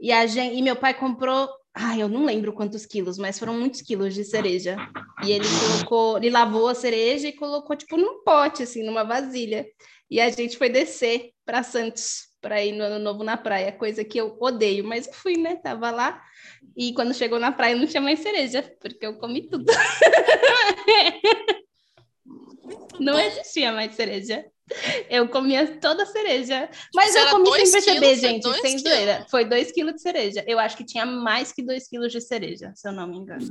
E, 0.00 0.12
a 0.12 0.26
gente, 0.26 0.56
e 0.56 0.62
meu 0.62 0.76
pai 0.76 0.94
comprou, 0.94 1.48
ai, 1.74 2.02
eu 2.02 2.08
não 2.08 2.24
lembro 2.24 2.52
quantos 2.52 2.86
quilos, 2.86 3.18
mas 3.18 3.38
foram 3.38 3.54
muitos 3.54 3.82
quilos 3.82 4.14
de 4.14 4.24
cereja. 4.24 4.76
E 5.24 5.32
ele 5.32 5.44
colocou, 5.48 6.18
ele 6.18 6.30
lavou 6.30 6.68
a 6.68 6.74
cereja 6.74 7.28
e 7.28 7.32
colocou 7.32 7.74
tipo 7.74 7.96
num 7.96 8.22
pote, 8.22 8.62
assim, 8.62 8.84
numa 8.84 9.02
vasilha. 9.02 9.66
E 10.10 10.20
a 10.20 10.30
gente 10.30 10.56
foi 10.56 10.68
descer 10.68 11.32
para 11.44 11.62
Santos 11.62 12.27
para 12.40 12.64
ir 12.64 12.72
no 12.72 12.84
ano 12.84 12.98
novo 12.98 13.24
na 13.24 13.36
praia, 13.36 13.72
coisa 13.72 14.04
que 14.04 14.18
eu 14.18 14.36
odeio, 14.40 14.84
mas 14.84 15.06
eu 15.06 15.12
fui, 15.12 15.36
né? 15.36 15.56
Tava 15.56 15.90
lá. 15.90 16.22
E 16.76 16.92
quando 16.92 17.14
chegou 17.14 17.38
na 17.38 17.52
praia 17.52 17.76
não 17.76 17.86
tinha 17.86 18.00
mais 18.00 18.20
cereja, 18.20 18.62
porque 18.80 19.04
eu 19.04 19.18
comi 19.18 19.48
tudo. 19.48 19.66
não 23.00 23.18
existia 23.18 23.72
mais 23.72 23.94
cereja. 23.94 24.44
Eu 25.08 25.28
comia 25.28 25.78
toda 25.78 26.02
a 26.02 26.06
cereja. 26.06 26.68
Mas 26.94 27.14
eu 27.14 27.30
comi 27.30 27.66
sem 27.66 27.72
perceber, 27.72 28.00
quilos, 28.00 28.20
gente, 28.20 28.60
sem 28.60 28.78
zoeira. 28.78 29.26
Foi 29.30 29.44
dois 29.44 29.72
quilos 29.72 29.94
de 29.94 30.02
cereja. 30.02 30.44
Eu 30.46 30.58
acho 30.58 30.76
que 30.76 30.84
tinha 30.84 31.06
mais 31.06 31.52
que 31.52 31.62
dois 31.62 31.88
quilos 31.88 32.12
de 32.12 32.20
cereja, 32.20 32.72
se 32.74 32.86
eu 32.86 32.92
não 32.92 33.06
me 33.06 33.16
engano. 33.16 33.48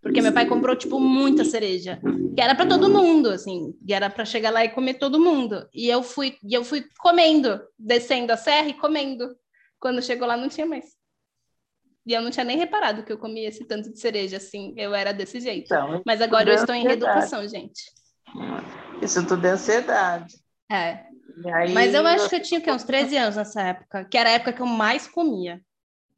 Porque 0.00 0.22
meu 0.22 0.32
pai 0.32 0.46
comprou, 0.46 0.76
tipo, 0.76 1.00
muita 1.00 1.44
cereja. 1.44 2.00
Que 2.34 2.40
era 2.40 2.54
para 2.54 2.68
todo 2.68 2.88
mundo, 2.88 3.30
assim. 3.30 3.74
E 3.86 3.92
era 3.92 4.08
para 4.08 4.24
chegar 4.24 4.50
lá 4.50 4.64
e 4.64 4.68
comer 4.68 4.94
todo 4.94 5.20
mundo. 5.20 5.68
E 5.74 5.88
eu 5.88 6.02
fui, 6.02 6.36
e 6.42 6.54
eu 6.54 6.64
fui 6.64 6.84
comendo, 6.98 7.60
descendo 7.78 8.32
a 8.32 8.36
serra 8.36 8.68
e 8.68 8.74
comendo. 8.74 9.36
Quando 9.80 10.02
chegou 10.02 10.26
lá, 10.26 10.36
não 10.36 10.48
tinha 10.48 10.66
mais. 10.66 10.96
E 12.06 12.14
eu 12.14 12.22
não 12.22 12.30
tinha 12.30 12.44
nem 12.44 12.56
reparado 12.56 13.02
que 13.02 13.12
eu 13.12 13.18
comia 13.18 13.48
esse 13.48 13.64
tanto 13.64 13.92
de 13.92 14.00
cereja, 14.00 14.36
assim. 14.38 14.72
Eu 14.76 14.94
era 14.94 15.12
desse 15.12 15.40
jeito. 15.40 15.66
Então, 15.66 16.00
Mas 16.06 16.22
agora 16.22 16.48
eu 16.48 16.54
estou 16.54 16.74
em 16.74 16.82
reeducação, 16.82 17.46
gente. 17.46 17.82
Isso 19.02 19.26
tudo 19.26 19.46
é 19.46 19.50
ansiedade. 19.50 20.34
É. 20.70 21.04
Aí, 21.54 21.72
Mas 21.72 21.94
eu 21.94 22.06
acho 22.06 22.28
que 22.28 22.36
eu 22.36 22.42
tinha 22.42 22.60
que, 22.60 22.70
uns 22.70 22.84
13 22.84 23.16
anos 23.16 23.36
nessa 23.36 23.62
época, 23.62 24.04
que 24.04 24.16
era 24.16 24.30
a 24.30 24.32
época 24.32 24.52
que 24.52 24.62
eu 24.62 24.66
mais 24.66 25.06
comia. 25.06 25.60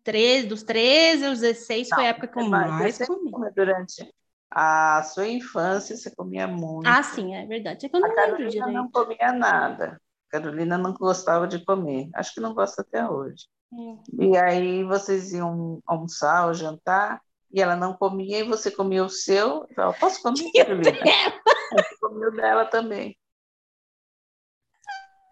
13, 0.05 0.47
dos 0.47 0.63
13 0.63 1.27
aos 1.27 1.41
16 1.41 1.89
não, 1.91 1.97
foi 1.97 2.07
a 2.07 2.09
época 2.09 2.29
que 2.29 2.41
eu 2.41 2.49
mais 2.49 2.99
comia. 2.99 3.53
Durante 3.55 4.15
a 4.51 5.03
sua 5.05 5.29
infância, 5.29 5.97
você 5.97 6.11
comia 6.15 6.49
muito. 6.49 6.87
Ah, 6.87 7.03
sim, 7.03 7.35
é 7.35 7.47
verdade. 7.47 7.87
É 7.87 7.89
que 7.89 7.97
eu 7.97 8.01
não 8.01 8.11
a 8.11 8.15
Carolina 8.15 8.51
direito. 8.51 8.73
não 8.73 8.91
comia 8.91 9.33
nada. 9.33 10.01
A 10.29 10.31
Carolina 10.31 10.77
não 10.77 10.93
gostava 10.93 11.47
de 11.47 11.65
comer. 11.65 12.09
Acho 12.15 12.35
que 12.35 12.41
não 12.41 12.55
gosta 12.55 12.83
até 12.83 13.09
hoje. 13.09 13.47
Hum. 13.73 14.03
E 14.19 14.37
aí 14.37 14.83
vocês 14.83 15.33
iam 15.33 15.81
almoçar 15.87 16.49
ou 16.49 16.55
jantar, 16.55 17.21
e 17.53 17.61
ela 17.61 17.77
não 17.77 17.95
comia, 17.95 18.41
e 18.41 18.43
você 18.43 18.71
comia 18.71 19.05
o 19.05 19.09
seu. 19.09 19.67
Eu 19.69 19.75
falava, 19.75 19.97
posso 19.99 20.21
comer, 20.23 20.51
Carolina? 20.53 20.99
Você 21.73 21.97
comia 22.01 22.29
o 22.29 22.33
dela 22.33 22.65
também. 22.65 23.17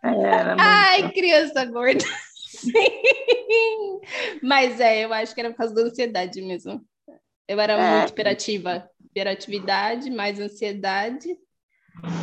Era 0.03 0.51
muito... 0.51 0.61
Ai, 0.61 1.13
criança 1.13 1.65
gorda. 1.65 2.05
Sim. 2.61 4.01
Mas 4.43 4.81
é, 4.81 5.05
eu 5.05 5.13
acho 5.13 5.35
que 5.35 5.41
era 5.41 5.51
por 5.51 5.57
causa 5.57 5.75
da 5.75 5.83
ansiedade 5.83 6.41
mesmo. 6.43 6.85
Eu 7.47 7.59
era 7.61 7.75
é. 7.75 7.97
muito 7.99 8.11
hiperativa. 8.11 8.89
Hiperatividade, 9.05 10.11
mais 10.11 10.39
ansiedade. 10.39 11.29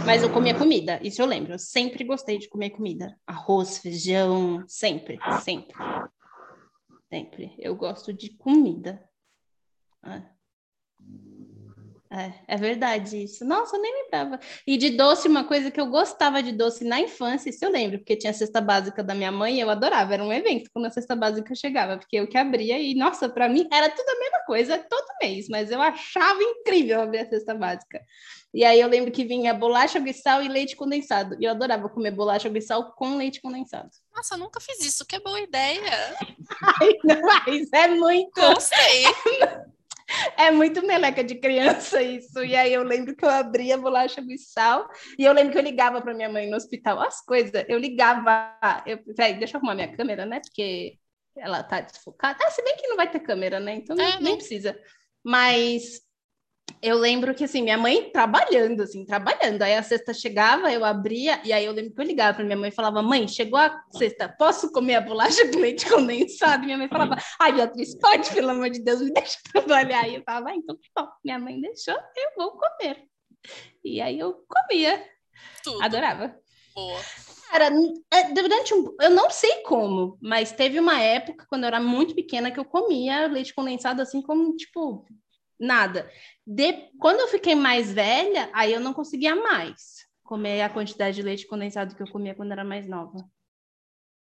Mas 0.06 0.24
eu 0.24 0.32
comia 0.32 0.58
comida, 0.58 1.00
isso 1.04 1.22
eu 1.22 1.26
lembro. 1.26 1.54
Eu 1.54 1.60
sempre 1.60 2.04
gostei 2.04 2.38
de 2.38 2.48
comer 2.48 2.70
comida. 2.70 3.18
Arroz, 3.28 3.80
feijão, 3.80 4.64
sempre, 4.68 5.18
sempre. 5.44 5.76
Sempre. 7.10 7.56
Eu 7.58 7.76
gosto 7.76 8.14
de 8.14 8.30
comida. 8.38 9.04
Ah. 10.02 10.35
É, 12.10 12.32
é 12.48 12.58
verdade 12.58 13.24
isso. 13.24 13.44
Nossa, 13.44 13.76
eu 13.76 13.82
nem 13.82 14.04
lembrava. 14.04 14.40
E 14.66 14.78
de 14.78 14.92
doce, 14.92 15.28
uma 15.28 15.44
coisa 15.44 15.72
que 15.72 15.82
eu 15.82 15.88
gostava 15.88 16.42
de 16.42 16.52
doce 16.52 16.84
na 16.84 17.00
infância, 17.00 17.50
isso 17.50 17.66
eu 17.66 17.72
lembro, 17.72 17.98
porque 17.98 18.16
tinha 18.16 18.32
a 18.32 18.34
cesta 18.34 18.62
básica 18.62 19.04
da 19.04 19.16
minha 19.16 19.32
mãe 19.32 19.58
e 19.58 19.60
eu 19.60 19.70
adorava. 19.70 20.14
Era 20.14 20.24
um 20.24 20.32
evento 20.32 20.70
quando 20.72 20.86
a 20.86 20.92
cesta 20.92 21.16
básica 21.16 21.56
chegava, 21.56 21.98
porque 21.98 22.18
eu 22.18 22.28
que 22.28 22.38
abria 22.38 22.80
e, 22.80 22.96
nossa, 22.96 23.28
para 23.28 23.50
mim 23.50 23.68
era 23.72 23.90
tudo 23.90 24.08
a 24.08 24.20
mesma 24.20 24.40
coisa 24.46 24.78
todo 24.78 25.06
mês, 25.22 25.48
mas 25.50 25.72
eu 25.72 25.82
achava 25.82 26.42
incrível 26.42 27.02
abrir 27.02 27.20
a 27.20 27.30
cesta 27.30 27.56
básica. 27.56 28.00
E 28.54 28.64
aí 28.64 28.80
eu 28.80 28.88
lembro 28.88 29.12
que 29.12 29.26
vinha 29.26 29.54
bolacha, 29.54 30.00
sal 30.14 30.42
e 30.42 30.48
leite 30.48 30.78
condensado. 30.78 31.36
E 31.40 31.44
eu 31.44 31.52
adorava 31.52 31.90
comer 31.90 32.12
bolacha, 32.12 32.50
sal 32.62 32.94
com 32.94 33.18
leite 33.18 33.42
condensado. 33.42 33.90
Nossa, 34.16 34.36
eu 34.36 34.40
nunca 34.40 34.62
fiz 34.62 34.80
isso, 34.80 35.06
que 35.06 35.20
boa 35.20 35.42
ideia. 35.42 36.16
Ai, 36.82 36.90
não, 37.04 37.22
mas 37.46 37.74
é 37.74 37.88
muito. 37.90 38.32
Gostei. 38.40 39.04
É 40.38 40.52
muito 40.52 40.86
meleca 40.86 41.24
de 41.24 41.36
criança 41.36 42.02
isso. 42.02 42.44
E 42.44 42.56
aí 42.56 42.74
eu 42.74 42.84
lembro 42.84 43.16
que 43.16 43.26
eu 43.26 43.30
abria 43.30 43.76
a 43.76 43.78
bolacha 43.78 44.24
sal 44.38 44.88
e 45.18 45.24
eu 45.24 45.34
lembro 45.34 45.52
que 45.52 45.58
eu 45.58 45.64
ligava 45.64 46.02
para 46.02 46.14
minha 46.14 46.30
mãe 46.30 46.50
no 46.50 46.56
hospital. 46.56 47.00
As 47.02 47.24
coisas, 47.24 47.52
eu 47.68 47.78
ligava. 47.78 48.56
Eu, 48.86 49.00
véio, 49.18 49.40
deixa 49.40 49.56
eu 49.56 49.60
arrumar 49.60 49.76
minha 49.76 49.96
câmera, 49.96 50.26
né? 50.26 50.40
Porque 50.40 50.98
ela 51.38 51.64
tá 51.64 51.82
desfocada. 51.82 52.38
Ah, 52.44 52.52
se 52.52 52.64
bem 52.64 52.76
que 52.78 52.88
não 52.88 52.96
vai 52.96 53.10
ter 53.10 53.20
câmera, 53.20 53.60
né? 53.60 53.76
Então 53.76 53.96
é, 54.00 54.20
nem 54.22 54.38
precisa. 54.38 54.80
Mas 55.24 56.02
eu 56.82 56.98
lembro 56.98 57.34
que 57.34 57.44
assim, 57.44 57.64
minha 57.64 57.78
mãe 57.78 58.12
trabalhando, 58.12 58.84
assim, 58.84 59.06
trabalhando. 59.06 59.62
Aí 59.62 59.74
a 59.76 59.84
cesta 59.84 60.14
chegava, 60.14 60.72
eu 60.72 60.86
abria, 60.86 61.42
e 61.44 61.52
aí 61.52 61.66
eu 61.66 61.72
lembro 61.72 61.94
que 61.94 62.02
eu 62.02 62.06
ligava 62.06 62.36
para 62.36 62.46
minha 62.46 62.58
mãe 62.58 62.70
e 62.70 62.74
falava: 62.74 63.02
Mãe, 63.02 63.28
chegou 63.28 63.60
a 63.60 63.84
cesta, 63.92 64.30
posso 64.30 64.72
comer 64.72 64.96
a 64.96 65.02
bolacha 65.02 65.52
com 65.52 65.60
leite 65.60 65.90
condensado? 65.90 66.64
Minha 66.66 66.78
mãe 66.78 66.88
falava: 66.88 67.18
Ai, 67.40 67.54
Beatriz, 67.54 67.98
pode, 67.98 68.30
pelo 68.32 68.52
amor 68.52 68.70
de 68.70 68.84
Deus, 68.84 69.02
me 69.02 69.12
deixa 69.12 69.38
trabalhar. 69.52 70.08
E 70.08 70.16
eu 70.16 70.24
falava: 70.24 70.50
ah, 70.50 70.56
então 70.56 70.76
tá 70.76 71.04
bom, 71.04 71.10
minha 71.24 71.40
mãe 71.40 71.60
deixou, 71.60 71.96
eu 71.96 72.30
vou 72.38 72.52
comer. 72.52 73.04
E 73.84 74.02
aí 74.02 74.20
eu 74.20 74.46
comia. 74.48 75.04
Tudo. 75.64 75.84
Adorava. 75.84 76.36
Boa. 76.74 77.00
Cara, 77.50 77.70
é, 78.12 78.34
durante 78.34 78.74
um. 78.74 78.96
Eu 79.00 79.12
não 79.12 79.30
sei 79.30 79.62
como, 79.64 80.18
mas 80.22 80.52
teve 80.52 80.80
uma 80.80 81.00
época, 81.00 81.46
quando 81.48 81.64
eu 81.64 81.68
era 81.68 81.80
muito 81.80 82.14
pequena, 82.14 82.52
que 82.52 82.60
eu 82.60 82.66
comia 82.66 83.28
leite 83.28 83.54
condensado 83.54 84.02
assim 84.02 84.22
como, 84.22 84.56
tipo, 84.56 85.06
nada. 85.60 86.10
De, 86.46 86.90
quando 87.00 87.20
eu 87.22 87.28
fiquei 87.28 87.56
mais 87.56 87.92
velha, 87.92 88.50
aí 88.54 88.74
eu 88.74 88.80
não 88.80 88.94
conseguia 88.94 89.36
mais 89.36 90.06
comer 90.24 90.62
a 90.62 90.70
quantidade 90.70 91.16
de 91.16 91.22
leite 91.22 91.48
condensado 91.48 91.96
que 91.96 92.02
eu 92.02 92.12
comia 92.12 92.36
quando 92.36 92.52
era 92.52 92.64
mais 92.64 92.88
nova. 92.88 93.24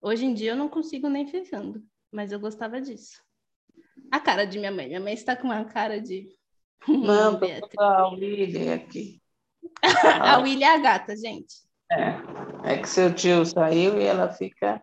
Hoje 0.01 0.25
em 0.25 0.35
dia 0.35 0.51
eu 0.51 0.57
não 0.57 0.69
consigo 0.69 1.09
nem 1.09 1.27
fechando, 1.27 1.83
mas 2.11 2.33
eu 2.33 2.41
gostava 2.41 2.81
disso. 2.81 3.23
A 4.11 4.19
cara 4.19 4.45
de 4.45 4.59
minha 4.59 4.73
mãe. 4.73 4.89
Minha 4.89 5.01
mãe 5.01 5.15
está 5.15 5.37
com 5.37 5.45
uma 5.45 5.65
cara 5.65 6.01
de. 6.01 6.29
Não, 6.89 7.39
a 7.79 8.09
Willy 8.09 8.69
aqui. 8.71 9.23
a 10.21 10.39
Willy 10.39 10.65
é 10.65 10.75
a 10.75 10.79
gata, 10.79 11.17
gente. 11.17 11.55
É. 11.91 12.73
É 12.75 12.79
que 12.79 12.89
seu 12.89 13.15
tio 13.15 13.45
saiu 13.47 14.01
e 14.01 14.05
ela 14.05 14.29
fica. 14.33 14.83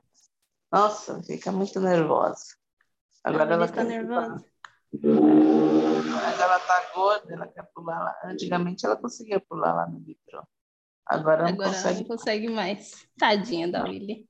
Nossa, 0.72 1.22
fica 1.24 1.52
muito 1.52 1.80
nervosa. 1.80 2.56
Agora 3.24 3.54
ela 3.54 3.66
está 3.66 3.84
nervosa. 3.84 4.46
Mas 6.40 6.50
ela 6.50 6.60
tá 6.60 6.92
gorda, 6.96 7.34
ela 7.34 7.48
quer 7.48 7.64
pular 7.74 8.00
lá. 8.00 8.16
Antigamente 8.24 8.86
ela 8.86 8.96
conseguia 8.96 9.42
pular 9.42 9.74
lá 9.74 9.86
no 9.88 10.00
metrô. 10.00 10.42
Agora, 11.06 11.44
não, 11.44 11.50
Agora 11.50 11.70
consegue. 11.70 12.00
não 12.00 12.08
consegue 12.08 12.50
mais. 12.50 13.06
Tadinha 13.18 13.68
da 13.70 13.84
Willy. 13.84 14.26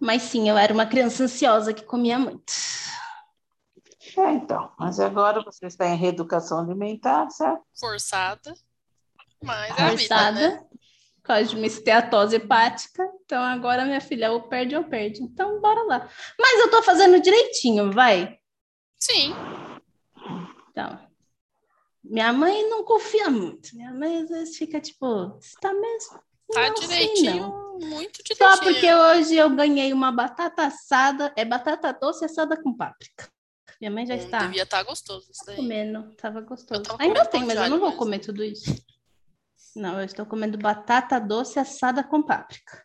Mas 0.00 0.22
sim, 0.22 0.48
eu 0.48 0.56
era 0.56 0.72
uma 0.72 0.86
criança 0.86 1.24
ansiosa 1.24 1.74
que 1.74 1.84
comia 1.84 2.18
muito. 2.18 2.52
É, 4.16 4.32
então. 4.32 4.72
Mas 4.78 4.98
agora 4.98 5.42
você 5.42 5.66
está 5.66 5.86
em 5.86 5.96
reeducação 5.96 6.58
alimentar, 6.58 7.28
certo? 7.30 7.62
Forçada. 7.78 8.54
Mas 9.42 9.76
é 9.76 9.90
Forçada. 9.90 10.40
Vida, 10.40 10.50
né? 10.56 10.66
Por 11.16 11.22
causa 11.22 11.44
de 11.44 11.56
uma 11.56 11.66
esteatose 11.66 12.36
hepática. 12.36 13.06
Então 13.24 13.42
agora 13.42 13.84
minha 13.84 14.00
filha 14.00 14.32
ou 14.32 14.42
perde 14.48 14.74
ou 14.74 14.84
perde. 14.84 15.22
Então 15.22 15.60
bora 15.60 15.82
lá. 15.82 16.08
Mas 16.38 16.60
eu 16.60 16.70
tô 16.70 16.82
fazendo 16.82 17.20
direitinho, 17.20 17.92
vai? 17.92 18.38
Sim. 18.98 19.34
Então, 20.70 20.98
minha 22.04 22.32
mãe 22.32 22.68
não 22.68 22.84
confia 22.84 23.30
muito. 23.30 23.74
Minha 23.74 23.92
mãe 23.92 24.22
às 24.22 24.28
vezes 24.28 24.56
fica 24.56 24.80
tipo, 24.80 25.38
está 25.40 25.72
mesmo? 25.72 26.20
Tá 26.52 26.68
não 26.68 26.74
direitinho, 26.74 27.78
sei, 27.78 27.88
muito 27.88 28.22
direitinho. 28.22 28.36
Só 28.36 28.58
porque 28.58 28.92
hoje 28.92 29.36
eu 29.36 29.48
ganhei 29.50 29.92
uma 29.92 30.12
batata 30.12 30.66
assada, 30.66 31.32
é 31.36 31.44
batata 31.44 31.92
doce 31.92 32.24
assada 32.24 32.60
com 32.60 32.76
páprica. 32.76 33.30
Minha 33.80 33.90
mãe 33.90 34.06
já 34.06 34.14
hum, 34.14 34.18
está. 34.18 34.38
Devia 34.40 34.62
estar 34.64 34.78
tá 34.78 34.82
gostoso 34.82 35.30
isso 35.30 35.44
daí. 35.46 35.56
Comendo, 35.56 36.14
tava 36.16 36.40
gostoso. 36.40 36.82
Ainda 36.98 37.24
tem, 37.24 37.44
mas 37.44 37.56
eu 37.56 37.70
não 37.70 37.80
vou 37.80 37.92
comer 37.96 38.18
tudo 38.18 38.44
isso. 38.44 38.74
Não, 39.74 39.98
eu 39.98 40.04
estou 40.04 40.26
comendo 40.26 40.58
batata 40.58 41.18
doce 41.18 41.58
assada 41.58 42.04
com 42.04 42.22
páprica. 42.22 42.84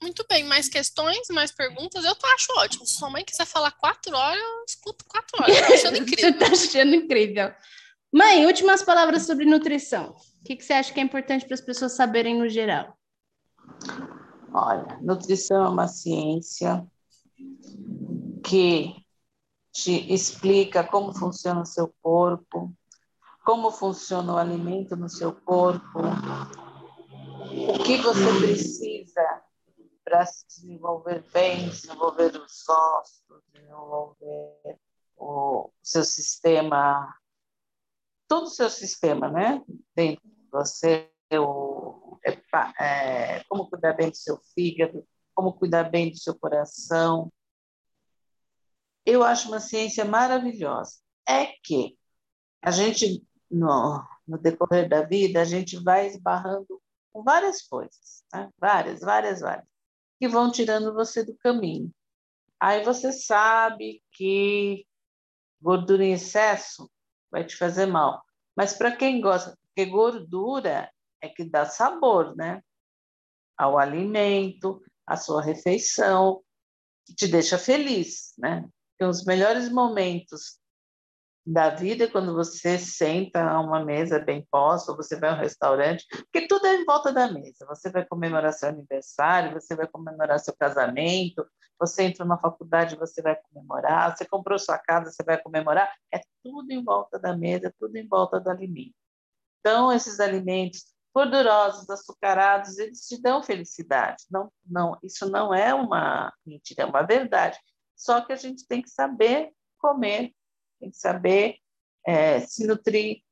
Muito 0.00 0.24
bem, 0.28 0.44
mais 0.44 0.68
questões, 0.68 1.28
mais 1.30 1.50
perguntas? 1.50 2.04
Eu 2.04 2.14
tô, 2.14 2.26
acho 2.28 2.52
ótimo. 2.58 2.86
Se 2.86 2.98
sua 2.98 3.10
mãe 3.10 3.24
quiser 3.24 3.46
falar 3.46 3.72
quatro 3.72 4.16
horas, 4.16 4.40
eu 4.40 4.64
escuto 4.66 5.04
quatro 5.06 5.42
horas. 5.42 5.66
Tô 5.66 5.72
achando 5.72 5.96
incrível. 5.98 6.32
você 6.32 6.38
tá 6.38 6.46
achando 6.46 6.94
incrível. 6.94 7.52
Mãe, 8.12 8.46
últimas 8.46 8.82
palavras 8.82 9.26
sobre 9.26 9.44
nutrição. 9.44 10.14
O 10.40 10.44
que, 10.44 10.56
que 10.56 10.64
você 10.64 10.72
acha 10.72 10.92
que 10.92 11.00
é 11.00 11.02
importante 11.02 11.44
para 11.44 11.54
as 11.54 11.60
pessoas 11.60 11.92
saberem 11.92 12.38
no 12.38 12.48
geral? 12.48 12.96
Olha, 14.52 14.98
nutrição 15.02 15.64
é 15.64 15.68
uma 15.68 15.88
ciência 15.88 16.86
que 18.44 18.94
te 19.72 20.12
explica 20.12 20.82
como 20.82 21.12
funciona 21.12 21.60
o 21.60 21.66
seu 21.66 21.92
corpo, 22.00 22.74
como 23.44 23.70
funciona 23.70 24.32
o 24.32 24.38
alimento 24.38 24.96
no 24.96 25.08
seu 25.08 25.32
corpo, 25.32 26.00
o 27.68 27.78
que 27.84 27.98
você 27.98 28.38
precisa 28.38 29.42
para 30.08 30.24
se 30.24 30.46
desenvolver 30.46 31.22
bem, 31.32 31.68
desenvolver 31.68 32.34
os 32.34 32.66
ossos, 32.66 33.42
desenvolver 33.52 34.78
o 35.18 35.70
seu 35.82 36.02
sistema, 36.02 37.14
todo 38.26 38.44
o 38.44 38.50
seu 38.50 38.70
sistema, 38.70 39.30
né? 39.30 39.62
Dentro 39.94 40.26
de 40.26 40.48
você, 40.50 41.10
o, 41.34 42.18
é, 42.24 42.38
é, 42.82 43.44
como 43.50 43.68
cuidar 43.68 43.92
bem 43.92 44.08
do 44.08 44.16
seu 44.16 44.40
fígado, 44.54 45.06
como 45.34 45.52
cuidar 45.52 45.84
bem 45.84 46.10
do 46.10 46.16
seu 46.16 46.34
coração. 46.38 47.30
Eu 49.04 49.22
acho 49.22 49.48
uma 49.48 49.60
ciência 49.60 50.06
maravilhosa. 50.06 51.00
É 51.28 51.46
que 51.62 51.98
a 52.62 52.70
gente, 52.70 53.22
no, 53.50 54.02
no 54.26 54.38
decorrer 54.38 54.88
da 54.88 55.02
vida, 55.02 55.42
a 55.42 55.44
gente 55.44 55.76
vai 55.76 56.06
esbarrando 56.06 56.80
com 57.12 57.22
várias 57.22 57.60
coisas, 57.60 58.24
né? 58.32 58.50
várias, 58.58 59.00
várias, 59.00 59.40
várias 59.40 59.77
que 60.18 60.28
vão 60.28 60.50
tirando 60.50 60.94
você 60.94 61.24
do 61.24 61.36
caminho. 61.36 61.92
Aí 62.60 62.84
você 62.84 63.12
sabe 63.12 64.02
que 64.12 64.86
gordura 65.60 66.04
em 66.04 66.12
excesso 66.12 66.90
vai 67.30 67.44
te 67.44 67.56
fazer 67.56 67.86
mal. 67.86 68.22
Mas 68.56 68.74
para 68.74 68.94
quem 68.94 69.20
gosta, 69.20 69.56
porque 69.62 69.86
gordura 69.86 70.90
é 71.20 71.28
que 71.28 71.44
dá 71.44 71.66
sabor, 71.66 72.34
né? 72.36 72.62
Ao 73.56 73.78
alimento, 73.78 74.82
à 75.06 75.16
sua 75.16 75.42
refeição, 75.42 76.42
que 77.06 77.14
te 77.14 77.28
deixa 77.28 77.56
feliz, 77.58 78.34
né? 78.36 78.68
Tem 78.98 79.06
os 79.06 79.24
melhores 79.24 79.70
momentos 79.70 80.57
da 81.52 81.70
vida 81.70 82.10
quando 82.10 82.34
você 82.34 82.78
senta 82.78 83.42
a 83.42 83.60
uma 83.60 83.82
mesa 83.84 84.18
bem 84.18 84.46
posta, 84.50 84.92
ou 84.92 84.96
você 84.96 85.18
vai 85.18 85.30
a 85.30 85.34
um 85.34 85.38
restaurante, 85.38 86.06
porque 86.10 86.46
tudo 86.46 86.66
é 86.66 86.74
em 86.74 86.84
volta 86.84 87.12
da 87.12 87.30
mesa. 87.32 87.64
Você 87.66 87.90
vai 87.90 88.04
comemorar 88.04 88.52
seu 88.52 88.68
aniversário, 88.68 89.58
você 89.58 89.74
vai 89.74 89.86
comemorar 89.86 90.38
seu 90.38 90.54
casamento, 90.54 91.46
você 91.78 92.02
entra 92.02 92.24
numa 92.24 92.38
faculdade, 92.38 92.96
você 92.96 93.22
vai 93.22 93.36
comemorar, 93.36 94.14
você 94.14 94.26
comprou 94.26 94.58
sua 94.58 94.78
casa, 94.78 95.10
você 95.10 95.22
vai 95.22 95.40
comemorar. 95.40 95.90
É 96.12 96.20
tudo 96.42 96.70
em 96.70 96.84
volta 96.84 97.18
da 97.18 97.34
mesa, 97.34 97.74
tudo 97.78 97.96
em 97.96 98.06
volta 98.06 98.38
do 98.38 98.50
alimento. 98.50 98.94
Então, 99.60 99.90
esses 99.92 100.20
alimentos 100.20 100.84
gordurosos, 101.14 101.88
açucarados, 101.88 102.78
eles 102.78 103.06
te 103.06 103.20
dão 103.20 103.42
felicidade. 103.42 104.24
Não, 104.30 104.52
não, 104.66 104.98
isso 105.02 105.28
não 105.30 105.54
é 105.54 105.72
uma 105.72 106.32
mentira, 106.44 106.82
é 106.82 106.86
uma 106.86 107.02
verdade. 107.02 107.58
Só 107.96 108.20
que 108.20 108.32
a 108.32 108.36
gente 108.36 108.66
tem 108.66 108.82
que 108.82 108.90
saber 108.90 109.50
comer, 109.78 110.32
tem 110.80 110.90
que 110.90 110.96
saber 110.96 111.56
é, 112.06 112.40
se 112.40 112.66
nutrir, 112.66 113.22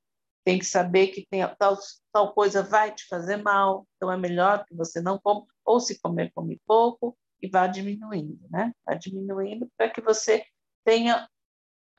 tem 0.45 0.59
que 0.59 0.65
saber 0.65 1.09
que 1.09 1.27
tem, 1.29 1.41
tal, 1.59 1.77
tal 2.13 2.35
coisa 2.35 2.63
vai 2.63 2.95
te 2.95 3.07
fazer 3.07 3.37
mal, 3.37 3.87
então 3.97 4.13
é 4.13 4.17
melhor 4.17 4.65
que 4.65 4.75
você 4.75 5.01
não 5.01 5.19
coma, 5.19 5.47
ou 5.65 5.81
se 5.81 5.99
comer, 6.01 6.31
come 6.35 6.61
pouco, 6.67 7.17
e 7.43 7.49
vá 7.49 7.67
diminuindo, 7.67 8.47
né? 8.51 8.73
Vá 8.85 8.95
diminuindo 8.95 9.69
para 9.77 9.91
que 9.91 10.01
você 10.01 10.45
tenha 10.85 11.29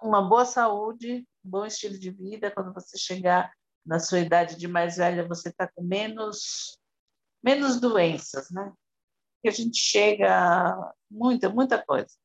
uma 0.01 0.21
boa 0.21 0.45
saúde, 0.45 1.27
um 1.43 1.49
bom 1.49 1.65
estilo 1.65 1.97
de 1.97 2.11
vida. 2.11 2.51
Quando 2.51 2.73
você 2.73 2.97
chegar 2.97 3.51
na 3.85 3.99
sua 3.99 4.19
idade 4.19 4.55
de 4.55 4.67
mais 4.67 4.97
velha, 4.97 5.27
você 5.27 5.49
está 5.49 5.67
com 5.67 5.83
menos, 5.83 6.77
menos 7.43 7.79
doenças, 7.79 8.49
né? 8.51 8.73
Que 9.41 9.49
a 9.49 9.51
gente 9.51 9.77
chega 9.77 10.29
a 10.29 10.93
muita, 11.09 11.49
muita 11.49 11.83
coisa, 11.83 12.15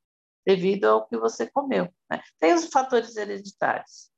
devido 0.45 0.87
ao 0.87 1.07
que 1.07 1.17
você 1.17 1.51
comeu. 1.51 1.93
Né? 2.11 2.23
Tem 2.39 2.55
os 2.55 2.67
fatores 2.67 3.17
hereditários, 3.17 4.11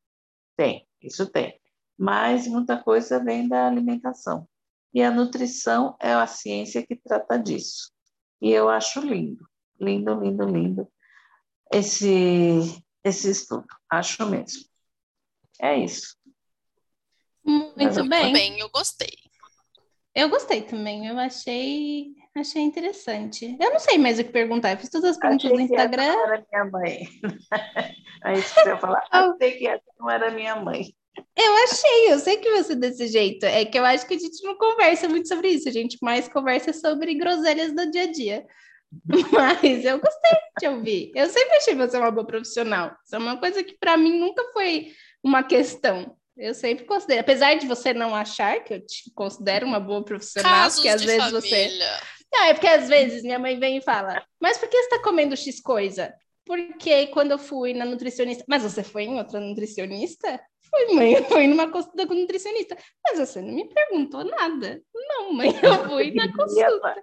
tem, 0.57 0.87
isso 1.01 1.31
tem, 1.31 1.61
mas 1.99 2.47
muita 2.47 2.83
coisa 2.83 3.23
vem 3.23 3.49
da 3.49 3.67
alimentação. 3.67 4.49
E 4.93 5.03
a 5.03 5.11
nutrição 5.11 5.97
é 6.01 6.13
a 6.13 6.27
ciência 6.27 6.87
que 6.87 6.95
trata 6.95 7.37
disso. 7.37 7.93
E 8.41 8.51
eu 8.51 8.69
acho 8.69 9.01
lindo, 9.01 9.45
lindo, 9.81 10.15
lindo, 10.15 10.45
lindo 10.45 10.93
esse, 11.73 12.83
esse 13.03 13.31
estudo. 13.31 13.67
Acho 13.91 14.25
mesmo. 14.27 14.65
É 15.61 15.77
isso. 15.77 16.17
Muito 17.45 18.09
bem. 18.09 18.33
bem. 18.33 18.61
Eu 18.61 18.71
gostei. 18.71 19.17
Eu 20.15 20.29
gostei 20.29 20.63
também. 20.63 21.07
Eu 21.07 21.19
achei, 21.19 22.15
achei 22.41 22.63
interessante. 22.63 23.57
Eu 23.61 23.71
não 23.71 23.79
sei 23.79 23.99
mais 23.99 24.19
o 24.19 24.25
que 24.25 24.31
perguntar. 24.31 24.73
Eu 24.73 24.79
fiz 24.79 24.91
todas 24.91 25.11
as 25.11 25.19
perguntas 25.19 25.51
no 25.51 25.61
Instagram. 25.61 26.13
Não 26.13 26.33
era 26.33 26.47
minha 26.51 26.65
mãe. 26.65 27.09
Aí 28.25 28.43
você 28.43 28.77
falar, 28.77 29.03
achei 29.11 29.53
que 29.53 29.67
essa 29.67 29.85
não 29.99 30.11
era 30.11 30.31
minha 30.31 30.57
mãe. 30.57 30.95
Eu 31.37 31.55
achei, 31.65 32.13
eu 32.13 32.19
sei 32.19 32.37
que 32.39 32.51
você 32.51 32.73
é 32.73 32.77
desse 32.77 33.07
jeito. 33.07 33.45
É 33.45 33.65
que 33.65 33.79
eu 33.79 33.85
acho 33.85 34.07
que 34.07 34.15
a 34.15 34.19
gente 34.19 34.43
não 34.43 34.57
conversa 34.57 35.09
muito 35.09 35.29
sobre 35.29 35.49
isso, 35.49 35.69
a 35.69 35.73
gente 35.73 35.99
mais 36.03 36.29
conversa 36.29 36.73
sobre 36.73 37.15
groselhas 37.15 37.73
do 37.73 37.91
dia 37.91 38.03
a 38.03 38.11
dia. 38.11 38.47
Mas 39.33 39.85
eu 39.85 40.01
gostei 40.01 40.33
de 40.59 40.69
ouvir. 40.69 41.13
Eu 41.15 41.29
sempre 41.29 41.57
achei 41.57 41.75
você 41.75 41.97
uma 41.97 42.11
boa 42.11 42.27
profissional. 42.27 42.97
Isso 43.05 43.15
é 43.15 43.19
uma 43.19 43.39
coisa 43.39 43.63
que 43.63 43.77
para 43.79 43.97
mim 43.97 44.19
nunca 44.19 44.43
foi 44.53 44.93
uma 45.23 45.43
questão. 45.43 46.17
Eu 46.37 46.53
sempre 46.53 46.85
considero, 46.85 47.21
apesar 47.21 47.55
de 47.55 47.67
você 47.67 47.95
não 47.95 48.15
achar 48.15 48.63
que 48.65 48.75
eu 48.75 48.85
te 48.85 49.11
considero 49.15 49.67
uma 49.67 49.79
boa 49.79 50.05
profissional, 50.05 50.51
Casos 50.51 50.83
que 50.83 50.89
às 50.89 51.03
vezes 51.03 51.31
família. 51.31 51.41
você. 51.41 51.71
Não, 52.35 52.47
é 52.47 52.53
porque 52.53 52.67
às 52.67 52.89
vezes 52.89 53.23
minha 53.23 53.39
mãe 53.39 53.57
vem 53.61 53.77
e 53.77 53.81
fala, 53.81 54.21
mas 54.41 54.59
por 54.59 54.69
que 54.69 54.77
você 54.77 54.83
está 54.87 54.99
comendo 54.99 55.37
X 55.37 55.61
coisa? 55.61 56.13
Porque 56.45 57.07
quando 57.07 57.31
eu 57.31 57.39
fui 57.39 57.73
na 57.73 57.85
nutricionista. 57.85 58.45
Mas 58.49 58.65
você 58.65 58.83
foi 58.83 59.05
em 59.05 59.19
outra 59.19 59.39
nutricionista? 59.39 60.41
Fui, 60.69 60.95
mãe, 60.97 61.13
eu 61.15 61.25
fui 61.25 61.47
numa 61.47 61.71
consulta 61.71 62.07
com 62.09 62.15
nutricionista. 62.15 62.77
Mas 63.07 63.21
você 63.21 63.41
não 63.41 63.55
me 63.55 63.69
perguntou 63.69 64.25
nada. 64.25 64.83
Não, 64.93 65.33
mãe, 65.33 65.49
eu 65.63 65.89
fui 65.89 66.13
na 66.13 66.27
consulta. 66.37 66.97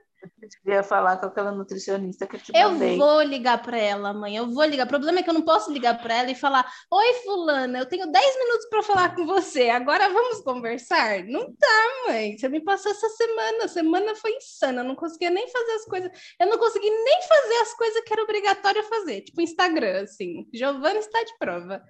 Queria 0.63 0.83
falar 0.83 1.17
com 1.17 1.25
aquela 1.25 1.51
nutricionista 1.51 2.27
que 2.27 2.35
eu 2.35 2.39
te 2.39 2.51
Eu 2.55 2.71
mandei. 2.71 2.97
vou 2.97 3.21
ligar 3.21 3.61
para 3.61 3.77
ela, 3.77 4.13
mãe. 4.13 4.35
Eu 4.35 4.51
vou 4.51 4.63
ligar. 4.65 4.85
O 4.85 4.89
problema 4.89 5.19
é 5.19 5.23
que 5.23 5.29
eu 5.29 5.33
não 5.33 5.41
posso 5.41 5.71
ligar 5.71 5.99
para 6.01 6.13
ela 6.15 6.31
e 6.31 6.35
falar: 6.35 6.69
Oi, 6.91 7.13
Fulana, 7.23 7.79
eu 7.79 7.85
tenho 7.85 8.11
10 8.11 8.37
minutos 8.37 8.67
para 8.69 8.83
falar 8.83 9.15
com 9.15 9.25
você. 9.25 9.69
Agora 9.69 10.09
vamos 10.09 10.41
conversar? 10.41 11.23
Não 11.25 11.47
dá, 11.57 12.07
mãe. 12.07 12.37
Você 12.37 12.47
me 12.49 12.63
passou 12.63 12.91
essa 12.91 13.09
semana. 13.09 13.65
A 13.65 13.67
semana 13.67 14.15
foi 14.15 14.31
insana. 14.35 14.81
Eu 14.81 14.85
não 14.85 14.95
conseguia 14.95 15.29
nem 15.29 15.47
fazer 15.47 15.71
as 15.73 15.85
coisas. 15.85 16.11
Eu 16.39 16.47
não 16.47 16.57
consegui 16.57 16.89
nem 16.89 17.21
fazer 17.23 17.55
as 17.61 17.73
coisas 17.73 18.03
que 18.03 18.13
era 18.13 18.23
obrigatório 18.23 18.83
fazer. 18.83 19.21
Tipo, 19.21 19.41
Instagram, 19.41 20.03
assim. 20.03 20.47
Giovana 20.53 20.99
está 20.99 21.23
de 21.23 21.37
prova. 21.37 21.83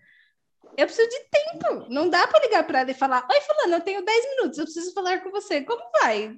Eu 0.77 0.85
preciso 0.85 1.09
de 1.09 1.19
tempo. 1.29 1.87
Não 1.89 2.09
dá 2.09 2.25
para 2.27 2.45
ligar 2.45 2.65
para 2.65 2.81
ela 2.81 2.91
e 2.91 2.93
falar: 2.93 3.27
Oi, 3.29 3.41
Fulana, 3.41 3.77
eu 3.77 3.81
tenho 3.81 4.05
10 4.05 4.29
minutos. 4.35 4.57
Eu 4.57 4.63
preciso 4.65 4.93
falar 4.93 5.21
com 5.21 5.31
você. 5.31 5.61
Como 5.61 5.83
vai? 6.01 6.37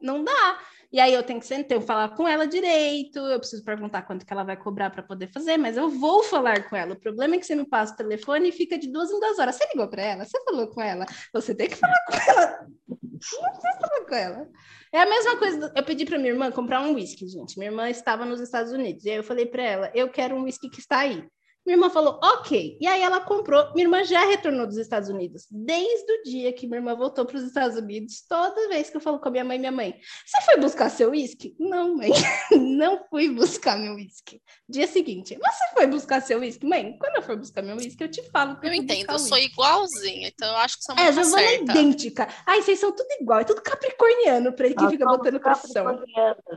Não 0.00 0.22
dá. 0.22 0.60
E 0.90 0.98
aí 0.98 1.12
eu 1.12 1.22
tenho 1.22 1.38
que 1.38 1.46
sentar, 1.46 1.76
eu 1.76 1.82
falar 1.82 2.08
com 2.16 2.26
ela 2.26 2.46
direito, 2.46 3.18
eu 3.18 3.38
preciso 3.38 3.62
perguntar 3.62 4.02
quanto 4.02 4.24
que 4.24 4.32
ela 4.32 4.42
vai 4.42 4.56
cobrar 4.56 4.88
para 4.88 5.02
poder 5.02 5.26
fazer, 5.26 5.58
mas 5.58 5.76
eu 5.76 5.90
vou 5.90 6.22
falar 6.22 6.66
com 6.68 6.74
ela. 6.74 6.94
O 6.94 7.00
problema 7.00 7.34
é 7.34 7.38
que 7.38 7.44
você 7.44 7.54
me 7.54 7.68
passa 7.68 7.92
o 7.92 7.96
telefone 7.96 8.48
e 8.48 8.52
fica 8.52 8.78
de 8.78 8.90
duas 8.90 9.10
em 9.10 9.20
duas 9.20 9.38
horas. 9.38 9.56
Você 9.56 9.68
ligou 9.68 9.86
para 9.88 10.02
ela? 10.02 10.24
Você 10.24 10.42
falou 10.44 10.66
com 10.68 10.80
ela? 10.80 11.04
Você 11.34 11.54
tem 11.54 11.68
que 11.68 11.76
falar 11.76 11.98
com 12.06 12.14
ela. 12.30 12.66
Não 12.88 12.96
precisa 12.96 13.78
falar 13.80 14.04
com 14.06 14.14
ela. 14.14 14.48
É 14.92 15.00
a 15.00 15.06
mesma 15.06 15.36
coisa. 15.36 15.72
Eu 15.76 15.84
pedi 15.84 16.06
para 16.06 16.18
minha 16.18 16.30
irmã 16.30 16.50
comprar 16.50 16.80
um 16.80 16.94
whisky, 16.94 17.28
gente. 17.28 17.58
Minha 17.58 17.70
irmã 17.70 17.90
estava 17.90 18.24
nos 18.24 18.40
Estados 18.40 18.72
Unidos. 18.72 19.04
E 19.04 19.10
aí 19.10 19.16
eu 19.16 19.24
falei 19.24 19.44
para 19.44 19.62
ela: 19.62 19.90
eu 19.94 20.08
quero 20.08 20.34
um 20.34 20.44
whisky 20.44 20.70
que 20.70 20.80
está 20.80 21.00
aí. 21.00 21.22
Minha 21.68 21.76
irmã 21.76 21.90
falou, 21.90 22.18
ok. 22.22 22.78
E 22.80 22.86
aí 22.86 23.02
ela 23.02 23.20
comprou. 23.20 23.70
Minha 23.74 23.84
irmã 23.84 24.02
já 24.02 24.24
retornou 24.24 24.66
dos 24.66 24.78
Estados 24.78 25.10
Unidos. 25.10 25.46
Desde 25.50 26.10
o 26.10 26.22
dia 26.22 26.50
que 26.50 26.66
minha 26.66 26.78
irmã 26.78 26.96
voltou 26.96 27.26
para 27.26 27.36
os 27.36 27.42
Estados 27.42 27.76
Unidos, 27.76 28.24
toda 28.26 28.70
vez 28.70 28.88
que 28.88 28.96
eu 28.96 29.02
falo 29.02 29.18
com 29.18 29.28
a 29.28 29.30
minha 29.30 29.44
mãe, 29.44 29.58
minha 29.58 29.70
mãe, 29.70 29.94
você 30.24 30.40
foi 30.46 30.56
buscar 30.58 30.88
seu 30.88 31.10
uísque? 31.10 31.54
Não, 31.60 31.94
mãe, 31.94 32.08
não 32.58 33.04
fui 33.10 33.28
buscar 33.28 33.78
meu 33.78 33.96
uísque. 33.96 34.40
Dia 34.66 34.86
seguinte, 34.86 35.36
você 35.36 35.74
foi 35.74 35.86
buscar 35.86 36.22
seu 36.22 36.38
uísque? 36.38 36.64
Mãe, 36.64 36.96
quando 36.98 37.16
eu 37.16 37.22
for 37.22 37.36
buscar 37.36 37.60
meu 37.60 37.76
uísque, 37.76 38.02
eu 38.02 38.10
te 38.10 38.22
falo. 38.30 38.56
eu, 38.62 38.70
eu 38.70 38.74
entendo, 38.74 39.10
eu 39.10 39.18
sou 39.18 39.36
igualzinha, 39.36 40.28
então 40.28 40.48
eu 40.48 40.56
acho 40.56 40.78
que 40.78 40.84
são 40.84 40.96
é, 40.96 41.02
muito 41.02 41.20
É, 41.20 41.22
Giovana 41.22 41.42
é 41.42 41.56
idêntica. 41.56 42.28
Ai, 42.46 42.62
vocês 42.62 42.78
são 42.78 42.92
tudo 42.92 43.08
igual, 43.20 43.40
é 43.40 43.44
tudo 43.44 43.60
capricorniano, 43.60 44.54
para 44.54 44.72
que 44.72 44.88
fica 44.88 45.04
botando 45.04 45.38
pressão. 45.38 46.02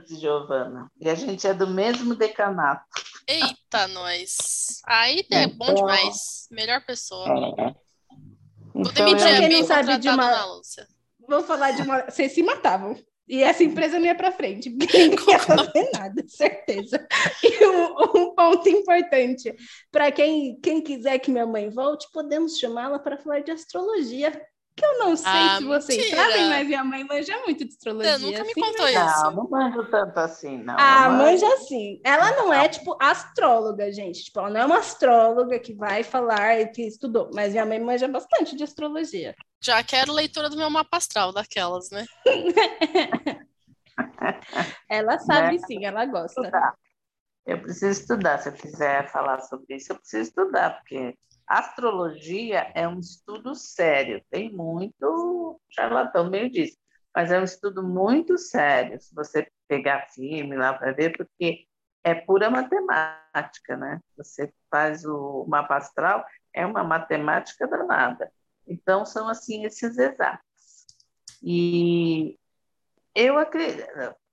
Giovana. 0.07 0.89
E 1.01 1.09
a 1.09 1.15
gente 1.15 1.45
é 1.45 1.53
do 1.53 1.67
mesmo 1.67 2.15
decanato. 2.15 2.85
Eita, 3.27 3.87
nós. 3.87 4.81
Aí 4.85 5.25
é 5.31 5.47
bom 5.47 5.65
então, 5.65 5.75
demais. 5.75 6.47
Melhor 6.51 6.85
pessoa. 6.85 7.27
É. 7.27 7.75
Vou 8.73 8.89
então, 8.89 9.05
demitir 9.05 9.39
quem 9.39 9.49
não 9.49 9.67
sabe 9.67 9.97
de 9.97 10.09
uma... 10.09 10.61
Vou 11.27 11.43
falar 11.43 11.71
de 11.71 11.81
uma... 11.81 12.01
Vocês 12.09 12.33
se 12.33 12.43
matavam. 12.43 12.97
E 13.27 13.41
essa 13.43 13.63
empresa 13.63 13.97
não 13.97 14.05
ia 14.05 14.15
para 14.15 14.31
frente. 14.31 14.67
Ninguém 14.75 15.15
ia 15.29 15.39
fazer 15.39 15.89
nada, 15.93 16.23
certeza. 16.27 17.07
E 17.41 17.65
um, 17.65 17.95
um 18.15 18.35
ponto 18.35 18.67
importante. 18.67 19.55
Para 19.89 20.11
quem, 20.11 20.59
quem 20.59 20.81
quiser 20.81 21.17
que 21.19 21.31
minha 21.31 21.45
mãe 21.45 21.69
volte, 21.69 22.07
podemos 22.11 22.57
chamá-la 22.57 22.99
para 22.99 23.17
falar 23.17 23.39
de 23.39 23.51
astrologia 23.51 24.31
que 24.75 24.85
eu 24.85 24.99
não 24.99 25.15
sei 25.15 25.31
ah, 25.31 25.57
se 25.57 25.65
vocês 25.65 25.97
mentira. 25.97 26.23
sabem, 26.23 26.49
mas 26.49 26.67
minha 26.67 26.83
mãe 26.83 27.03
manja 27.03 27.37
muito 27.39 27.65
de 27.65 27.71
astrologia. 27.71 28.17
Você 28.17 28.25
nunca 28.25 28.43
me 28.43 28.51
assim, 28.51 28.61
contou 28.61 28.87
isso. 28.87 29.23
Não, 29.23 29.31
não 29.31 29.49
manjo 29.49 29.91
tanto 29.91 30.17
assim, 30.17 30.57
não. 30.63 30.75
Ah, 30.77 31.09
não 31.09 31.17
manja 31.17 31.57
sim. 31.67 32.01
Ela 32.03 32.31
não 32.31 32.53
é, 32.53 32.67
tipo, 32.67 32.97
astróloga, 32.99 33.91
gente. 33.91 34.23
Tipo, 34.23 34.39
ela 34.39 34.49
não 34.49 34.61
é 34.61 34.65
uma 34.65 34.77
astróloga 34.79 35.59
que 35.59 35.73
vai 35.73 36.03
falar 36.03 36.65
que 36.67 36.83
estudou, 36.83 37.29
mas 37.33 37.51
minha 37.51 37.65
mãe 37.65 37.79
manja 37.79 38.07
bastante 38.07 38.55
de 38.55 38.63
astrologia. 38.63 39.35
Já 39.61 39.83
quero 39.83 40.13
leitura 40.13 40.49
do 40.49 40.57
meu 40.57 40.69
mapa 40.69 40.97
astral, 40.97 41.31
daquelas, 41.31 41.89
né? 41.91 42.05
ela 44.89 45.19
sabe 45.19 45.57
né? 45.57 45.63
sim, 45.67 45.85
ela 45.85 46.05
gosta. 46.05 46.41
Eu 47.45 47.61
preciso 47.61 48.01
estudar. 48.01 48.39
Se 48.39 48.49
eu 48.49 48.53
quiser 48.53 49.09
falar 49.11 49.39
sobre 49.41 49.75
isso, 49.75 49.91
eu 49.91 49.97
preciso 49.97 50.29
estudar, 50.29 50.77
porque 50.77 51.15
Astrologia 51.51 52.71
é 52.73 52.87
um 52.87 52.99
estudo 52.99 53.53
sério, 53.53 54.23
tem 54.29 54.49
muito 54.49 55.59
charlatão 55.69 56.29
meio 56.29 56.49
disso, 56.49 56.77
mas 57.13 57.29
é 57.29 57.37
um 57.37 57.43
estudo 57.43 57.83
muito 57.83 58.37
sério, 58.37 58.97
se 59.01 59.13
você 59.13 59.51
pegar 59.67 60.07
firme 60.07 60.55
lá 60.55 60.73
para 60.73 60.93
ver, 60.93 61.17
porque 61.17 61.65
é 62.05 62.15
pura 62.15 62.49
matemática, 62.49 63.75
né? 63.75 63.99
Você 64.15 64.53
faz 64.69 65.03
o 65.03 65.45
mapa 65.45 65.75
astral, 65.75 66.25
é 66.53 66.65
uma 66.65 66.85
matemática 66.85 67.67
danada. 67.67 68.31
Então, 68.65 69.05
são 69.05 69.27
assim 69.27 69.65
esses 69.65 69.97
exatos. 69.97 70.87
E 71.43 72.39
eu 73.13 73.37
acredito, 73.37 73.87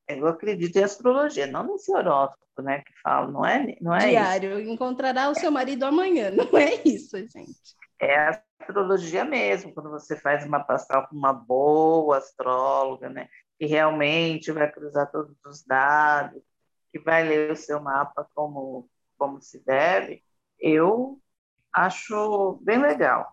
eu 0.08 0.26
acredito 0.26 0.76
em 0.76 0.84
astrologia, 0.84 1.46
não 1.46 1.64
nesse 1.64 1.92
horóscopo, 1.92 2.62
né, 2.62 2.80
que 2.80 2.92
fala, 3.02 3.30
não 3.30 3.44
é, 3.44 3.76
não 3.80 3.94
é 3.94 4.08
Diário, 4.08 4.58
isso. 4.58 4.70
encontrará 4.70 5.28
o 5.28 5.34
seu 5.34 5.50
marido 5.50 5.84
amanhã, 5.84 6.30
não 6.32 6.58
é 6.58 6.74
isso, 6.84 7.16
gente. 7.16 7.76
É 8.00 8.42
astrologia 8.60 9.24
mesmo, 9.24 9.72
quando 9.72 9.90
você 9.90 10.16
faz 10.16 10.44
uma 10.44 10.60
pastoral 10.60 11.08
com 11.08 11.16
uma 11.16 11.32
boa 11.32 12.18
astróloga, 12.18 13.08
né, 13.08 13.28
que 13.58 13.66
realmente 13.66 14.52
vai 14.52 14.70
cruzar 14.70 15.10
todos 15.10 15.36
os 15.44 15.64
dados, 15.64 16.42
que 16.92 16.98
vai 16.98 17.22
ler 17.22 17.52
o 17.52 17.56
seu 17.56 17.80
mapa 17.80 18.26
como, 18.34 18.88
como 19.16 19.40
se 19.40 19.62
deve, 19.64 20.22
eu 20.58 21.20
acho 21.72 22.58
bem 22.62 22.80
legal. 22.80 23.32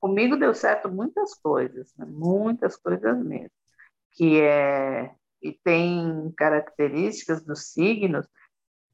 Comigo 0.00 0.36
deu 0.36 0.54
certo 0.54 0.88
muitas 0.88 1.34
coisas, 1.34 1.92
né? 1.96 2.06
muitas 2.06 2.76
coisas 2.76 3.18
mesmo, 3.18 3.50
que 4.12 4.40
é 4.40 5.14
e 5.48 5.58
tem 5.62 6.32
características 6.36 7.44
dos 7.44 7.72
signos 7.72 8.26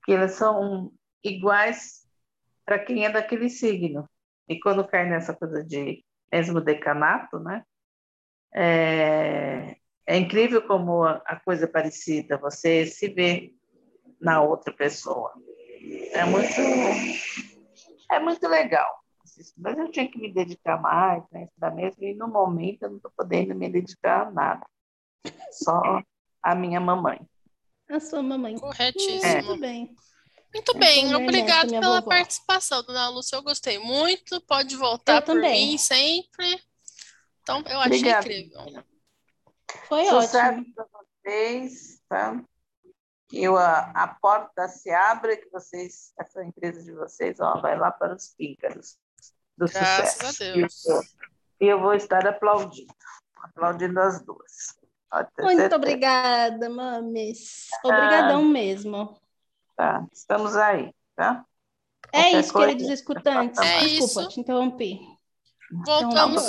que 0.05 0.13
elas 0.13 0.33
são 0.33 0.93
iguais 1.25 2.07
para 2.65 2.79
quem 2.79 3.05
é 3.05 3.11
daquele 3.11 3.49
signo. 3.49 4.09
E 4.49 4.59
quando 4.61 4.87
cai 4.87 5.09
nessa 5.09 5.35
coisa 5.35 5.65
de 5.65 6.05
mesmo 6.31 6.61
decanato, 6.61 7.39
né? 7.39 7.65
É, 8.55 9.77
é 10.07 10.17
incrível 10.19 10.67
como 10.67 11.05
a, 11.05 11.23
a 11.25 11.41
coisa 11.41 11.65
é 11.65 11.69
parecida, 11.69 12.37
você 12.37 12.87
se 12.87 13.09
vê 13.09 13.55
na 14.21 14.43
outra 14.43 14.73
pessoa. 14.73 15.33
é 16.13 16.25
muito, 16.25 16.61
é 18.11 18.19
muito 18.19 18.47
legal. 18.49 19.03
Mas 19.57 19.79
eu 19.79 19.91
tinha 19.91 20.11
que 20.11 20.19
me 20.19 20.33
dedicar 20.33 20.81
mais, 20.81 21.25
né, 21.31 21.49
mesmo, 21.75 22.05
e 22.05 22.15
no 22.15 22.29
momento 22.29 22.83
eu 22.83 22.91
não 22.91 22.97
estou 22.97 23.13
podendo 23.17 23.55
me 23.55 23.71
dedicar 23.71 24.27
a 24.27 24.31
nada. 24.31 24.67
Só 25.51 26.03
a 26.43 26.55
minha 26.55 26.81
mamãe. 26.81 27.21
A 27.89 28.01
sua 28.01 28.23
mamãe. 28.23 28.59
Corretíssimo. 28.59 29.25
É. 29.25 29.43
Muito 29.43 29.61
bem. 29.61 29.97
Muito 30.55 30.75
bem, 30.75 31.09
também, 31.11 31.23
obrigado 31.25 31.71
pela 31.71 32.01
vovó. 32.01 32.11
participação, 32.11 32.83
dona 32.83 33.09
Lúcia. 33.09 33.37
Eu 33.37 33.43
gostei 33.43 33.79
muito. 33.79 34.39
Pode 34.43 34.77
voltar 34.77 35.17
Eu 35.17 35.23
por 35.23 35.35
também. 35.35 35.69
mim 35.71 35.79
sempre. 35.79 36.63
Então, 37.43 37.63
eu 37.67 37.81
achei 37.81 37.99
Obrigada. 37.99 38.21
incrível. 38.27 38.85
Foi 39.89 40.05
Sucesso 40.05 40.37
ótimo. 40.59 40.75
para 40.75 40.87
vocês, 41.25 42.01
tá? 42.09 42.43
Que 43.29 43.43
eu, 43.43 43.57
a, 43.57 43.79
a 43.95 44.09
porta 44.09 44.69
se 44.69 44.91
abra, 44.91 45.37
que 45.37 45.49
vocês, 45.49 46.13
essa 46.19 46.45
empresa 46.45 46.83
de 46.83 46.93
vocês, 46.93 47.41
ó, 47.41 47.59
vai 47.61 47.79
lá 47.79 47.91
para 47.91 48.15
os 48.15 48.29
píncaros 48.37 48.99
do 49.57 49.67
Graças 49.67 50.13
sucesso. 50.19 50.45
a 50.45 50.55
Deus. 50.55 50.85
E 50.85 50.91
eu, 50.91 51.03
e 51.61 51.67
eu 51.69 51.81
vou 51.81 51.95
estar 51.95 52.27
aplaudindo, 52.27 52.95
aplaudindo 53.43 53.99
as 54.01 54.23
duas. 54.23 54.77
Pode 55.13 55.29
ter 55.37 55.43
Muito 55.43 55.59
certeza, 55.59 55.77
obrigada, 55.77 56.71
mames. 56.71 57.69
Obrigadão 57.85 58.43
mesmo. 58.47 59.21
Tá? 59.77 60.07
Estamos 60.11 60.57
aí, 60.57 60.91
tá? 61.15 61.45
É 62.13 62.23
Qualquer 62.23 62.41
isso, 62.41 62.53
coisa, 62.53 62.69
queridos 62.69 62.93
escutantes. 62.93 63.61
É 63.61 63.81
Desculpa, 63.81 64.21
isso. 64.23 64.29
te 64.31 64.41
interrompi. 64.41 65.01
Voltamos, 65.85 66.43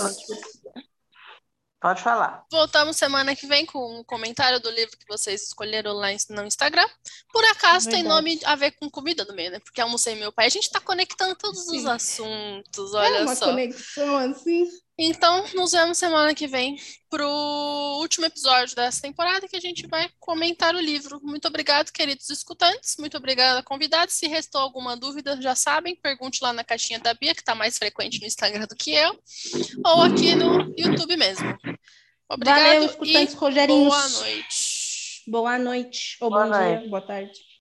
Pode 1.81 2.01
falar. 2.01 2.45
voltamos 2.49 2.95
semana 2.95 3.35
que 3.35 3.45
vem 3.45 3.65
com 3.65 3.99
um 3.99 4.03
comentário 4.05 4.57
do 4.61 4.69
livro 4.69 4.97
que 4.97 5.05
vocês 5.05 5.43
escolheram 5.43 5.91
lá 5.91 6.07
no 6.29 6.45
Instagram. 6.45 6.87
Por 7.33 7.43
acaso 7.45 7.89
tem 7.89 8.03
Verdade. 8.03 8.15
nome 8.15 8.39
a 8.45 8.55
ver 8.55 8.71
com 8.71 8.89
comida 8.89 9.25
no 9.25 9.33
meio, 9.33 9.51
né? 9.51 9.59
Porque 9.59 9.81
almocei 9.81 10.15
meu 10.15 10.31
pai. 10.31 10.45
A 10.45 10.49
gente 10.49 10.71
tá 10.71 10.79
conectando 10.79 11.35
todos 11.35 11.67
os 11.67 11.81
Sim. 11.81 11.89
assuntos, 11.89 12.93
É 12.93 12.97
olha 12.97 13.21
uma 13.23 13.35
só. 13.35 13.47
conexão 13.47 14.15
assim. 14.17 14.65
Então, 14.97 15.43
nos 15.55 15.71
vemos 15.71 15.97
semana 15.97 16.35
que 16.35 16.45
vem 16.45 16.77
pro 17.09 17.27
último 17.99 18.25
episódio 18.27 18.75
dessa 18.75 19.01
temporada 19.01 19.47
que 19.47 19.55
a 19.55 19.59
gente 19.59 19.87
vai 19.87 20.07
comentar 20.19 20.75
o 20.75 20.79
livro. 20.79 21.19
Muito 21.23 21.47
obrigado, 21.47 21.91
queridos 21.91 22.29
escutantes. 22.29 22.95
Muito 22.99 23.17
obrigada, 23.17 23.63
convidados. 23.63 24.13
Se 24.13 24.27
restou 24.27 24.61
alguma 24.61 24.95
dúvida, 24.95 25.39
já 25.41 25.55
sabem, 25.55 25.95
pergunte 25.95 26.39
lá 26.43 26.53
na 26.53 26.63
caixinha 26.63 26.99
da 26.99 27.13
Bia, 27.15 27.33
que 27.33 27.41
está 27.41 27.55
mais 27.55 27.75
frequente 27.77 28.19
no 28.19 28.27
Instagram 28.27 28.67
do 28.67 28.75
que 28.75 28.91
eu, 28.93 29.19
ou 29.83 30.03
aqui 30.03 30.35
no 30.35 30.71
YouTube 30.77 31.17
mesmo. 31.17 31.57
Obrigado 32.29 32.61
Valeu, 32.63 32.83
e 32.83 32.85
escutantes 32.85 33.33
Rogerinhos. 33.33 33.87
boa 33.87 34.09
noite. 34.09 35.23
Boa 35.25 35.57
noite. 35.59 36.17
Ou 36.21 36.29
Boa 36.29 36.43
bom 36.43 36.49
noite. 36.51 36.79
dia, 36.81 36.89
boa 36.89 37.01
tarde. 37.01 37.31